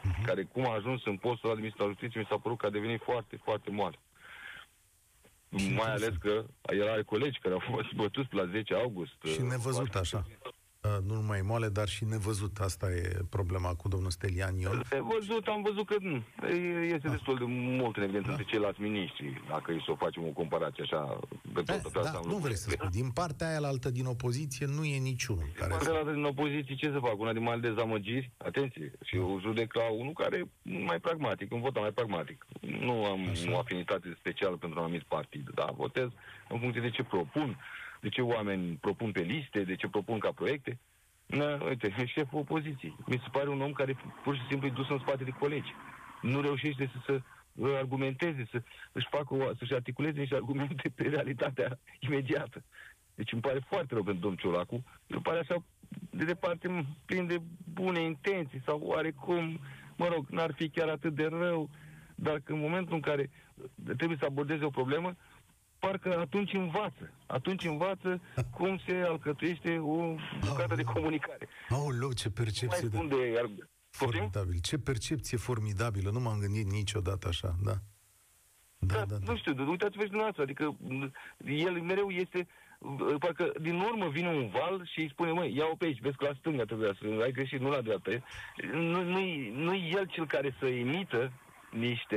Mhm. 0.03 0.25
care 0.25 0.43
cum 0.43 0.67
a 0.69 0.75
ajuns 0.75 1.05
în 1.05 1.17
postul 1.17 1.49
ăla 1.49 1.55
de 1.55 1.61
ministru 1.61 1.83
al 1.85 1.91
justiției, 1.91 2.23
mi 2.23 2.29
s-a 2.31 2.39
părut 2.43 2.59
că 2.59 2.67
a 2.67 2.71
devenit 2.71 3.01
foarte, 3.03 3.41
foarte 3.45 3.71
moale. 3.71 3.99
Mai 5.49 5.91
ales 5.93 6.15
că 6.21 6.45
el 6.73 6.89
are 6.89 7.03
colegi 7.03 7.39
care 7.39 7.55
au 7.55 7.63
fost 7.75 7.93
bătuți 7.93 8.35
la 8.35 8.47
10 8.47 8.75
august. 8.75 9.15
Și 9.33 9.43
nevăzut 9.43 9.95
așa. 9.95 10.25
uh, 10.29 10.44
nu 11.07 11.15
numai 11.15 11.41
moale, 11.41 11.69
dar 11.69 11.89
și 11.89 12.05
nevăzut. 12.05 12.59
Asta 12.59 12.91
e 12.91 13.19
problema 13.31 13.75
cu 13.75 13.89
domnul 13.89 14.11
Stelian 14.11 14.57
Ion. 14.59 14.83
Pe 14.89 15.01
văzut, 15.13 15.47
am 15.47 15.63
văzut 15.63 15.87
că 15.87 15.95
nu. 16.01 16.23
E- 16.49 16.93
Este 16.95 17.09
destul 17.09 17.37
de 17.39 17.45
mult 17.47 17.97
în 17.97 18.03
evidență 18.03 18.29
între 18.31 18.45
ceilalți 18.45 18.81
miniștri, 18.81 19.43
dacă 19.49 19.73
e 19.73 19.83
să 19.85 19.91
o 19.91 19.95
facem 19.97 20.23
o 20.27 20.31
comparație 20.31 20.83
așa 20.83 21.19
de 21.55 21.63
Da, 21.63 21.79
tot 21.79 21.93
pe 21.93 22.01
da, 22.03 22.09
asta. 22.09 22.21
nu 22.27 22.37
vreți 22.37 22.63
să 22.63 22.71
spui. 22.71 22.89
Din 22.91 23.11
partea 23.11 23.49
aia 23.49 23.59
la 23.59 23.69
altă 23.69 23.91
din 23.91 24.05
opoziție 24.07 24.67
nu 24.67 24.85
e 24.85 24.97
niciunul 24.99 25.49
care 25.59 25.71
Partea 25.71 25.93
să... 25.93 26.01
la 26.05 26.13
din 26.13 26.25
opoziție 26.25 26.75
ce 26.75 26.91
să 26.91 26.99
fac? 26.99 27.19
Una 27.19 27.33
din 27.33 27.43
mari 27.43 27.61
dezamăgiri? 27.61 28.31
Atenție! 28.37 28.93
Și 29.05 29.17
eu 29.17 29.39
judec 29.41 29.75
la 29.75 29.91
unul 29.93 30.13
care 30.13 30.37
e 30.37 30.79
mai 30.85 30.99
pragmatic, 31.01 31.53
un 31.53 31.61
vot 31.61 31.81
mai 31.81 31.91
pragmatic. 31.91 32.47
Nu 32.61 33.05
am 33.05 33.29
Așa. 33.31 33.53
o 33.53 33.59
afinitate 33.59 34.17
specială 34.19 34.57
pentru 34.57 34.79
un 34.79 34.85
anumit 34.85 35.03
partid, 35.03 35.51
dar 35.55 35.73
votez 35.77 36.09
în 36.49 36.59
funcție 36.61 36.81
de 36.81 36.91
ce 36.91 37.03
propun, 37.03 37.59
de 38.05 38.11
ce 38.11 38.23
oameni 38.23 38.77
propun 38.81 39.13
pe 39.13 39.21
liste, 39.21 39.65
de 39.65 39.75
ce 39.75 39.89
propun 39.89 40.19
ca 40.19 40.33
proiecte. 40.33 40.79
Na, 41.27 41.65
uite, 41.65 41.95
șeful 42.07 42.39
opoziției. 42.39 42.97
Mi 43.07 43.21
se 43.23 43.29
pare 43.33 43.49
un 43.49 43.61
om 43.61 43.73
care 43.73 43.97
pur 44.23 44.35
și 44.37 44.47
simplu 44.49 44.67
e 44.67 44.81
dus 44.81 44.89
în 44.89 44.99
spate 44.99 45.25
de 45.25 45.31
colegi. 45.31 45.73
Nu 46.23 46.41
reușește 46.41 46.91
să 46.93 46.99
se 47.07 47.23
argumenteze, 47.77 48.47
să 48.51 48.63
își 48.93 49.07
facă 49.11 49.35
o, 49.35 49.55
să-și 49.59 49.75
articuleze 49.75 50.19
niște 50.19 50.35
argumente 50.35 50.93
pe 50.95 51.03
realitatea 51.03 51.79
imediată. 51.99 52.65
Deci 53.15 53.33
îmi 53.33 53.41
pare 53.41 53.59
foarte 53.69 53.95
rău 53.95 54.03
pentru 54.03 54.23
domnul 54.23 54.41
Ciolacu. 54.41 54.85
Îmi 55.07 55.23
pare 55.23 55.39
așa, 55.39 55.65
de 56.11 56.25
departe, 56.25 56.87
plin 57.05 57.27
de 57.27 57.39
bune 57.73 58.01
intenții 58.01 58.63
sau 58.67 58.81
oarecum, 58.83 59.61
mă 59.97 60.07
rog, 60.07 60.27
n-ar 60.29 60.53
fi 60.55 60.69
chiar 60.69 60.89
atât 60.89 61.15
de 61.15 61.27
rău, 61.27 61.71
dar 62.15 62.41
că 62.41 62.53
în 62.53 62.61
momentul 62.61 62.95
în 62.95 63.01
care 63.01 63.31
trebuie 63.97 64.19
să 64.21 64.27
abordeze 64.29 64.65
o 64.65 64.71
problemă, 64.81 65.17
parcă 65.87 66.19
atunci 66.19 66.53
învață. 66.53 67.11
Atunci 67.27 67.65
învață 67.65 68.21
cum 68.57 68.79
se 68.87 68.93
alcătuiește 69.07 69.79
o 69.79 70.15
bucată 70.49 70.75
de 70.75 70.83
comunicare. 70.83 71.49
Aoleu, 71.69 72.13
ce 72.13 72.29
Nu 72.29 72.35
mai 72.35 72.45
percepție 72.45 72.89
spun 72.89 73.09
de... 73.09 73.17
de... 73.17 73.39
ar- 73.39 73.51
Poftim? 73.99 74.19
Formidabil. 74.21 74.59
Ce 74.61 74.79
percepție 74.79 75.37
formidabilă. 75.39 76.11
Nu 76.11 76.21
m-am 76.21 76.39
gândit 76.39 76.71
niciodată 76.71 77.29
așa, 77.29 77.55
da. 77.65 77.73
Da, 78.79 78.95
da, 78.95 79.05
da. 79.05 79.17
Nu 79.33 79.37
știu, 79.37 79.69
uitați-vă 79.71 80.03
și 80.03 80.09
dumneavoastră, 80.09 80.43
adică 80.43 80.77
m, 80.81 81.13
el 81.45 81.73
mereu 81.81 82.11
este, 82.11 82.47
uh, 82.79 83.15
parcă 83.19 83.53
din 83.61 83.81
urmă 83.81 84.09
vine 84.09 84.29
un 84.29 84.49
val 84.49 84.89
și 84.93 85.01
îi 85.01 85.09
spune, 85.11 85.31
măi, 85.33 85.57
ia-o 85.57 85.75
pe 85.77 85.85
aici, 85.85 86.01
vezi 86.01 86.17
că 86.17 86.25
la 86.25 86.35
stânga 86.39 86.65
trebuia 86.65 86.97
să 87.01 87.21
ai 87.23 87.33
greșit, 87.33 87.61
nu 87.61 87.69
la 87.71 87.81
dreapta. 87.81 88.11
Nu, 88.73 89.03
nu-i, 89.03 89.53
nu-i 89.57 89.91
el 89.97 90.07
cel 90.07 90.27
care 90.27 90.57
să 90.59 90.67
imită 90.67 91.33
niște 91.71 92.17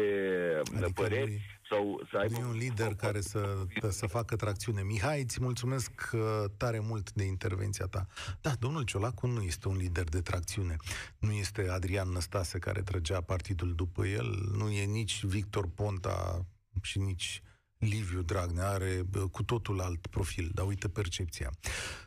Adică 0.60 0.76
adică 0.76 1.02
păreri 1.02 1.28
nu-i- 1.30 1.57
sau 1.70 2.02
să 2.12 2.18
aibă... 2.18 2.34
Nu 2.34 2.40
e 2.40 2.50
un 2.50 2.58
lider 2.58 2.96
care 2.96 3.22
să, 3.22 3.66
să 3.90 4.08
facă 4.08 4.36
tracțiune. 4.36 4.82
Mihai, 4.82 5.22
îți 5.22 5.42
mulțumesc 5.42 6.10
uh, 6.14 6.20
tare 6.58 6.80
mult 6.80 7.12
de 7.12 7.24
intervenția 7.24 7.86
ta. 7.86 8.06
Da, 8.42 8.52
domnul 8.60 8.84
Ciolacu 8.84 9.28
nu 9.28 9.42
este 9.42 9.68
un 9.68 9.78
lider 9.78 10.04
de 10.04 10.22
tracțiune. 10.22 10.76
Nu 11.20 11.32
este 11.32 11.70
Adrian 11.70 12.10
Năstase 12.10 12.60
care 12.60 12.82
trăgea 12.82 13.22
partidul 13.22 13.76
după 13.76 14.06
el. 14.06 14.50
Nu 14.58 14.70
e 14.70 14.84
nici 14.86 15.24
Victor 15.24 15.68
Ponta 15.76 16.46
și 16.82 17.00
nici 17.00 17.42
Liviu 17.78 18.22
Dragnea. 18.22 18.70
Are 18.70 19.02
bă, 19.10 19.28
cu 19.32 19.44
totul 19.44 19.82
alt 19.82 20.08
profil. 20.08 20.50
Dar 20.54 20.66
uite 20.66 20.90
percepția. 20.90 21.50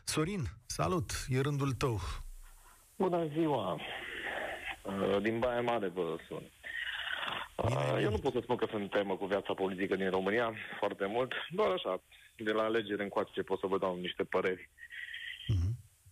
Sorin, 0.03 0.43
salut! 0.65 1.11
E 1.29 1.39
rândul 1.39 1.71
tău. 1.71 1.99
Bună 2.95 3.27
ziua! 3.27 3.73
Uh, 4.83 5.21
Din 5.21 5.39
Baia 5.39 5.61
Mare 5.61 5.87
vă 5.87 6.15
sun. 6.27 6.51
Uh, 7.63 7.99
Eu 8.01 8.09
nu 8.11 8.17
pot 8.17 8.33
să 8.33 8.39
spun 8.43 8.55
că 8.55 8.67
sunt 8.69 8.89
temă 8.89 9.15
cu 9.15 9.25
viața 9.25 9.53
politică 9.53 9.95
din 9.95 10.09
România 10.09 10.53
foarte 10.79 11.05
mult, 11.05 11.31
doar 11.49 11.69
așa, 11.71 12.01
de 12.37 12.51
la 12.51 12.63
alegere 12.63 13.03
încoace 13.03 13.41
pot 13.43 13.59
să 13.59 13.67
vă 13.67 13.77
dau 13.77 13.95
niște 13.95 14.23
păreri. 14.23 14.69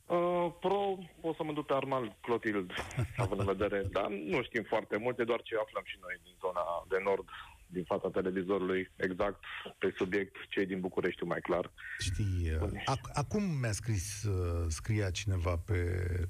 Uh, 0.06 0.54
pro, 0.60 0.98
o 1.22 1.34
să 1.34 1.44
mă 1.44 1.54
duc 1.54 1.66
pe 1.66 1.74
Armand 1.74 2.12
Clotild, 2.22 2.72
având 3.24 3.40
în 3.40 3.46
vedere, 3.46 3.84
dar 3.92 4.08
nu 4.08 4.44
știm 4.44 4.64
foarte 4.64 4.98
multe, 4.98 5.24
doar 5.24 5.42
ce 5.42 5.56
aflăm 5.56 5.84
și 5.86 5.98
noi 6.02 6.20
din 6.24 6.36
zona 6.42 6.62
de 6.90 6.98
nord, 7.04 7.28
din 7.68 7.84
fața 7.84 8.10
televizorului, 8.10 8.92
exact 8.96 9.44
pe 9.78 9.94
subiect, 9.98 10.36
cei 10.50 10.66
din 10.66 10.80
București 10.80 11.16
știu 11.16 11.28
mai 11.28 11.40
clar. 11.42 11.72
Știi, 12.00 12.52
uh, 12.62 12.70
ac- 12.94 13.12
acum 13.14 13.44
mi-a 13.44 13.72
scris, 13.72 14.24
uh, 14.24 14.66
scria 14.68 15.10
cineva 15.10 15.58
pe, 15.66 15.82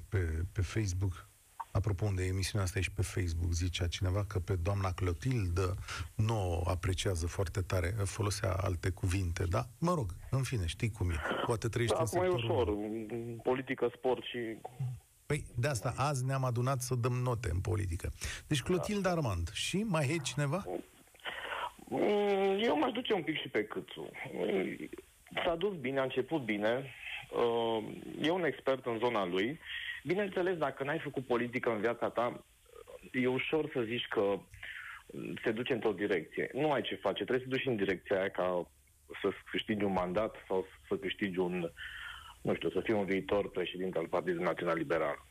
pe, 0.08 0.18
pe 0.52 0.62
Facebook, 0.62 1.28
apropo 1.72 2.04
unde 2.04 2.24
emisiunea 2.24 2.66
asta 2.66 2.78
e 2.78 2.82
și 2.82 2.90
pe 2.92 3.02
Facebook, 3.02 3.52
zicea 3.52 3.86
cineva 3.86 4.24
că 4.24 4.38
pe 4.38 4.54
doamna 4.56 4.92
Clotildă 4.92 5.76
nu 6.14 6.62
o 6.64 6.70
apreciază 6.70 7.26
foarte 7.26 7.60
tare, 7.60 7.94
folosea 8.04 8.52
alte 8.52 8.90
cuvinte, 8.90 9.44
da? 9.44 9.66
Mă 9.78 9.94
rog, 9.94 10.10
în 10.30 10.42
fine, 10.42 10.66
știi 10.66 10.90
cum 10.90 11.10
e. 11.10 11.14
Poate 11.46 11.68
trăiești 11.68 11.96
Da, 11.96 12.00
în 12.02 12.06
acum 12.08 12.22
e 12.22 12.30
sectorul... 12.40 12.74
ușor, 12.74 13.42
politică, 13.42 13.90
sport 13.96 14.22
și 14.24 14.38
Păi, 15.26 15.44
de 15.56 15.68
asta, 15.68 15.94
azi 15.96 16.24
ne-am 16.24 16.44
adunat 16.44 16.80
să 16.80 16.94
dăm 16.94 17.12
note 17.12 17.50
în 17.52 17.60
politică. 17.60 18.12
Deci 18.46 18.62
Clotilde 18.62 19.08
Armand. 19.08 19.50
Și 19.52 19.76
mai 19.88 20.08
e 20.08 20.16
cineva? 20.16 20.64
Mm, 21.88 22.58
Eu 22.62 22.78
m-aș 22.78 22.92
duce 22.92 23.12
un 23.12 23.22
pic 23.22 23.40
și 23.40 23.48
pe 23.48 23.64
câțu. 23.64 24.10
Mm, 24.32 24.88
S-a 25.44 25.54
dus 25.54 25.76
bine, 25.76 26.00
a 26.00 26.02
început 26.02 26.44
bine. 26.44 26.84
Uh, 27.30 27.84
E 28.22 28.30
un 28.30 28.44
expert 28.44 28.86
în 28.86 28.98
zona 28.98 29.26
lui. 29.26 29.58
Bineînțeles, 30.04 30.56
dacă 30.56 30.84
n-ai 30.84 30.98
făcut 30.98 31.26
politică 31.26 31.70
în 31.70 31.80
viața 31.80 32.08
ta, 32.10 32.44
e 33.12 33.26
ușor 33.26 33.70
să 33.72 33.80
zici 33.82 34.06
că 34.08 34.38
se 35.44 35.52
duce 35.52 35.72
într-o 35.72 35.92
direcție. 35.92 36.50
Nu 36.52 36.72
ai 36.72 36.82
ce 36.82 36.94
face, 36.94 37.24
trebuie 37.24 37.48
să 37.48 37.56
duci 37.56 37.66
în 37.66 37.76
direcția 37.76 38.18
aia 38.18 38.28
ca 38.28 38.70
să 39.20 39.30
câștigi 39.50 39.84
un 39.84 39.92
mandat 39.92 40.34
sau 40.46 40.66
să 40.88 40.96
câștigi 40.96 41.38
un, 41.38 41.70
nu 42.42 42.54
știu, 42.54 42.70
să 42.70 42.80
fii 42.80 42.94
un 42.94 43.04
viitor 43.04 43.50
președinte 43.50 43.98
al 43.98 44.06
Partidului 44.06 44.44
Național 44.44 44.76
Liberal. 44.76 45.24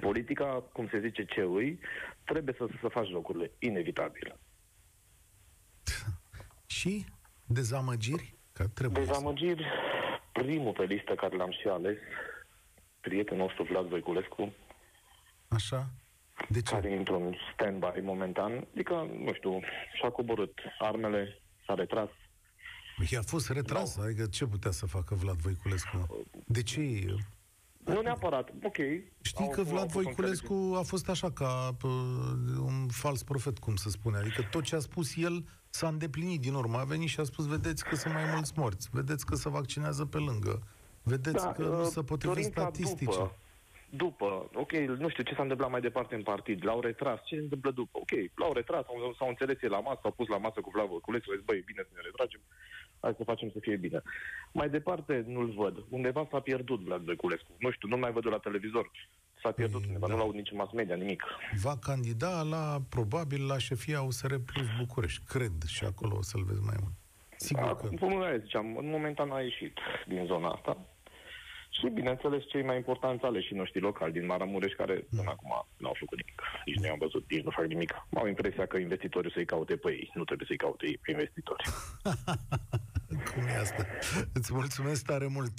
Politica, 0.00 0.44
cum 0.72 0.88
se 0.88 1.00
zice 1.00 1.24
ce 1.24 1.40
îi, 1.40 1.78
trebuie 2.24 2.54
să, 2.58 2.66
să 2.80 2.88
faci 2.88 3.10
locurile, 3.10 3.50
inevitabil. 3.58 4.36
Și 6.78 7.04
dezamăgiri? 7.46 8.34
Că 8.52 8.64
trebuie 8.74 9.04
să... 9.04 9.10
Dezamăgiri, 9.10 9.64
primul 10.32 10.72
pe 10.72 10.84
listă 10.84 11.14
care 11.14 11.36
l-am 11.36 11.50
și 11.50 11.68
ales, 11.68 11.98
prietenul 13.08 13.44
nostru 13.46 13.62
Vlad 13.70 13.86
Voiculescu, 13.88 14.52
Așa? 15.48 15.90
De 16.48 16.62
ce? 16.62 16.72
care 16.72 16.90
e 16.90 16.96
într-un 16.96 17.36
stand-by 17.52 18.00
momentan, 18.02 18.66
adică, 18.74 18.94
nu 19.24 19.32
știu, 19.34 19.60
și-a 19.98 20.10
coborât 20.10 20.58
armele, 20.78 21.40
s-a 21.66 21.74
retras. 21.74 22.08
Păi 22.96 23.18
a 23.18 23.22
fost 23.22 23.50
retras, 23.50 23.96
adică 23.98 24.26
ce 24.26 24.46
putea 24.46 24.70
să 24.70 24.86
facă 24.86 25.14
Vlad 25.14 25.36
Voiculescu? 25.36 25.96
mă? 25.96 26.06
De 26.46 26.62
ce? 26.62 26.80
Nu 27.84 28.00
neapărat, 28.00 28.48
ok. 28.62 28.76
Știi 29.20 29.44
au- 29.44 29.50
că 29.50 29.60
au 29.60 29.66
Vlad 29.66 29.90
fost 29.90 30.04
Voiculescu 30.04 30.74
a 30.76 30.82
fost 30.82 31.08
așa 31.08 31.30
ca 31.32 31.74
pă, 31.78 31.86
un 32.58 32.88
fals 32.88 33.22
profet, 33.22 33.58
cum 33.58 33.76
să 33.76 33.88
spune. 33.90 34.16
Adică 34.16 34.42
tot 34.50 34.62
ce 34.62 34.74
a 34.76 34.78
spus 34.78 35.16
el 35.16 35.44
s-a 35.70 35.88
îndeplinit 35.88 36.40
din 36.40 36.54
urmă. 36.54 36.78
A 36.78 36.84
venit 36.84 37.08
și 37.08 37.20
a 37.20 37.24
spus, 37.24 37.46
vedeți 37.46 37.84
că 37.84 37.94
sunt 37.94 38.14
mai 38.14 38.24
mulți 38.32 38.52
morți, 38.56 38.88
vedeți 38.92 39.26
că 39.26 39.34
se 39.34 39.48
vaccinează 39.48 40.04
pe 40.04 40.18
lângă, 40.18 40.62
vedeți 41.04 41.52
că 41.52 41.62
nu 41.62 41.80
uh, 41.80 41.86
se 41.86 42.02
potrivesc 42.02 42.38
dorința 42.38 42.60
statistice. 42.60 43.10
După, 43.10 43.38
după, 43.96 44.48
ok, 44.54 44.72
nu 44.72 45.08
știu 45.08 45.22
ce 45.22 45.34
s-a 45.34 45.42
întâmplat 45.42 45.70
mai 45.70 45.80
departe 45.80 46.14
în 46.14 46.22
partid, 46.22 46.64
l-au 46.64 46.80
retras, 46.80 47.18
ce 47.24 47.34
se 47.34 47.40
întâmplă 47.42 47.70
după? 47.70 47.98
Ok, 47.98 48.12
l-au 48.34 48.52
retras, 48.52 48.84
s-au, 48.84 49.14
s-au 49.18 49.28
înțeles 49.28 49.62
ei 49.62 49.68
la 49.68 49.80
masă, 49.80 49.98
s-au 50.02 50.10
pus 50.10 50.28
la 50.28 50.36
masă 50.36 50.60
cu 50.60 50.70
Vlad 50.70 50.88
Voiculescu, 50.88 51.30
au 51.30 51.36
zis, 51.36 51.44
băi, 51.44 51.58
e 51.58 51.70
bine 51.70 51.82
să 51.88 51.92
ne 51.94 52.00
retragem, 52.04 52.40
hai 53.00 53.14
să 53.16 53.24
facem 53.24 53.50
să 53.50 53.58
fie 53.60 53.76
bine. 53.76 54.02
Mai 54.52 54.68
departe 54.68 55.24
nu-l 55.26 55.50
văd, 55.50 55.84
undeva 55.88 56.26
s-a 56.30 56.40
pierdut 56.40 56.80
Vlad 56.80 57.02
Voiculescu, 57.02 57.50
nu 57.58 57.70
știu, 57.70 57.88
nu 57.88 57.96
mai 57.96 58.12
văd 58.12 58.26
la 58.26 58.38
televizor, 58.38 58.90
s-a 59.42 59.50
pierdut 59.50 59.80
Păi, 59.80 59.88
undeva, 59.88 60.06
da. 60.06 60.12
nu 60.12 60.18
l-aud 60.18 60.34
nici 60.34 60.50
în 60.50 60.56
mass 60.56 60.72
media, 60.72 60.94
nimic. 60.94 61.22
Va 61.62 61.76
candida 61.76 62.42
la, 62.42 62.82
probabil, 62.88 63.46
la 63.46 63.58
șefia 63.58 64.02
USR 64.02 64.34
Plus 64.34 64.66
București. 64.78 65.24
Cred 65.28 65.56
și 65.66 65.84
acolo 65.84 66.16
o 66.16 66.22
să-l 66.22 66.44
vezi 66.44 66.62
mai 66.62 66.76
mult. 66.80 66.94
Sigur 67.36 67.62
că... 67.62 67.68
Acum, 67.68 67.96
cum 67.96 68.22
aia 68.22 68.38
ziceam, 68.38 68.76
în 68.76 68.90
momentan 68.90 69.30
a 69.30 69.40
ieșit 69.40 69.78
din 70.06 70.24
zona 70.26 70.48
asta. 70.48 70.76
Și, 71.78 71.88
bineînțeles, 71.88 72.42
cei 72.48 72.62
mai 72.62 72.76
importanți 72.76 73.24
aleși 73.24 73.54
noștri 73.54 73.80
locali 73.80 74.12
din 74.12 74.26
Maramureș, 74.26 74.72
care 74.72 74.94
până 75.16 75.30
acum 75.30 75.66
n-au 75.76 75.96
făcut 75.98 76.18
nimic. 76.18 76.42
Nici 76.64 76.76
nu 76.76 76.86
i-am 76.86 76.98
văzut, 76.98 77.30
nici 77.30 77.44
nu 77.44 77.50
fac 77.50 77.66
nimic. 77.66 77.92
Am 78.14 78.26
impresia 78.26 78.66
că 78.66 78.76
investitorii 78.76 79.32
să-i 79.32 79.44
caute 79.44 79.76
pe 79.76 79.90
ei. 79.90 80.10
Nu 80.14 80.24
trebuie 80.24 80.46
să-i 80.46 80.56
caute 80.56 80.86
ei 80.86 80.98
pe 81.02 81.10
investitori. 81.10 81.64
Cum 83.30 83.42
e 83.46 83.56
asta? 83.56 83.86
Îți 84.34 84.52
mulțumesc 84.54 85.04
tare 85.06 85.26
mult. 85.26 85.58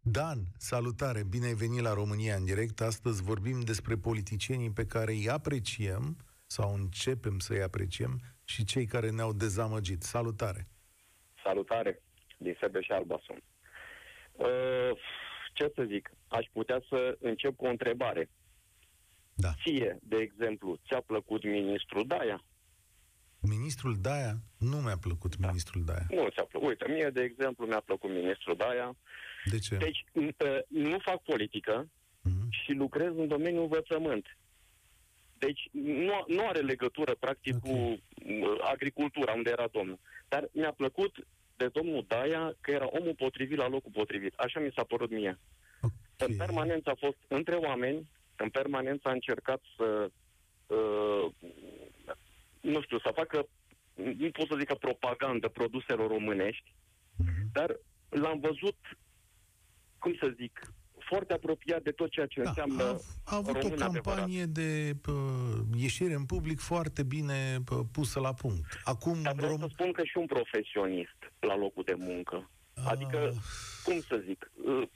Dan, 0.00 0.38
salutare, 0.58 1.22
bine 1.30 1.46
ai 1.46 1.54
venit 1.54 1.82
la 1.82 1.94
România 1.94 2.34
în 2.34 2.44
direct. 2.44 2.80
Astăzi 2.80 3.22
vorbim 3.22 3.60
despre 3.60 3.94
politicienii 3.96 4.70
pe 4.70 4.86
care 4.86 5.12
îi 5.12 5.28
apreciem 5.28 6.16
sau 6.46 6.74
începem 6.74 7.38
să-i 7.38 7.62
apreciem 7.62 8.20
și 8.44 8.64
cei 8.64 8.86
care 8.86 9.10
ne-au 9.10 9.32
dezamăgit. 9.32 10.02
Salutare! 10.02 10.66
Salutare, 11.44 12.02
din 12.38 12.56
Sebeș 12.60 12.88
Alba 12.88 13.20
sunt. 13.26 13.42
Uh, 14.32 14.98
ce 15.52 15.72
să 15.74 15.82
zic, 15.88 16.10
aș 16.28 16.46
putea 16.52 16.82
să 16.88 17.16
încep 17.20 17.56
cu 17.56 17.64
o 17.64 17.68
întrebare. 17.68 18.30
Da. 19.34 19.48
Ție, 19.64 19.98
de 20.02 20.16
exemplu, 20.16 20.78
ți-a 20.88 21.00
plăcut 21.00 21.44
ministrul 21.44 22.06
Daia? 22.06 22.44
Ministrul 23.40 23.96
Daia, 24.00 24.34
nu 24.58 24.76
mi-a 24.76 24.96
plăcut 24.96 25.36
da. 25.36 25.46
ministrul 25.46 25.84
Daia. 25.84 26.06
Nu 26.10 26.28
ți-a 26.28 26.44
plăcut. 26.44 26.68
Uite, 26.68 26.84
mie, 26.88 27.10
de 27.12 27.22
exemplu, 27.22 27.66
mi-a 27.66 27.80
plăcut 27.80 28.10
ministrul 28.10 28.56
Daia. 28.56 28.96
De 29.50 29.58
ce? 29.58 29.76
Deci, 29.76 30.04
n- 30.22 30.36
uh, 30.46 30.58
nu 30.68 30.98
fac 30.98 31.22
politică 31.22 31.88
Mhm. 32.24 32.48
și 32.50 32.72
lucrez 32.72 33.12
în 33.16 33.28
domeniul 33.28 33.62
învățământ. 33.62 34.26
Deci, 35.38 35.68
nu, 35.72 36.24
nu 36.26 36.46
are 36.48 36.60
legătură, 36.60 37.14
practic, 37.14 37.54
Ok. 37.54 37.60
cu 37.62 37.70
uh, 37.70 37.98
agricultura, 38.72 39.32
unde 39.32 39.50
era 39.50 39.66
domnul. 39.72 39.98
Dar 40.28 40.48
mi-a 40.52 40.72
plăcut 40.72 41.26
de 41.56 41.68
domnul 41.68 42.04
Daia 42.08 42.54
că 42.60 42.70
era 42.70 42.86
omul 42.90 43.14
potrivit 43.14 43.56
la 43.58 43.68
locul 43.68 43.90
potrivit. 43.94 44.34
Așa 44.36 44.60
mi 44.60 44.72
s-a 44.76 44.84
părut 44.84 45.10
mie. 45.10 45.38
În 46.16 46.36
permanență 46.36 46.90
a 46.90 46.94
fost 46.98 47.16
între 47.28 47.54
oameni, 47.54 48.08
în 48.36 48.48
permanență 48.50 49.08
a 49.08 49.12
încercat 49.12 49.60
să, 49.76 50.10
uh, 50.66 51.32
nu 52.60 52.82
știu, 52.82 52.98
să 52.98 53.12
facă, 53.14 53.46
nu 53.94 54.30
pot 54.30 54.46
să 54.48 54.56
zică 54.58 54.74
propagandă 54.74 55.48
produselor 55.48 56.08
românești, 56.10 56.74
dar 57.52 57.76
l-am 58.08 58.40
văzut, 58.40 58.76
cum 59.98 60.14
să 60.20 60.34
zic, 60.36 60.60
foarte 60.98 61.32
apropiat 61.32 61.82
de 61.82 61.90
tot 61.90 62.10
ceea 62.10 62.26
ce 62.26 62.40
înseamnă 62.40 62.76
Da, 62.76 62.96
A 63.24 63.36
avut 63.36 63.56
o 63.56 63.60
român 63.60 63.82
adevărat. 63.82 64.02
campanie 64.04 64.44
de 64.44 64.96
pă, 65.02 65.12
ieșire 65.76 66.14
în 66.14 66.24
public 66.24 66.58
foarte 66.60 67.02
bine 67.02 67.58
pă, 67.64 67.84
pusă 67.92 68.20
la 68.20 68.34
punct. 68.34 68.80
Acum, 68.84 69.22
Dar 69.22 69.34
vreau 69.34 69.56
rom- 69.56 69.60
să 69.60 69.66
spun 69.72 69.92
că 69.92 70.04
și 70.04 70.16
un 70.16 70.26
profesionist 70.26 71.21
la 71.46 71.56
locul 71.56 71.82
de 71.86 71.94
muncă. 71.98 72.50
Adică, 72.84 73.32
cum 73.84 74.00
să 74.00 74.22
zic, 74.26 74.50
uh, 74.66 74.88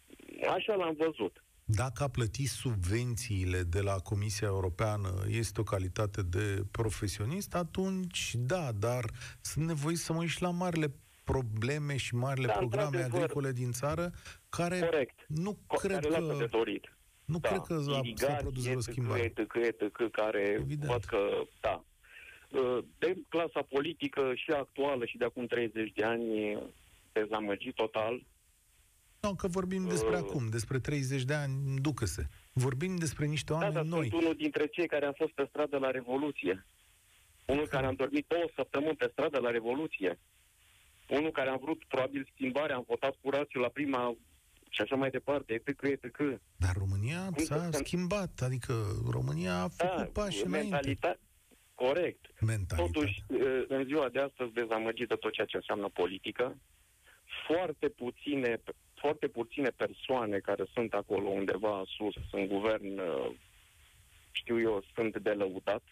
așa 0.56 0.74
l-am 0.74 0.94
văzut. 0.98 1.44
dacă 1.64 2.02
a 2.02 2.09
plătit 2.09 2.48
subvențiile 2.48 3.62
de 3.62 3.80
la 3.80 3.92
Comisia 3.98 4.46
Europeană 4.46 5.24
este 5.28 5.61
o 5.61 5.64
calitate 5.64 6.22
de 6.22 6.64
profesionist, 6.70 7.54
atunci 7.54 8.35
da, 8.38 8.72
dar 8.72 9.04
sunt 9.40 9.66
nevoit 9.66 9.96
să 9.98 10.12
mă 10.12 10.18
uit 10.18 10.28
și 10.28 10.42
la 10.42 10.50
marile 10.50 10.94
probleme 11.24 11.96
și 11.96 12.14
marile 12.14 12.46
Da, 12.46 12.52
programe 12.52 12.85
într-adevăr. 12.85 13.20
agricole 13.22 13.52
din 13.52 13.72
țară 13.72 14.12
care 14.48 14.78
Corect. 14.78 15.24
nu 15.28 15.52
Co- 15.64 15.78
cred 15.80 16.00
care 16.00 16.09
lasă 16.09 16.32
că... 16.32 16.37
de 16.38 16.46
dorit. 16.46 16.96
Nu 17.24 17.38
da. 17.38 17.48
cred 17.48 17.61
că 17.61 17.74
s-a- 17.78 17.92
s-a 17.92 17.98
Irigație, 18.02 18.37
produs 18.40 18.62
vreo 18.62 18.74
etc., 18.78 18.90
schimbare. 18.90 19.22
etc., 19.22 19.54
etc., 19.54 20.11
care 20.12 20.66
văd 20.87 21.04
că, 21.04 21.18
da. 21.61 21.85
Uh, 22.50 22.78
De 22.98 23.16
clasa 23.28 23.62
politică 23.68 24.32
și 24.35 24.50
actuală 24.50 25.04
și 25.04 25.16
de 25.16 25.24
acum 25.24 25.46
30 25.46 25.92
de 25.92 26.04
ani 26.04 26.59
dezamăgit 27.12 27.74
total. 27.74 28.22
Nu, 29.20 29.35
că 29.35 29.48
vorbim 29.48 29.88
despre 29.88 30.09
Uh. 30.16 30.22
acum, 30.28 30.48
despre 30.48 30.78
30 30.78 31.22
de 31.22 31.35
ani, 31.35 31.78
ducă-se. 31.80 32.26
Vorbim 32.52 32.96
despre 32.96 33.26
niște 33.26 33.52
Da, 33.52 33.54
oameni 33.59 33.74
dar 33.74 33.85
noi. 33.85 34.09
sunt 34.09 34.22
unul 34.22 34.35
dintre 34.35 34.66
cei 34.66 34.87
care 34.87 35.06
am 35.06 35.12
fost 35.16 35.32
pe 35.32 35.46
stradă 35.48 35.78
la 35.78 35.90
Revoluție. 35.90 36.66
Unul 37.46 37.66
care 37.66 37.87
am 37.87 37.94
dormit 37.94 38.24
două 38.28 38.44
săptămâni 38.54 38.96
pe 38.96 39.09
stradă 39.12 39.38
la 39.38 39.50
Revoluție. 39.50 40.18
Unul 41.09 41.30
care 41.30 41.48
am 41.48 41.59
vrut 41.62 41.85
probabil 41.85 42.28
schimbare, 42.35 42.72
am 42.72 42.85
votat 42.88 43.14
cu 43.20 43.30
rațiu 43.30 43.61
la 43.61 43.68
prima 43.68 44.16
și 44.68 44.80
așa 44.80 44.96
mai 44.96 45.11
departe, 45.11 45.52
etc., 45.52 45.82
etc. 45.82 46.18
Dar 46.56 46.74
România 46.78 47.24
Cum 47.35 47.44
s-a 47.44 47.56
să 47.64 47.68
se- 47.72 47.85
schimbat, 47.85 48.40
adică 48.42 48.72
România 49.11 49.54
a 49.62 49.68
făcut 49.68 49.96
Da, 49.96 50.09
pași 50.12 50.44
înainte. 50.44 51.18
Mentalitate, 51.76 52.00
corect. 52.00 52.40
Mentalitate. 52.40 52.90
Totuși, 52.92 53.22
uh, 53.28 53.64
în 53.68 53.84
ziua 53.84 54.08
de 54.08 54.20
astăzi, 54.20 54.52
dezamăgit 54.52 55.08
de 55.08 55.14
tot 55.14 55.32
ceea 55.32 55.46
ce 55.46 55.56
înseamnă 55.56 55.88
politică, 55.88 56.56
foarte 57.46 57.88
puține, 57.88 58.62
foarte 58.94 59.28
puține 59.28 59.68
persoane 59.68 60.38
care 60.38 60.64
sunt 60.72 60.92
acolo 60.92 61.28
undeva 61.28 61.82
sus, 61.96 62.14
în 62.32 62.46
guvern, 62.46 62.98
uh, 62.98 63.30
știu 64.30 64.60
eu, 64.60 64.84
sunt 64.94 65.18
de 65.18 65.30
lăudat. 65.30 65.82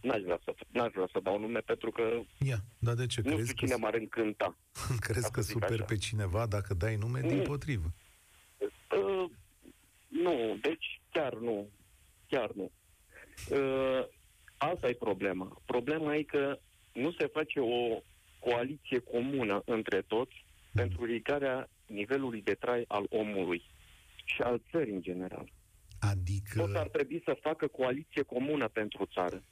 N-aș 0.00 0.20
vrea, 0.20 0.40
să, 0.44 0.54
n-aș 0.68 0.92
vrea 0.92 1.08
să 1.12 1.20
dau 1.22 1.38
nume 1.38 1.58
pentru 1.58 1.90
că 1.90 2.20
Ia, 2.38 2.64
dar 2.78 2.94
de 2.94 3.06
ce 3.06 3.20
nu 3.24 3.34
crezi 3.34 3.50
știu 3.50 3.54
că, 3.58 3.64
cine 3.66 3.76
m-ar 3.80 3.94
încânta. 3.94 4.56
crezi 5.06 5.30
că 5.30 5.40
zic 5.40 5.52
superi 5.52 5.74
așa. 5.74 5.84
pe 5.84 5.96
cineva 5.96 6.46
dacă 6.46 6.74
dai 6.74 6.96
nume? 6.96 7.20
Din 7.20 7.36
Nu. 7.36 7.42
potrivă. 7.42 7.92
Uh, 8.60 9.30
nu, 10.08 10.58
deci 10.60 11.00
chiar 11.10 11.34
nu. 11.34 11.68
Chiar 12.28 12.50
nu. 12.50 12.70
Uh, 13.50 14.06
asta 14.60 14.88
e 14.88 14.94
problema. 14.94 15.62
Problema 15.64 16.14
e 16.14 16.22
că 16.22 16.58
nu 16.92 17.12
se 17.12 17.26
face 17.26 17.60
o 17.60 18.02
coaliție 18.38 18.98
comună 18.98 19.62
între 19.64 20.02
toți 20.02 20.44
pentru 20.74 21.04
ridicarea 21.04 21.68
nivelului 21.86 22.42
de 22.42 22.54
trai 22.54 22.84
al 22.88 23.06
omului 23.08 23.62
și 24.24 24.42
al 24.42 24.62
țării 24.70 24.92
în 24.92 25.02
general. 25.02 25.52
Adică, 26.00 26.60
Toți 26.60 26.76
ar 26.76 26.88
trebui 26.88 27.22
să 27.24 27.38
facă 27.40 27.66
coaliție 27.66 28.22
comună 28.22 28.68
pentru 28.68 29.06
țară. 29.06 29.42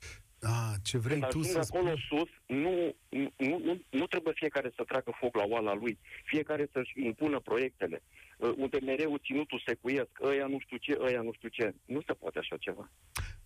A, 0.42 0.74
ce 0.83 0.98
vrei 0.98 1.18
Când 1.18 1.31
tu 1.33 1.38
ajung 1.38 1.64
să 1.64 1.74
acolo 1.74 1.90
spui? 1.96 2.05
sus, 2.09 2.57
nu, 2.57 2.94
nu, 3.37 3.59
nu, 3.64 3.81
nu 3.90 4.07
trebuie 4.07 4.33
fiecare 4.37 4.72
să 4.77 4.85
tragă 4.85 5.11
foc 5.20 5.37
la 5.37 5.44
oala 5.44 5.74
lui, 5.74 5.98
fiecare 6.24 6.68
să-și 6.72 6.92
impună 7.05 7.40
proiectele. 7.40 8.03
Uh, 8.38 8.53
unde 8.57 8.79
mereu 8.85 9.16
ținutul 9.16 9.62
secuiesc, 9.66 10.11
ăia 10.22 10.46
nu 10.46 10.59
știu 10.61 10.77
ce, 10.77 10.98
ăia 11.01 11.20
nu 11.20 11.33
știu 11.33 11.48
ce. 11.48 11.74
Nu 11.85 12.01
se 12.07 12.12
poate 12.12 12.38
așa 12.38 12.57
ceva. 12.57 12.90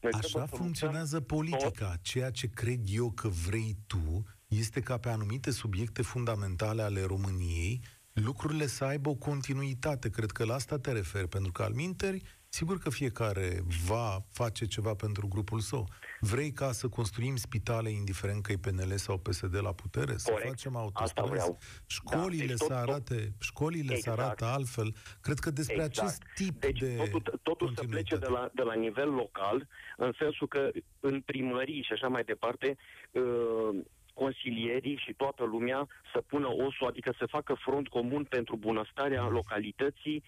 Noi 0.01 0.13
Așa 0.13 0.29
trebuie 0.29 0.49
să 0.49 0.57
funcționează 0.57 1.21
politica. 1.21 1.95
Ceea 2.03 2.31
ce 2.31 2.49
cred 2.49 2.81
eu 2.87 3.11
că 3.11 3.29
vrei 3.29 3.77
tu 3.87 4.25
este 4.49 4.81
ca 4.81 4.99
pe 4.99 5.09
anumite 5.09 5.51
subiecte 5.51 6.03
fundamentale 6.03 6.83
ale 6.83 7.03
României 7.03 7.81
lucrurile 8.13 8.67
să 8.67 8.85
aibă 8.85 9.09
o 9.09 9.15
continuitate. 9.15 10.11
Cred 10.11 10.31
că 10.31 10.45
la 10.45 10.55
asta 10.55 10.79
te 10.79 10.93
referi, 10.93 11.29
pentru 11.29 11.53
că 11.53 11.63
al 11.63 11.73
minteri, 11.73 12.23
sigur 12.53 12.79
că 12.79 12.91
fiecare 12.91 13.63
va 13.87 14.19
face 14.33 14.67
ceva 14.67 14.95
pentru 14.95 15.27
grupul 15.29 15.61
său. 15.61 15.89
Vrei 16.21 16.53
ca 16.53 16.73
să 16.73 16.89
construim 16.89 17.37
spitale, 17.37 17.91
indiferent 17.91 18.43
că 18.43 18.53
e 18.53 18.57
PNL 18.57 18.97
sau 18.97 19.19
PSD 19.19 19.55
la 19.63 19.73
putere, 19.73 20.17
să 20.17 20.31
Corect. 20.31 20.49
facem 20.49 20.77
Asta 20.77 20.81
autostrăzi, 20.99 21.31
vreau. 21.31 21.59
școlile 21.87 22.43
Da, 22.43 22.49
deci 22.49 22.59
să 22.59 22.65
tot- 22.65 22.69
tot- 22.85 22.89
arate, 22.89 23.33
școlile 23.41 23.87
să 23.89 23.93
Exact. 23.95 24.19
arată 24.19 24.45
altfel. 24.45 24.95
Cred 25.21 25.39
că 25.39 25.51
despre 25.51 25.75
Exact. 25.85 25.99
acest 25.99 26.23
tip 26.35 26.61
deci, 26.61 26.79
de 26.79 26.95
totul, 26.97 27.41
totul 27.43 27.73
să 27.77 27.85
plece 27.89 28.17
de 28.17 28.27
la, 28.27 28.51
de 28.55 28.63
la 28.63 28.75
nivel 28.75 29.09
local, 29.11 29.69
în 29.97 30.13
sensul 30.19 30.49
că 30.49 30.71
în 31.01 31.21
primării 31.21 31.83
și 31.83 31.93
așa 31.93 32.09
mai 32.09 32.25
departe, 32.25 32.77
uh, 33.13 33.81
consilierii 34.15 34.97
și 34.97 35.13
toată 35.13 35.45
lumea 35.45 35.89
să 36.13 36.21
pună 36.27 36.49
osul, 36.49 36.87
adică 36.87 37.15
să 37.19 37.27
facă 37.27 37.55
front 37.55 37.89
comun 37.89 38.25
pentru 38.25 38.57
bunăstarea 38.57 39.29
localității. 39.29 40.23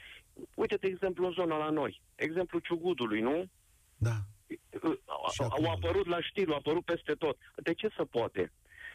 Uite, 0.55 0.77
de 0.77 0.87
exemplu, 0.87 1.27
în 1.27 1.33
zona 1.33 1.57
la 1.57 1.71
noi, 1.71 2.01
exemplu 2.15 2.59
Ciugudului, 2.59 3.21
nu? 3.21 3.45
Da. 3.97 4.17
Au, 5.07 5.49
au 5.49 5.71
apărut 5.71 6.07
la 6.07 6.21
știri, 6.21 6.51
au 6.51 6.57
apărut 6.57 6.85
peste 6.85 7.13
tot. 7.13 7.37
De 7.57 7.75
ce 7.75 7.89
să 7.97 8.05
poate? 8.05 8.53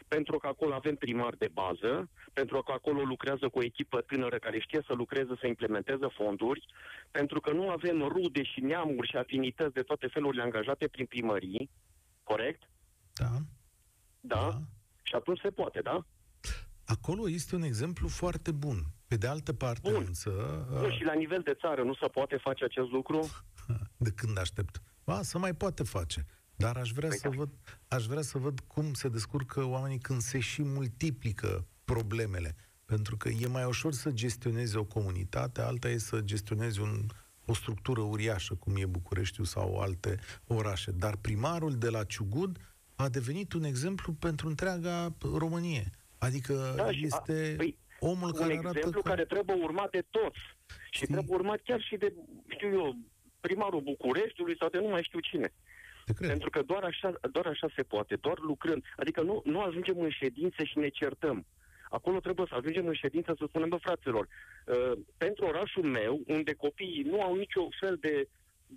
Pentru 0.08 0.38
că 0.38 0.46
acolo 0.46 0.74
avem 0.74 0.94
primar 0.94 1.34
de 1.34 1.48
bază, 1.52 2.10
pentru 2.32 2.62
că 2.62 2.72
acolo 2.72 3.02
lucrează 3.02 3.48
cu 3.48 3.58
o 3.58 3.62
echipă 3.62 4.00
tânără 4.00 4.38
care 4.38 4.58
știe 4.58 4.82
să 4.86 4.92
lucreze, 4.92 5.32
să 5.40 5.46
implementeze 5.46 6.06
fonduri, 6.06 6.64
pentru 7.10 7.40
că 7.40 7.52
nu 7.52 7.70
avem 7.70 8.02
rude 8.02 8.42
și 8.42 8.60
neamuri 8.60 9.08
și 9.08 9.16
afinități 9.16 9.74
de 9.74 9.82
toate 9.82 10.06
felurile 10.06 10.42
angajate 10.42 10.88
prin 10.88 11.06
primării, 11.06 11.70
corect? 12.22 12.62
Da. 13.12 13.30
Da? 14.20 14.60
Și 15.10 15.16
atunci 15.16 15.40
se 15.40 15.50
poate, 15.50 15.80
da? 15.80 16.06
Acolo 16.84 17.28
este 17.28 17.54
un 17.54 17.62
exemplu 17.62 18.08
foarte 18.08 18.50
bun. 18.50 18.78
Pe 19.06 19.16
de 19.16 19.26
altă 19.26 19.52
parte, 19.52 19.90
bun. 19.90 20.04
însă... 20.06 20.30
Nu, 20.70 20.90
și 20.90 21.04
la 21.04 21.12
nivel 21.12 21.40
de 21.44 21.54
țară 21.60 21.82
nu 21.82 21.94
se 21.94 22.06
poate 22.06 22.36
face 22.36 22.64
acest 22.64 22.90
lucru? 22.90 23.20
De 24.04 24.10
când 24.10 24.38
aștept? 24.38 24.82
Ba, 25.04 25.22
să 25.22 25.38
mai 25.38 25.54
poate 25.54 25.82
face. 25.82 26.26
Dar 26.56 26.76
aș 26.76 26.90
vrea, 26.90 27.10
să 27.10 27.28
văd, 27.28 27.48
aș 27.88 28.04
vrea 28.04 28.22
să 28.22 28.38
văd 28.38 28.60
cum 28.60 28.92
se 28.92 29.08
descurcă 29.08 29.64
oamenii 29.64 29.98
când 29.98 30.20
se 30.20 30.38
și 30.40 30.62
multiplică 30.62 31.66
problemele. 31.84 32.56
Pentru 32.84 33.16
că 33.16 33.28
e 33.28 33.46
mai 33.46 33.64
ușor 33.64 33.92
să 33.92 34.10
gestionezi 34.10 34.76
o 34.76 34.84
comunitate, 34.84 35.60
alta 35.60 35.88
e 35.88 35.98
să 35.98 36.20
gestionezi 36.20 36.80
un, 36.80 37.06
o 37.44 37.54
structură 37.54 38.00
uriașă, 38.00 38.54
cum 38.54 38.76
e 38.76 38.86
Bucureștiul 38.86 39.46
sau 39.46 39.80
alte 39.80 40.18
orașe. 40.46 40.90
Dar 40.90 41.16
primarul 41.16 41.74
de 41.74 41.88
la 41.88 42.04
Ciugud 42.04 42.58
a 43.00 43.08
devenit 43.08 43.52
un 43.52 43.64
exemplu 43.64 44.12
pentru 44.12 44.48
întreaga 44.48 45.14
Românie. 45.38 45.84
Adică 46.18 46.72
Da, 46.76 46.92
și 46.92 46.98
a- 47.02 47.06
este 47.06 47.54
păi, 47.56 47.78
omul 48.00 48.26
un 48.26 48.32
care 48.32 48.52
arată 48.58 48.76
exemplu 48.76 49.02
că... 49.02 49.08
care 49.08 49.24
trebuie 49.24 49.56
urmat 49.56 49.90
de 49.90 50.04
toți. 50.10 50.38
Și 50.90 51.04
trebuie 51.04 51.36
urmat 51.36 51.60
chiar 51.64 51.80
și 51.80 51.96
de, 51.96 52.14
știu 52.48 52.68
eu, 52.72 52.96
primarul 53.40 53.80
Bucureștiului 53.80 54.56
sau 54.58 54.68
de 54.68 54.78
nu 54.78 54.88
mai 54.88 55.02
știu 55.02 55.20
cine. 55.20 55.52
Pentru 56.18 56.50
că 56.50 56.62
doar 56.62 56.82
așa, 56.82 57.12
doar 57.32 57.46
așa 57.46 57.68
se 57.76 57.82
poate, 57.82 58.14
doar 58.16 58.38
lucrând. 58.38 58.84
Adică 58.96 59.22
nu, 59.22 59.42
nu 59.44 59.60
ajungem 59.60 60.00
în 60.00 60.10
ședințe 60.10 60.64
și 60.64 60.78
ne 60.78 60.88
certăm. 60.88 61.46
Acolo 61.90 62.20
trebuie 62.20 62.46
să 62.48 62.54
ajungem 62.54 62.86
în 62.86 62.92
ședință 62.94 63.34
să 63.38 63.44
spunem, 63.48 63.68
bă, 63.68 63.76
fraților, 63.76 64.28
uh, 64.66 64.92
pentru 65.16 65.44
orașul 65.44 65.82
meu, 65.82 66.20
unde 66.26 66.52
copiii 66.54 67.02
nu 67.02 67.22
au 67.22 67.34
nicio 67.34 67.68
fel 67.80 67.96
de 68.00 68.28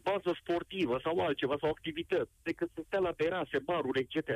bază 0.02 0.38
sportivă 0.42 1.00
sau 1.04 1.20
altceva, 1.20 1.56
sau 1.60 1.70
activități, 1.70 2.32
decât 2.44 2.70
să 2.74 2.82
stea 2.86 3.00
la 3.00 3.12
terase, 3.12 3.60
baruri, 3.60 4.00
etc., 4.00 4.28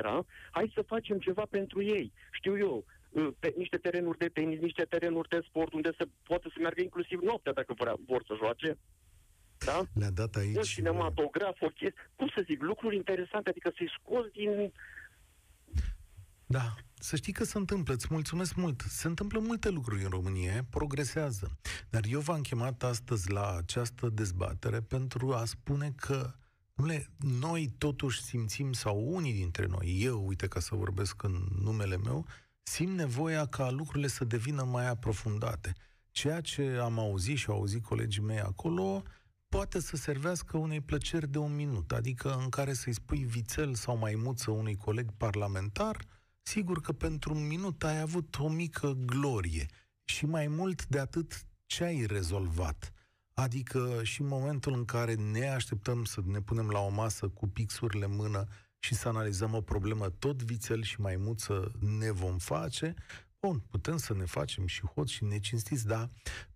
hai 0.50 0.72
să 0.74 0.82
facem 0.82 1.18
ceva 1.18 1.44
pentru 1.50 1.82
ei. 1.82 2.12
Știu 2.30 2.58
eu, 2.58 2.84
uh, 3.10 3.28
pe 3.38 3.54
niște 3.56 3.76
terenuri 3.76 4.18
de 4.18 4.28
tenis, 4.28 4.60
niște 4.60 4.82
terenuri 4.82 5.28
de 5.28 5.40
sport, 5.48 5.72
unde 5.72 5.90
se 5.98 6.04
poate 6.22 6.48
să 6.48 6.58
meargă 6.60 6.80
inclusiv 6.82 7.20
noaptea 7.20 7.52
dacă 7.52 7.74
vrea, 7.78 7.94
vor 8.06 8.24
să 8.26 8.34
joace. 8.36 8.78
Da? 9.58 9.82
Le-a 9.94 10.10
dat 10.10 10.34
aici... 10.34 10.56
Un 10.56 10.62
cinematograf, 10.62 11.60
o 11.60 11.66
chestie, 11.66 12.10
cum 12.16 12.28
să 12.34 12.42
zic, 12.46 12.62
lucruri 12.62 12.96
interesante, 12.96 13.48
adică 13.48 13.72
să-i 13.76 13.92
scoți 13.98 14.32
din... 14.32 14.72
Da, 16.46 16.74
să 17.00 17.16
știi 17.16 17.32
că 17.32 17.44
se 17.44 17.58
întâmplă, 17.58 17.94
îți 17.94 18.06
mulțumesc 18.10 18.54
mult. 18.54 18.84
Se 18.88 19.06
întâmplă 19.06 19.38
multe 19.38 19.68
lucruri 19.68 20.02
în 20.02 20.10
România, 20.10 20.66
progresează. 20.70 21.58
Dar 21.90 22.04
eu 22.08 22.20
v-am 22.20 22.40
chemat 22.40 22.82
astăzi 22.82 23.30
la 23.30 23.56
această 23.56 24.08
dezbatere 24.08 24.80
pentru 24.80 25.32
a 25.32 25.44
spune 25.44 25.92
că 25.96 26.34
Dom'le, 26.78 27.06
noi 27.16 27.74
totuși 27.78 28.22
simțim, 28.22 28.72
sau 28.72 29.14
unii 29.14 29.32
dintre 29.32 29.66
noi, 29.66 29.98
eu, 30.00 30.26
uite 30.26 30.46
ca 30.46 30.60
să 30.60 30.74
vorbesc 30.74 31.22
în 31.22 31.46
numele 31.62 31.96
meu, 31.96 32.26
simt 32.62 32.96
nevoia 32.96 33.46
ca 33.46 33.70
lucrurile 33.70 34.06
să 34.06 34.24
devină 34.24 34.62
mai 34.62 34.88
aprofundate. 34.88 35.72
Ceea 36.10 36.40
ce 36.40 36.78
am 36.82 36.98
auzit 36.98 37.36
și 37.36 37.50
au 37.50 37.56
auzit 37.56 37.84
colegii 37.84 38.22
mei 38.22 38.40
acolo, 38.40 39.02
poate 39.48 39.80
să 39.80 39.96
servească 39.96 40.56
unei 40.56 40.80
plăceri 40.80 41.30
de 41.30 41.38
un 41.38 41.54
minut, 41.54 41.92
adică 41.92 42.38
în 42.42 42.48
care 42.48 42.72
să-i 42.72 42.92
spui 42.92 43.24
vițel 43.24 43.74
sau 43.74 43.96
maimuță 43.96 44.50
unui 44.50 44.76
coleg 44.76 45.10
parlamentar, 45.16 45.96
sigur 46.48 46.80
că 46.80 46.92
pentru 46.92 47.34
un 47.34 47.46
minut 47.46 47.84
ai 47.84 48.00
avut 48.00 48.38
o 48.38 48.48
mică 48.48 48.98
glorie 49.06 49.66
și 50.04 50.26
mai 50.26 50.46
mult 50.46 50.86
de 50.86 50.98
atât 50.98 51.46
ce 51.66 51.84
ai 51.84 52.06
rezolvat. 52.06 52.92
Adică 53.34 54.00
și 54.02 54.20
în 54.20 54.26
momentul 54.26 54.72
în 54.72 54.84
care 54.84 55.14
ne 55.14 55.48
așteptăm 55.48 56.04
să 56.04 56.20
ne 56.24 56.40
punem 56.40 56.68
la 56.68 56.78
o 56.78 56.88
masă 56.88 57.28
cu 57.28 57.48
pixurile 57.48 58.04
în 58.04 58.14
mână 58.14 58.46
și 58.78 58.94
să 58.94 59.08
analizăm 59.08 59.54
o 59.54 59.60
problemă, 59.60 60.10
tot 60.10 60.42
vițel 60.42 60.82
și 60.82 61.00
maimuță 61.00 61.72
ne 61.80 62.10
vom 62.10 62.38
face, 62.38 62.94
Bun, 63.40 63.58
putem 63.70 63.96
să 63.96 64.14
ne 64.14 64.24
facem 64.24 64.66
și 64.66 64.86
hot 64.86 65.08
și 65.08 65.24
necinstiți, 65.24 65.86
dar 65.86 66.08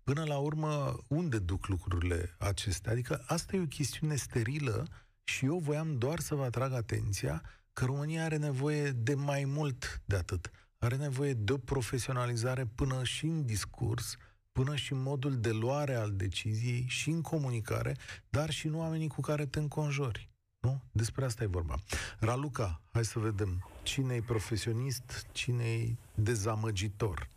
până 0.03 0.23
la 0.23 0.37
urmă, 0.37 0.97
unde 1.07 1.39
duc 1.39 1.67
lucrurile 1.67 2.35
acestea? 2.39 2.91
Adică 2.91 3.23
asta 3.27 3.55
e 3.55 3.61
o 3.61 3.65
chestiune 3.65 4.15
sterilă 4.15 4.87
și 5.23 5.45
eu 5.45 5.57
voiam 5.57 5.97
doar 5.97 6.19
să 6.19 6.35
vă 6.35 6.43
atrag 6.43 6.73
atenția 6.73 7.41
că 7.73 7.85
România 7.85 8.23
are 8.23 8.37
nevoie 8.37 8.89
de 8.89 9.13
mai 9.15 9.43
mult 9.45 10.01
de 10.05 10.15
atât. 10.15 10.51
Are 10.79 10.95
nevoie 10.95 11.33
de 11.33 11.53
o 11.53 11.57
profesionalizare 11.57 12.65
până 12.75 13.03
și 13.03 13.25
în 13.25 13.45
discurs, 13.45 14.17
până 14.51 14.75
și 14.75 14.93
în 14.93 15.01
modul 15.01 15.37
de 15.39 15.51
luare 15.51 15.95
al 15.95 16.11
deciziei 16.11 16.85
și 16.87 17.09
în 17.09 17.21
comunicare, 17.21 17.93
dar 18.29 18.49
și 18.49 18.67
în 18.67 18.75
oamenii 18.75 19.07
cu 19.07 19.21
care 19.21 19.45
te 19.45 19.59
înconjori. 19.59 20.29
Nu? 20.59 20.81
Despre 20.91 21.25
asta 21.25 21.43
e 21.43 21.47
vorba. 21.47 21.75
Raluca, 22.19 22.81
hai 22.91 23.03
să 23.03 23.19
vedem. 23.19 23.69
Cine 23.83 24.13
e 24.13 24.21
profesionist, 24.21 25.27
cine 25.31 25.63
e 25.63 25.95
dezamăgitor? 26.15 27.29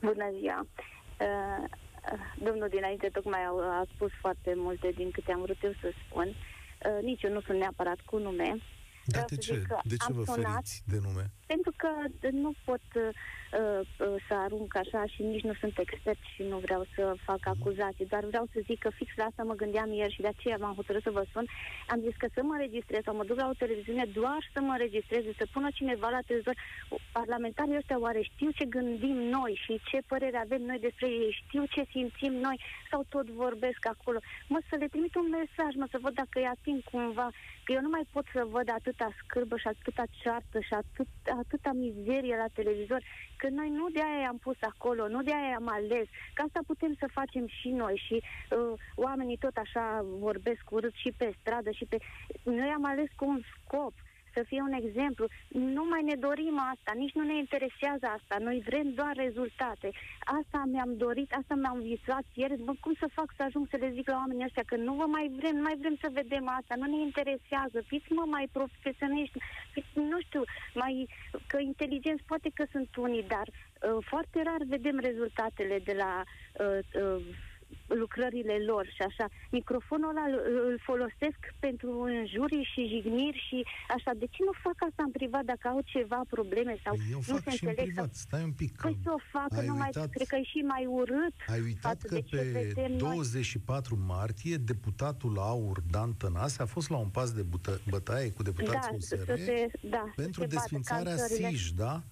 Bună 0.00 0.30
ziua! 0.38 0.66
Uh, 1.20 1.68
domnul 2.42 2.68
dinainte 2.68 3.08
tocmai 3.08 3.40
a, 3.40 3.78
a 3.78 3.84
spus 3.94 4.10
foarte 4.20 4.52
multe 4.56 4.90
din 4.90 5.10
câte 5.10 5.32
am 5.32 5.40
vrut 5.40 5.62
eu 5.62 5.72
să 5.80 5.92
spun. 6.06 6.26
Uh, 6.28 7.02
nici 7.02 7.22
eu 7.22 7.32
nu 7.32 7.40
sunt 7.40 7.58
neapărat 7.58 8.00
cu 8.00 8.18
nume. 8.18 8.56
Dar 9.04 9.24
de 9.24 9.36
ce? 9.36 9.62
De 9.84 9.96
ce 9.96 10.12
vă 10.12 10.22
feriți 10.24 10.82
de 10.86 10.98
nume? 11.02 11.30
Pentru 11.46 11.72
că 11.76 11.88
nu 12.30 12.52
pot 12.64 12.80
uh, 12.94 13.02
uh, 13.02 13.14
să 14.26 14.34
arunc 14.34 14.76
așa 14.76 15.06
și 15.06 15.22
nici 15.22 15.42
nu 15.42 15.54
sunt 15.60 15.78
expert 15.78 16.18
și 16.34 16.42
nu 16.42 16.58
vreau 16.58 16.86
să 16.94 17.14
fac 17.24 17.40
mhm. 17.46 17.54
acuzații, 17.54 18.06
dar 18.06 18.24
vreau 18.24 18.46
să 18.52 18.60
zic 18.64 18.78
că 18.78 18.90
fix 18.90 19.10
la 19.16 19.24
asta 19.24 19.42
mă 19.42 19.54
gândeam 19.54 19.92
ieri 19.92 20.12
și 20.12 20.20
de 20.20 20.26
aceea 20.26 20.56
m-am 20.60 20.74
hotărât 20.74 21.02
să 21.02 21.10
vă 21.10 21.24
spun. 21.28 21.44
Am 21.88 22.00
zis 22.00 22.14
că 22.18 22.26
să 22.34 22.42
mă 22.42 22.56
registrez 22.58 23.02
sau 23.04 23.14
mă 23.16 23.24
duc 23.24 23.36
la 23.36 23.48
o 23.48 23.58
televiziune 23.58 24.04
doar 24.04 24.50
să 24.52 24.60
mă 24.60 24.74
registrez, 24.78 25.22
să 25.36 25.46
pună 25.52 25.68
cineva 25.74 26.08
la 26.08 26.20
televizor. 26.26 26.56
Parlamentarii 27.12 27.76
ăștia 27.76 27.98
oare 27.98 28.20
știu 28.22 28.50
ce 28.50 28.64
gândim 28.64 29.16
noi 29.16 29.60
și 29.64 29.80
ce 29.90 29.98
părere 30.06 30.36
avem 30.36 30.62
noi 30.62 30.78
despre 30.78 31.08
ei, 31.08 31.40
știu 31.46 31.64
ce 31.64 31.82
simțim 31.90 32.32
noi 32.32 32.60
sau 32.90 33.04
tot 33.08 33.26
vorbesc 33.26 33.86
acolo. 33.94 34.18
Mă, 34.48 34.58
să 34.68 34.76
le 34.76 34.86
trimit 34.88 35.14
un 35.14 35.28
mesaj, 35.28 35.74
mă, 35.74 35.86
să 35.90 35.98
văd 36.00 36.14
dacă 36.14 36.38
îi 36.38 36.52
ating 36.54 36.82
cumva, 36.90 37.28
că 37.64 37.72
eu 37.72 37.80
nu 37.80 37.88
mai 37.88 38.04
pot 38.12 38.24
să 38.32 38.46
văd 38.50 38.68
atâta 38.70 39.08
scârbă 39.20 39.56
și 39.56 39.66
atâta 39.66 40.04
ceartă 40.20 40.58
și 40.60 40.74
atât, 40.82 41.10
atâta 41.42 41.70
mizerie 41.72 42.36
la 42.36 42.48
televizor, 42.58 43.00
că 43.42 43.48
noi 43.48 43.70
nu 43.70 43.86
de 43.88 44.02
aia 44.02 44.28
am 44.28 44.38
pus 44.38 44.58
acolo, 44.60 45.08
nu 45.08 45.22
de 45.22 45.32
aia 45.34 45.56
am 45.56 45.68
ales, 45.68 46.06
că 46.34 46.42
asta 46.46 46.60
putem 46.66 46.94
să 46.98 47.06
facem 47.18 47.46
și 47.46 47.68
noi 47.68 47.96
și 48.06 48.16
uh, 48.22 48.72
oamenii 48.94 49.36
tot 49.36 49.56
așa 49.56 50.04
vorbesc 50.26 50.64
urât 50.70 50.94
și 50.94 51.10
pe 51.16 51.34
stradă 51.40 51.70
și 51.70 51.84
pe... 51.84 51.96
Noi 52.42 52.70
am 52.74 52.84
ales 52.84 53.08
cu 53.16 53.24
un 53.24 53.40
scop, 53.52 53.92
uh, 53.96 54.11
să 54.34 54.42
fie 54.46 54.60
un 54.60 54.72
exemplu. 54.72 55.26
Nu 55.48 55.84
mai 55.92 56.02
ne 56.02 56.14
dorim 56.14 56.56
asta, 56.72 56.92
nici 57.02 57.16
nu 57.18 57.24
ne 57.24 57.36
interesează 57.36 58.06
asta. 58.16 58.34
Noi 58.48 58.62
vrem 58.68 58.88
doar 59.00 59.14
rezultate. 59.26 59.88
Asta 60.38 60.58
mi-am 60.72 60.96
dorit, 60.96 61.30
asta 61.32 61.54
mi-am 61.54 61.80
visat 61.80 62.24
ieri. 62.34 62.62
Bă, 62.66 62.72
cum 62.80 62.94
să 63.02 63.06
fac 63.18 63.28
să 63.36 63.42
ajung 63.42 63.66
să 63.70 63.76
le 63.76 63.90
zic 63.96 64.08
la 64.08 64.20
oamenii 64.22 64.44
ăștia 64.44 64.62
că 64.66 64.76
nu 64.76 64.92
vă 64.94 65.06
mai 65.06 65.26
vrem, 65.38 65.54
nu 65.56 65.62
mai 65.62 65.76
vrem 65.82 65.96
să 66.00 66.08
vedem 66.12 66.48
asta, 66.58 66.74
nu 66.76 66.86
ne 66.86 67.00
interesează. 67.08 67.78
Fiți 67.90 68.12
mă 68.12 68.24
mai 68.26 68.46
profesioniști, 68.52 69.38
fiți, 69.72 69.92
nu 69.94 70.20
știu, 70.20 70.42
mai 70.74 71.08
că 71.46 71.58
inteligenți 71.60 72.22
poate 72.26 72.50
că 72.54 72.64
sunt 72.70 72.96
unii, 72.96 73.24
dar 73.34 73.46
uh, 73.48 74.04
foarte 74.10 74.42
rar 74.42 74.62
vedem 74.66 74.98
rezultatele 74.98 75.78
de 75.84 75.94
la 76.02 76.12
uh, 76.24 76.78
uh, 77.02 77.24
lucrările 77.86 78.56
lor 78.70 78.84
și 78.96 79.02
așa. 79.08 79.26
Microfonul 79.50 80.08
ăla 80.08 80.26
îl 80.68 80.78
folosesc 80.88 81.40
pentru 81.58 81.90
înjuri 82.00 82.70
și 82.72 82.80
jigniri 82.92 83.40
și 83.48 83.58
așa. 83.96 84.10
De 84.22 84.26
ce 84.34 84.40
nu 84.48 84.54
fac 84.64 84.76
asta 84.88 85.02
în 85.08 85.10
privat 85.10 85.44
dacă 85.44 85.68
au 85.68 85.80
ceva 85.84 86.20
probleme 86.28 86.74
sau 86.84 86.94
păi 86.94 87.06
eu 87.10 87.20
nu 87.26 87.36
fac 87.36 87.42
se 87.42 87.50
și 87.50 87.64
înțeleg? 87.64 87.78
în 87.78 87.92
privat, 87.92 88.14
sau... 88.14 88.24
stai 88.26 88.42
un 88.50 88.52
pic. 88.52 88.72
Păi 88.80 88.98
să 89.04 89.10
o 89.18 89.20
facă, 89.32 89.60
nu 89.70 89.72
uitat, 89.72 89.96
mai, 89.96 90.08
cred 90.16 90.26
că 90.26 90.36
e 90.36 90.42
și 90.42 90.58
mai 90.74 90.84
urât. 90.86 91.34
Ai 91.46 91.60
uitat 91.60 91.98
că 92.02 92.18
pe 92.30 92.74
24 92.98 93.94
noi. 93.94 94.04
martie 94.06 94.56
deputatul 94.56 95.38
AUR 95.38 95.78
Dan 95.90 96.12
Tănase 96.12 96.62
a 96.62 96.66
fost 96.66 96.88
la 96.90 96.96
un 96.96 97.08
pas 97.08 97.32
de 97.32 97.42
bută, 97.42 97.80
bătaie 97.88 98.30
cu 98.32 98.42
deputații 98.42 98.90
da, 98.90 98.96
USR 98.96 99.32
te, 99.32 99.66
da, 99.80 100.04
pentru 100.16 100.44
desfințarea 100.44 101.16
SIJ, 101.16 101.70
da? 101.70 102.02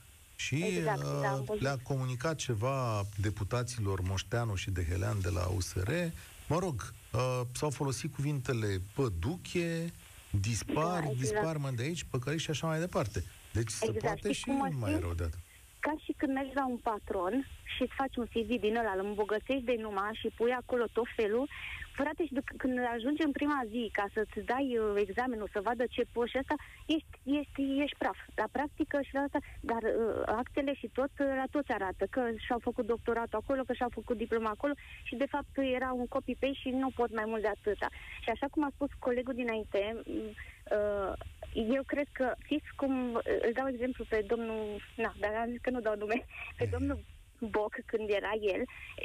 Și 0.45 0.65
exact, 0.65 1.03
uh, 1.03 1.19
da, 1.21 1.55
le-a 1.59 1.77
comunicat 1.83 2.37
ceva 2.37 3.03
deputaților 3.17 4.01
Moșteanu 4.01 4.55
și 4.55 4.71
de 4.71 4.85
Helean 4.89 5.21
de 5.21 5.29
la 5.29 5.47
USR. 5.57 5.91
Mă 6.49 6.59
rog, 6.59 6.93
uh, 7.13 7.41
s-au 7.53 7.71
folosit 7.71 8.15
cuvintele 8.15 8.81
păduche, 8.95 9.93
dispar, 10.31 11.01
da, 11.03 11.11
exact. 11.11 11.19
dispar 11.19 11.57
mă 11.57 11.71
de 11.77 11.83
aici, 11.83 12.05
păcărești 12.11 12.45
și 12.45 12.51
așa 12.51 12.67
mai 12.67 12.79
departe. 12.79 13.25
Deci 13.53 13.63
exact. 13.63 13.93
se 13.93 13.99
poate 14.07 14.33
și, 14.33 14.41
și 14.41 14.51
mai 14.51 14.99
rău 15.01 15.13
de 15.13 15.23
atât. 15.23 15.39
Ca 15.79 15.95
și 16.05 16.15
când 16.17 16.33
mergi 16.33 16.55
la 16.55 16.67
un 16.67 16.77
patron 16.77 17.35
și 17.77 17.83
îți 17.83 17.95
faci 17.97 18.17
un 18.17 18.27
CV 18.33 18.61
din 18.61 18.77
ăla, 18.77 18.93
îl 18.97 19.05
îmbogățești 19.07 19.65
de 19.65 19.77
numai 19.79 20.19
și 20.21 20.29
pui 20.37 20.53
acolo 20.53 20.85
tot 20.93 21.09
felul, 21.17 21.49
frate, 22.03 22.23
și 22.27 22.35
când 22.63 22.75
ajungi 22.97 23.23
în 23.29 23.33
prima 23.39 23.61
zi 23.73 23.83
ca 23.93 24.05
să-ți 24.15 24.41
dai 24.53 24.67
uh, 24.79 25.03
examenul, 25.05 25.49
să 25.53 25.61
vadă 25.69 25.85
ce 25.95 26.03
poți 26.13 26.31
și 26.31 26.37
asta, 26.37 26.55
ești, 26.87 27.15
ești, 27.39 27.63
ești 27.83 28.01
praf. 28.03 28.19
La 28.41 28.47
practică 28.57 28.97
și 29.07 29.15
la 29.15 29.21
asta, 29.21 29.39
dar 29.71 29.83
uh, 29.83 30.23
actele 30.43 30.73
și 30.81 30.89
tot, 30.99 31.13
uh, 31.19 31.33
la 31.41 31.47
toți 31.51 31.73
arată 31.73 32.05
că 32.11 32.23
și-au 32.45 32.61
făcut 32.69 32.87
doctoratul 32.87 33.39
acolo, 33.43 33.63
că 33.63 33.73
și-au 33.73 33.93
făcut 33.99 34.17
diploma 34.17 34.51
acolo 34.51 34.75
și 35.03 35.15
de 35.23 35.27
fapt 35.35 35.53
era 35.79 35.91
un 35.93 36.07
copy-paste 36.07 36.61
și 36.63 36.69
nu 36.69 36.89
pot 36.99 37.11
mai 37.15 37.25
mult 37.27 37.43
de 37.43 37.53
atâta. 37.57 37.89
Și 38.23 38.31
așa 38.31 38.47
cum 38.51 38.65
a 38.65 38.71
spus 38.75 38.91
colegul 38.99 39.35
dinainte, 39.35 39.81
uh, 40.77 41.13
eu 41.79 41.83
cred 41.87 42.09
că, 42.13 42.35
știți 42.45 42.71
cum, 42.77 42.93
uh, 43.15 43.21
îl 43.47 43.53
dau 43.55 43.69
exemplu 43.69 44.05
pe 44.09 44.25
domnul, 44.27 44.63
na, 44.97 45.13
dar 45.21 45.33
am 45.35 45.51
zis 45.51 45.61
că 45.61 45.71
nu 45.71 45.81
dau 45.81 45.97
nume, 45.97 46.25
pe 46.59 46.69
domnul 46.73 46.99
Boc 47.41 47.75
când 47.87 48.09
era 48.09 48.33
el, 48.41 48.63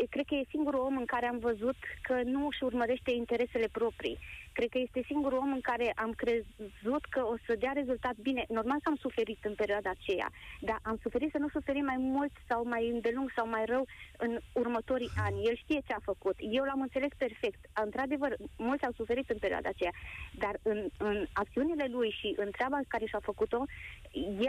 cred 0.09 0.25
că 0.25 0.35
e 0.35 0.43
singurul 0.49 0.79
om 0.79 0.97
în 0.97 1.05
care 1.05 1.25
am 1.25 1.39
văzut 1.39 1.75
că 2.01 2.21
nu 2.23 2.47
își 2.47 2.63
urmărește 2.63 3.11
interesele 3.11 3.67
proprii. 3.71 4.17
Cred 4.57 4.69
că 4.69 4.77
este 4.77 5.01
singurul 5.05 5.37
om 5.37 5.51
în 5.51 5.61
care 5.61 5.91
am 5.95 6.11
crezut 6.11 7.03
că 7.09 7.21
o 7.33 7.35
să 7.45 7.55
dea 7.59 7.71
rezultat 7.71 8.15
bine. 8.21 8.45
Normal 8.47 8.79
că 8.83 8.89
am 8.89 8.95
suferit 8.95 9.39
în 9.43 9.55
perioada 9.55 9.89
aceea, 9.89 10.29
dar 10.61 10.79
am 10.83 10.97
suferit 11.01 11.31
să 11.31 11.37
nu 11.37 11.49
suferim 11.49 11.85
mai 11.85 11.97
mult 11.97 12.31
sau 12.47 12.67
mai 12.67 12.89
îndelung 12.89 13.31
sau 13.35 13.47
mai 13.47 13.65
rău 13.65 13.85
în 14.17 14.39
următorii 14.53 15.11
ani. 15.25 15.43
El 15.43 15.55
știe 15.55 15.81
ce 15.87 15.93
a 15.93 16.07
făcut. 16.11 16.35
Eu 16.39 16.63
l-am 16.63 16.81
înțeles 16.81 17.11
perfect. 17.17 17.59
Într-adevăr, 17.83 18.35
mulți 18.57 18.85
au 18.85 18.91
suferit 18.95 19.29
în 19.29 19.37
perioada 19.37 19.69
aceea, 19.69 19.93
dar 20.37 20.55
în, 20.63 20.87
în 20.97 21.25
acțiunile 21.33 21.87
lui 21.89 22.09
și 22.19 22.33
în 22.37 22.49
treaba 22.51 22.79
care 22.87 23.05
și-a 23.05 23.19
făcut-o, 23.21 23.63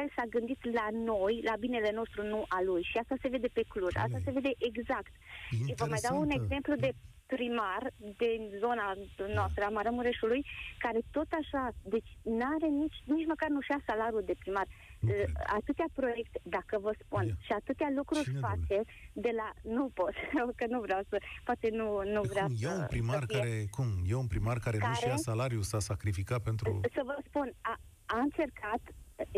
el 0.00 0.08
s-a 0.16 0.24
gândit 0.28 0.72
la 0.72 0.86
noi, 0.92 1.40
la 1.44 1.54
binele 1.58 1.90
nostru, 1.92 2.22
nu 2.22 2.44
a 2.48 2.62
lui. 2.62 2.82
Și 2.82 2.98
asta 2.98 3.14
se 3.22 3.28
vede 3.28 3.48
pe 3.52 3.64
clur. 3.76 3.92
Asta 4.04 4.18
se 4.24 4.30
vede 4.30 4.52
exact. 4.70 5.12
Vă 5.80 5.86
mai 5.88 6.04
dau 6.08 6.16
un 6.20 6.30
exemplu 6.38 6.74
de 6.84 6.90
primar 7.34 7.82
din 8.22 8.40
zona 8.58 8.86
noastră 9.34 9.62
a 9.64 9.74
Maramureșului, 9.78 10.42
care 10.78 11.00
tot 11.10 11.30
așa, 11.40 11.62
deci 11.94 12.10
n-are 12.38 12.68
nici, 12.82 12.98
nici 13.04 13.30
măcar 13.32 13.48
nu 13.48 13.60
și-a 13.60 13.80
salariul 13.86 14.24
de 14.30 14.36
primar. 14.42 14.66
Okay. 15.02 15.18
Uh, 15.20 15.30
atâtea 15.58 15.88
proiecte, 15.92 16.38
dacă 16.56 16.74
vă 16.86 16.92
spun, 17.02 17.24
yeah. 17.24 17.36
și 17.46 17.52
atâtea 17.52 17.88
lucruri 17.98 18.28
Cine 18.28 18.40
face 18.48 18.78
de 19.12 19.32
la... 19.40 19.48
Nu 19.76 19.84
pot, 19.98 20.14
că 20.58 20.64
nu 20.74 20.80
vreau 20.80 21.02
să... 21.08 21.16
Poate 21.44 21.68
nu, 21.80 21.88
nu 22.14 22.20
de 22.20 22.28
vreau 22.32 22.46
cum? 22.46 22.56
să... 22.56 22.68
E 22.68 22.78
un 22.80 22.86
primar 22.94 23.24
să 23.28 23.36
care... 23.36 23.52
Cum? 23.76 23.88
E 24.12 24.14
un 24.14 24.30
primar 24.34 24.58
care, 24.58 24.76
care 24.78 24.90
nu-și 24.90 25.06
ia 25.06 25.16
salariul, 25.16 25.62
s-a 25.62 25.80
sacrificat 25.90 26.40
pentru... 26.42 26.80
Să 26.98 27.02
vă 27.04 27.16
spun, 27.28 27.48
a, 27.60 27.74
a 28.06 28.18
încercat 28.18 28.82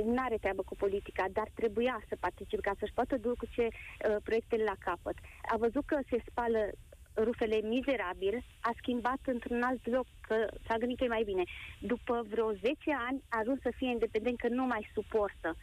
nu 0.05 0.23
are 0.23 0.37
treabă 0.37 0.63
cu 0.63 0.77
politica, 0.77 1.25
dar 1.33 1.49
trebuia 1.55 2.01
să 2.09 2.17
participe 2.21 2.63
ca 2.63 2.73
să-și 2.79 2.93
poată 2.93 3.17
duce 3.17 3.67
uh, 3.67 4.17
proiectele 4.23 4.65
la 4.65 4.77
capăt. 4.79 5.17
A 5.53 5.57
văzut 5.57 5.85
că 5.87 5.99
se 6.11 6.23
spală 6.29 6.71
rufele 7.15 7.61
mizerabil, 7.63 8.45
a 8.61 8.71
schimbat 8.77 9.19
într-un 9.25 9.63
alt 9.63 9.87
loc, 9.87 10.07
că 10.21 10.47
s-a 10.67 10.77
gândit 10.77 10.99
că 10.99 11.05
e 11.05 11.09
mai 11.09 11.23
bine. 11.25 11.43
După 11.81 12.27
vreo 12.29 12.53
10 12.53 12.75
ani 13.09 13.23
a 13.29 13.39
ajuns 13.39 13.61
să 13.61 13.73
fie 13.77 13.91
independent, 13.91 14.39
că 14.39 14.49
nu 14.49 14.65
mai 14.65 14.91
suportă. 14.95 15.57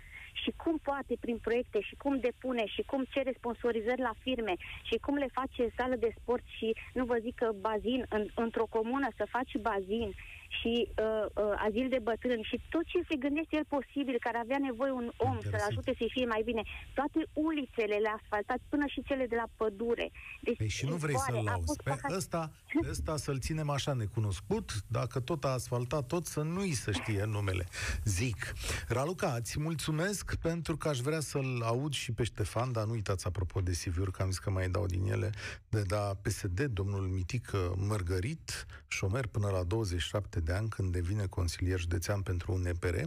și 0.43 0.51
cum 0.63 0.77
poate 0.77 1.13
prin 1.19 1.37
proiecte 1.37 1.79
și 1.79 1.95
cum 1.95 2.19
depune 2.19 2.65
și 2.65 2.81
cum 2.81 3.05
cere 3.09 3.33
sponsorizări 3.37 4.01
la 4.01 4.13
firme 4.19 4.53
și 4.83 4.95
cum 4.97 5.15
le 5.15 5.27
face 5.31 5.73
sală 5.77 5.95
de 5.95 6.13
sport 6.19 6.43
și 6.57 6.75
nu 6.93 7.05
vă 7.05 7.17
zic 7.21 7.35
că 7.35 7.49
bazin 7.59 8.05
în, 8.09 8.25
într-o 8.35 8.65
comună 8.69 9.07
să 9.15 9.25
faci 9.29 9.55
bazin 9.69 10.13
și 10.59 10.73
uh, 10.87 11.25
uh, 11.33 11.65
azil 11.67 11.87
de 11.89 11.99
bătrâni 12.09 12.47
și 12.49 12.61
tot 12.69 12.85
ce 12.91 12.99
se 13.09 13.15
gândește 13.15 13.55
el 13.55 13.65
posibil, 13.75 14.17
care 14.19 14.37
avea 14.37 14.59
nevoie 14.69 14.91
un 14.91 15.11
om 15.17 15.37
să-l 15.41 15.65
ajute 15.69 15.91
să 15.99 16.05
fie 16.09 16.25
mai 16.25 16.41
bine. 16.45 16.63
Toate 16.93 17.19
ulițele 17.33 17.95
le 18.05 18.11
asfaltat, 18.17 18.59
până 18.69 18.85
și 18.87 19.01
cele 19.07 19.25
de 19.25 19.35
la 19.35 19.47
pădure. 19.55 20.11
Deci, 20.41 20.57
păi 20.57 20.67
și 20.67 20.85
nu 20.85 20.95
vrei 20.95 21.17
să-l 21.17 21.43
lauzi. 21.43 21.83
Pe 21.83 21.93
ăsta, 22.09 22.51
ăsta 22.89 23.17
să-l 23.17 23.39
ținem 23.39 23.69
așa 23.69 23.93
necunoscut, 23.93 24.71
dacă 24.87 25.19
tot 25.19 25.43
a 25.43 25.49
asfaltat 25.49 26.07
tot, 26.07 26.25
să 26.25 26.41
nu-i 26.41 26.73
să 26.73 26.91
știe 26.91 27.23
numele. 27.25 27.65
Zic. 28.03 28.53
Raluca, 28.87 29.35
îți 29.39 29.59
mulțumesc 29.59 30.35
pentru 30.35 30.77
că 30.77 30.87
aș 30.87 30.99
vrea 30.99 31.19
să-l 31.19 31.61
aud 31.63 31.93
și 31.93 32.11
pe 32.11 32.23
Ștefan, 32.23 32.71
dar 32.71 32.85
nu 32.85 32.91
uitați 32.91 33.27
apropo 33.27 33.61
de 33.61 33.71
cv 33.71 34.09
că 34.11 34.21
am 34.21 34.29
zis 34.29 34.39
că 34.39 34.49
mai 34.49 34.69
dau 34.69 34.85
din 34.85 35.05
ele, 35.11 35.29
de 35.69 35.81
da 35.81 36.17
PSD, 36.21 36.61
domnul 36.61 37.07
Mitică 37.07 37.73
Mărgărit, 37.77 38.65
șomer 38.87 39.27
până 39.27 39.49
la 39.49 39.63
27 39.63 40.39
de 40.45 40.53
ani 40.53 40.69
când 40.69 40.91
devine 40.91 41.25
consilier 41.25 41.79
județean 41.79 42.21
pentru 42.21 42.53
un 42.53 42.65
EPR, 42.65 42.97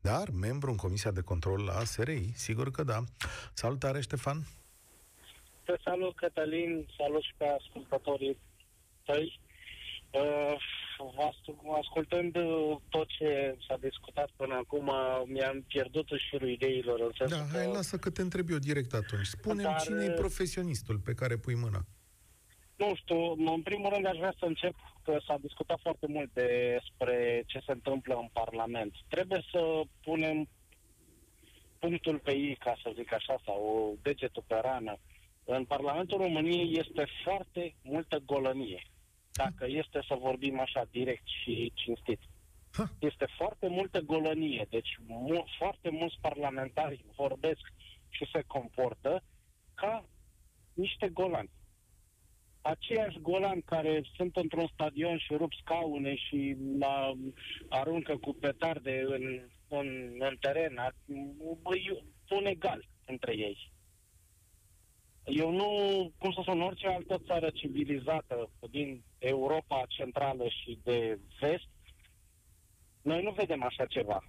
dar 0.00 0.30
membru 0.30 0.70
în 0.70 0.76
Comisia 0.76 1.10
de 1.10 1.20
Control 1.20 1.64
la 1.64 1.84
SRI, 1.84 2.32
sigur 2.34 2.70
că 2.70 2.82
da. 2.82 2.98
Salutare, 3.52 4.00
Ștefan! 4.00 4.38
Te 5.64 5.74
salut, 5.84 6.16
Cătălin, 6.16 6.88
salut 6.96 7.22
și 7.22 7.34
pe 7.36 7.46
ascultătorii 7.58 8.38
tăi. 9.04 9.40
Uh, 10.10 10.56
ascultând 11.82 12.36
uh, 12.36 12.76
tot 12.88 13.08
ce 13.08 13.56
s-a 13.68 13.76
discutat 13.80 14.30
până 14.36 14.54
acum, 14.54 14.90
mi-am 15.26 15.64
pierdut 15.68 16.06
șirul 16.28 16.48
ideilor. 16.48 17.00
În 17.18 17.28
da, 17.28 17.46
hai, 17.52 17.64
că... 17.64 17.70
lasă 17.70 17.96
că 17.98 18.10
te 18.10 18.22
întreb 18.22 18.50
eu 18.50 18.58
direct 18.58 18.94
atunci. 18.94 19.26
spune 19.26 19.62
Dar... 19.62 19.80
cine 19.80 20.04
e 20.04 20.10
profesionistul 20.10 20.98
pe 20.98 21.14
care 21.14 21.36
pui 21.36 21.54
mâna? 21.54 21.84
Nu 22.78 22.94
știu, 22.94 23.32
în 23.54 23.62
primul 23.62 23.90
rând 23.92 24.06
aș 24.06 24.16
vrea 24.16 24.34
să 24.38 24.44
încep 24.44 24.74
că 25.02 25.18
s-a 25.26 25.36
discutat 25.40 25.78
foarte 25.82 26.06
mult 26.06 26.30
despre 26.32 27.42
ce 27.46 27.58
se 27.66 27.72
întâmplă 27.72 28.14
în 28.14 28.28
Parlament. 28.32 28.94
Trebuie 29.08 29.44
să 29.50 29.82
punem 30.02 30.48
punctul 31.78 32.18
pe 32.18 32.32
ei, 32.36 32.54
ca 32.56 32.76
să 32.82 32.92
zic 32.94 33.12
așa, 33.12 33.38
sau 33.44 33.96
degetul 34.02 34.44
pe 34.46 34.54
rană. 34.62 34.96
În 35.44 35.64
Parlamentul 35.64 36.18
României 36.18 36.78
este 36.78 37.06
foarte 37.24 37.74
multă 37.82 38.18
golănie, 38.26 38.82
dacă 39.32 39.66
este 39.68 40.00
să 40.08 40.14
vorbim 40.20 40.60
așa 40.60 40.84
direct 40.90 41.26
și 41.42 41.72
cinstit. 41.74 42.20
Este 42.98 43.26
foarte 43.36 43.68
multă 43.68 44.00
golănie, 44.00 44.66
deci 44.70 44.98
mu- 45.06 45.44
foarte 45.58 45.90
mulți 45.90 46.16
parlamentari 46.20 47.04
vorbesc 47.16 47.72
și 48.08 48.28
se 48.32 48.42
comportă 48.46 49.22
ca 49.74 50.04
niște 50.74 51.08
golani 51.08 51.50
aceiași 52.68 53.18
golani 53.20 53.62
care 53.62 54.02
sunt 54.16 54.36
într-un 54.36 54.66
stadion 54.72 55.18
și 55.18 55.34
rup 55.34 55.52
scaune 55.52 56.14
și 56.14 56.56
la, 56.78 57.12
aruncă 57.68 58.16
cu 58.16 58.32
petarde 58.32 59.04
în, 59.06 59.22
în, 59.68 60.16
în 60.18 60.36
teren, 60.40 60.94
îi 61.62 62.04
pun 62.28 62.46
egal 62.46 62.88
între 63.06 63.36
ei. 63.36 63.72
Eu 65.24 65.50
nu, 65.50 65.68
cum 66.18 66.32
să 66.32 66.40
spun, 66.42 66.60
orice 66.60 66.86
altă 66.86 67.18
țară 67.26 67.50
civilizată 67.50 68.50
din 68.70 69.02
Europa 69.18 69.84
Centrală 69.88 70.44
și 70.48 70.78
de 70.82 71.18
Vest, 71.40 71.68
noi 73.02 73.22
nu 73.22 73.30
vedem 73.30 73.62
așa 73.62 73.86
ceva. 73.86 74.24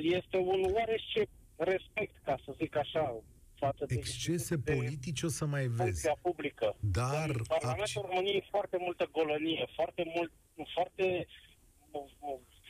Este 0.00 0.36
un 0.36 0.62
oarește 0.74 1.28
respect, 1.56 2.16
ca 2.24 2.36
să 2.44 2.54
zic 2.56 2.76
așa, 2.76 3.22
față 3.58 3.84
de... 3.84 3.94
Excese 3.94 4.58
politice 4.58 5.26
o 5.26 5.28
să 5.28 5.46
mai 5.46 5.66
vezi. 5.66 6.10
publică. 6.22 6.76
Dar... 6.80 7.28
În 7.28 7.42
Parlamentul 7.48 8.02
ac... 8.02 8.08
României 8.10 8.36
e 8.36 8.46
foarte 8.50 8.76
multă 8.80 9.08
golănie, 9.12 9.68
foarte 9.74 10.12
mult, 10.14 10.32
foarte, 10.74 11.26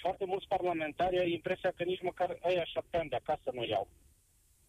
foarte 0.01 0.25
mulți 0.25 0.47
parlamentari 0.47 1.19
au 1.19 1.27
impresia 1.27 1.73
că 1.77 1.83
nici 1.85 2.03
măcar 2.03 2.39
ăia 2.49 2.65
șapte 2.65 2.97
ani 2.97 3.09
de 3.09 3.17
acasă 3.17 3.51
nu 3.53 3.65
iau. 3.65 3.89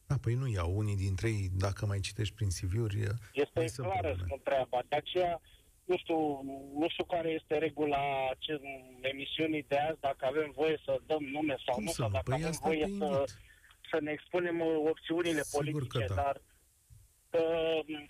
Da, 0.08 0.16
păi 0.22 0.34
nu 0.34 0.48
iau. 0.48 0.78
Unii 0.78 0.96
dintre 0.96 1.28
ei, 1.28 1.50
dacă 1.58 1.86
mai 1.86 2.00
citești 2.00 2.36
prin 2.36 2.50
CV-uri... 2.50 2.98
Este 3.34 3.66
clară 3.76 4.16
treaba. 4.44 4.80
De 4.88 4.96
aceea, 4.96 5.42
nu 5.86 5.98
știu, 5.98 6.20
nu 6.82 6.88
știu 6.90 7.04
care 7.04 7.30
este 7.30 7.58
regula 7.58 8.04
emisiunii 9.02 9.66
de 9.68 9.78
azi, 9.78 10.00
dacă 10.00 10.26
avem 10.26 10.52
voie 10.56 10.82
să 10.86 11.02
dăm 11.06 11.24
nume 11.24 11.56
sau 11.66 11.76
Cum 11.76 11.84
nu, 11.84 11.92
sau 11.92 12.10
dacă 12.10 12.24
păi 12.24 12.40
avem 12.40 12.58
voie 12.62 12.88
să, 12.98 13.24
să 13.92 13.98
ne 14.02 14.12
expunem 14.12 14.60
uh, 14.60 14.76
opțiunile 14.90 15.42
Sigur 15.42 15.64
politice, 15.64 16.06
da. 16.08 16.16
dar 16.16 16.42
uh, 17.42 18.08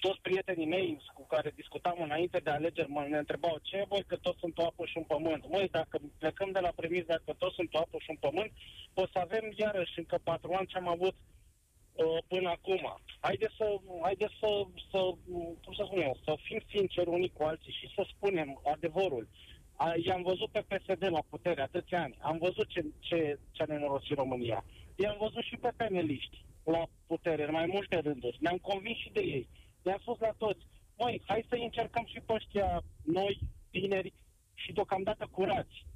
toți 0.00 0.20
prietenii 0.20 0.66
mei 0.66 1.02
cu 1.14 1.26
care 1.26 1.52
discutam 1.54 2.02
înainte 2.02 2.38
de 2.38 2.50
alegeri 2.50 2.90
mă 2.90 3.06
ne 3.08 3.18
întrebau 3.18 3.58
ce 3.62 3.84
voi 3.88 4.04
că 4.06 4.16
toți 4.16 4.38
sunt 4.38 4.58
o 4.58 4.64
apă 4.64 4.84
și 4.86 4.96
un 4.98 5.04
pământ. 5.04 5.48
Măi, 5.48 5.68
dacă 5.68 6.00
plecăm 6.18 6.50
de 6.50 6.58
la 6.58 6.72
premis 6.76 7.04
dacă 7.04 7.34
toți 7.38 7.54
sunt 7.54 7.74
o 7.74 7.78
apă 7.78 7.96
și 8.00 8.10
un 8.10 8.16
pământ, 8.16 8.52
o 8.94 9.06
să 9.12 9.18
avem 9.18 9.52
iarăși 9.56 9.98
încă 9.98 10.18
patru 10.24 10.52
ani 10.52 10.66
ce 10.66 10.76
am 10.76 10.88
avut 10.88 11.14
uh, 11.14 12.18
până 12.28 12.48
acum. 12.48 13.00
Haideți 13.20 13.54
să, 13.56 13.76
haide 14.02 14.28
să, 14.40 14.66
să, 14.90 14.98
cum 15.64 15.74
să 15.76 15.82
spun 15.86 16.00
eu, 16.00 16.16
să 16.24 16.36
fim 16.42 16.60
sinceri 16.68 17.08
unii 17.08 17.32
cu 17.32 17.42
alții 17.42 17.72
și 17.72 17.92
să 17.94 18.06
spunem 18.14 18.60
adevărul. 18.64 19.28
I-am 20.04 20.22
văzut 20.22 20.50
pe 20.50 20.64
PSD 20.68 21.02
la 21.10 21.22
putere 21.30 21.62
atâția 21.62 22.02
ani. 22.02 22.16
Am 22.20 22.38
văzut 22.38 22.68
ce, 22.68 22.84
ce, 22.98 23.38
ce 23.50 23.62
a 23.62 23.66
nenorocit 23.68 24.16
România. 24.16 24.64
I-am 24.96 25.16
văzut 25.20 25.42
și 25.42 25.56
pe 25.56 25.70
peneliști 25.76 26.44
la 26.64 26.86
putere, 27.06 27.44
în 27.44 27.52
mai 27.52 27.66
multe 27.66 27.98
rânduri. 27.98 28.38
Ne-am 28.40 28.56
convins 28.56 28.96
și 28.98 29.10
de 29.12 29.20
ei. 29.20 29.48
Le-am 29.82 29.98
spus 30.00 30.18
la 30.18 30.32
toți, 30.38 30.66
măi, 30.98 31.22
hai 31.26 31.46
să 31.48 31.54
încercăm 31.54 32.04
și 32.06 32.20
pe 32.26 32.32
ăștia 32.32 32.82
noi, 33.04 33.38
tineri 33.70 34.12
și 34.54 34.72
deocamdată 34.72 35.28
curați 35.30 35.86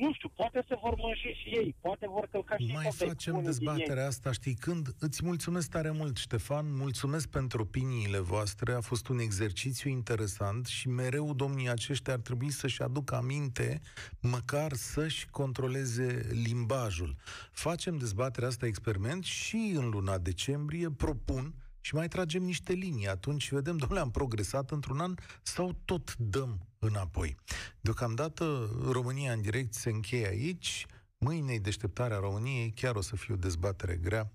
nu 0.00 0.12
știu, 0.12 0.28
poate 0.28 0.64
se 0.68 0.76
vor 0.82 0.94
mânji 0.96 1.40
și 1.42 1.48
ei, 1.48 1.74
poate 1.80 2.06
vor 2.08 2.28
călca 2.30 2.56
și 2.56 2.72
Mai 2.72 2.88
facem 2.90 3.42
dezbaterea 3.42 4.06
asta, 4.06 4.32
știi 4.32 4.54
când? 4.54 4.94
Îți 4.98 5.24
mulțumesc 5.24 5.70
tare 5.70 5.90
mult, 5.90 6.16
Ștefan, 6.16 6.76
mulțumesc 6.76 7.28
pentru 7.28 7.62
opiniile 7.62 8.18
voastre, 8.18 8.72
a 8.72 8.80
fost 8.80 9.08
un 9.08 9.18
exercițiu 9.18 9.90
interesant 9.90 10.66
și 10.66 10.88
mereu 10.88 11.34
domnii 11.34 11.68
aceștia 11.68 12.12
ar 12.12 12.18
trebui 12.20 12.50
să-și 12.50 12.82
aducă 12.82 13.14
aminte, 13.14 13.80
măcar 14.20 14.72
să-și 14.72 15.26
controleze 15.30 16.28
limbajul. 16.44 17.16
Facem 17.52 17.96
dezbaterea 17.96 18.48
asta 18.48 18.66
experiment 18.66 19.24
și 19.24 19.72
în 19.76 19.88
luna 19.88 20.18
decembrie 20.18 20.90
propun 20.90 21.54
și 21.80 21.94
mai 21.94 22.08
tragem 22.08 22.42
niște 22.42 22.72
linii. 22.72 23.08
Atunci 23.08 23.50
vedem, 23.50 23.76
domnule, 23.76 24.00
am 24.00 24.10
progresat 24.10 24.70
într-un 24.70 24.98
an 24.98 25.14
sau 25.42 25.72
tot 25.84 26.16
dăm 26.16 26.69
înapoi. 26.80 27.36
Deocamdată, 27.80 28.70
România 28.90 29.32
în 29.32 29.40
direct 29.40 29.74
se 29.74 29.90
încheie 29.90 30.26
aici. 30.26 30.86
Mâine, 31.18 31.56
deșteptarea 31.56 32.18
României, 32.18 32.72
chiar 32.72 32.94
o 32.94 33.00
să 33.00 33.16
fie 33.16 33.34
o 33.34 33.36
dezbatere 33.36 33.96
grea. 33.96 34.30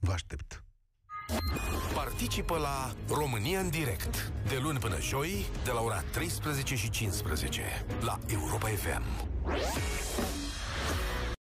Vă 0.00 0.12
aștept! 0.12 0.60
Participă 1.94 2.56
la 2.58 2.94
România 3.08 3.60
în 3.60 3.70
direct, 3.70 4.32
de 4.48 4.58
luni 4.62 4.78
până 4.78 5.00
joi, 5.00 5.46
de 5.64 5.70
la 5.70 5.80
ora 5.80 6.00
13 6.00 6.76
și 6.76 6.90
15, 6.90 7.62
la 8.00 8.18
Europa 8.26 8.68
FM. 8.68 9.02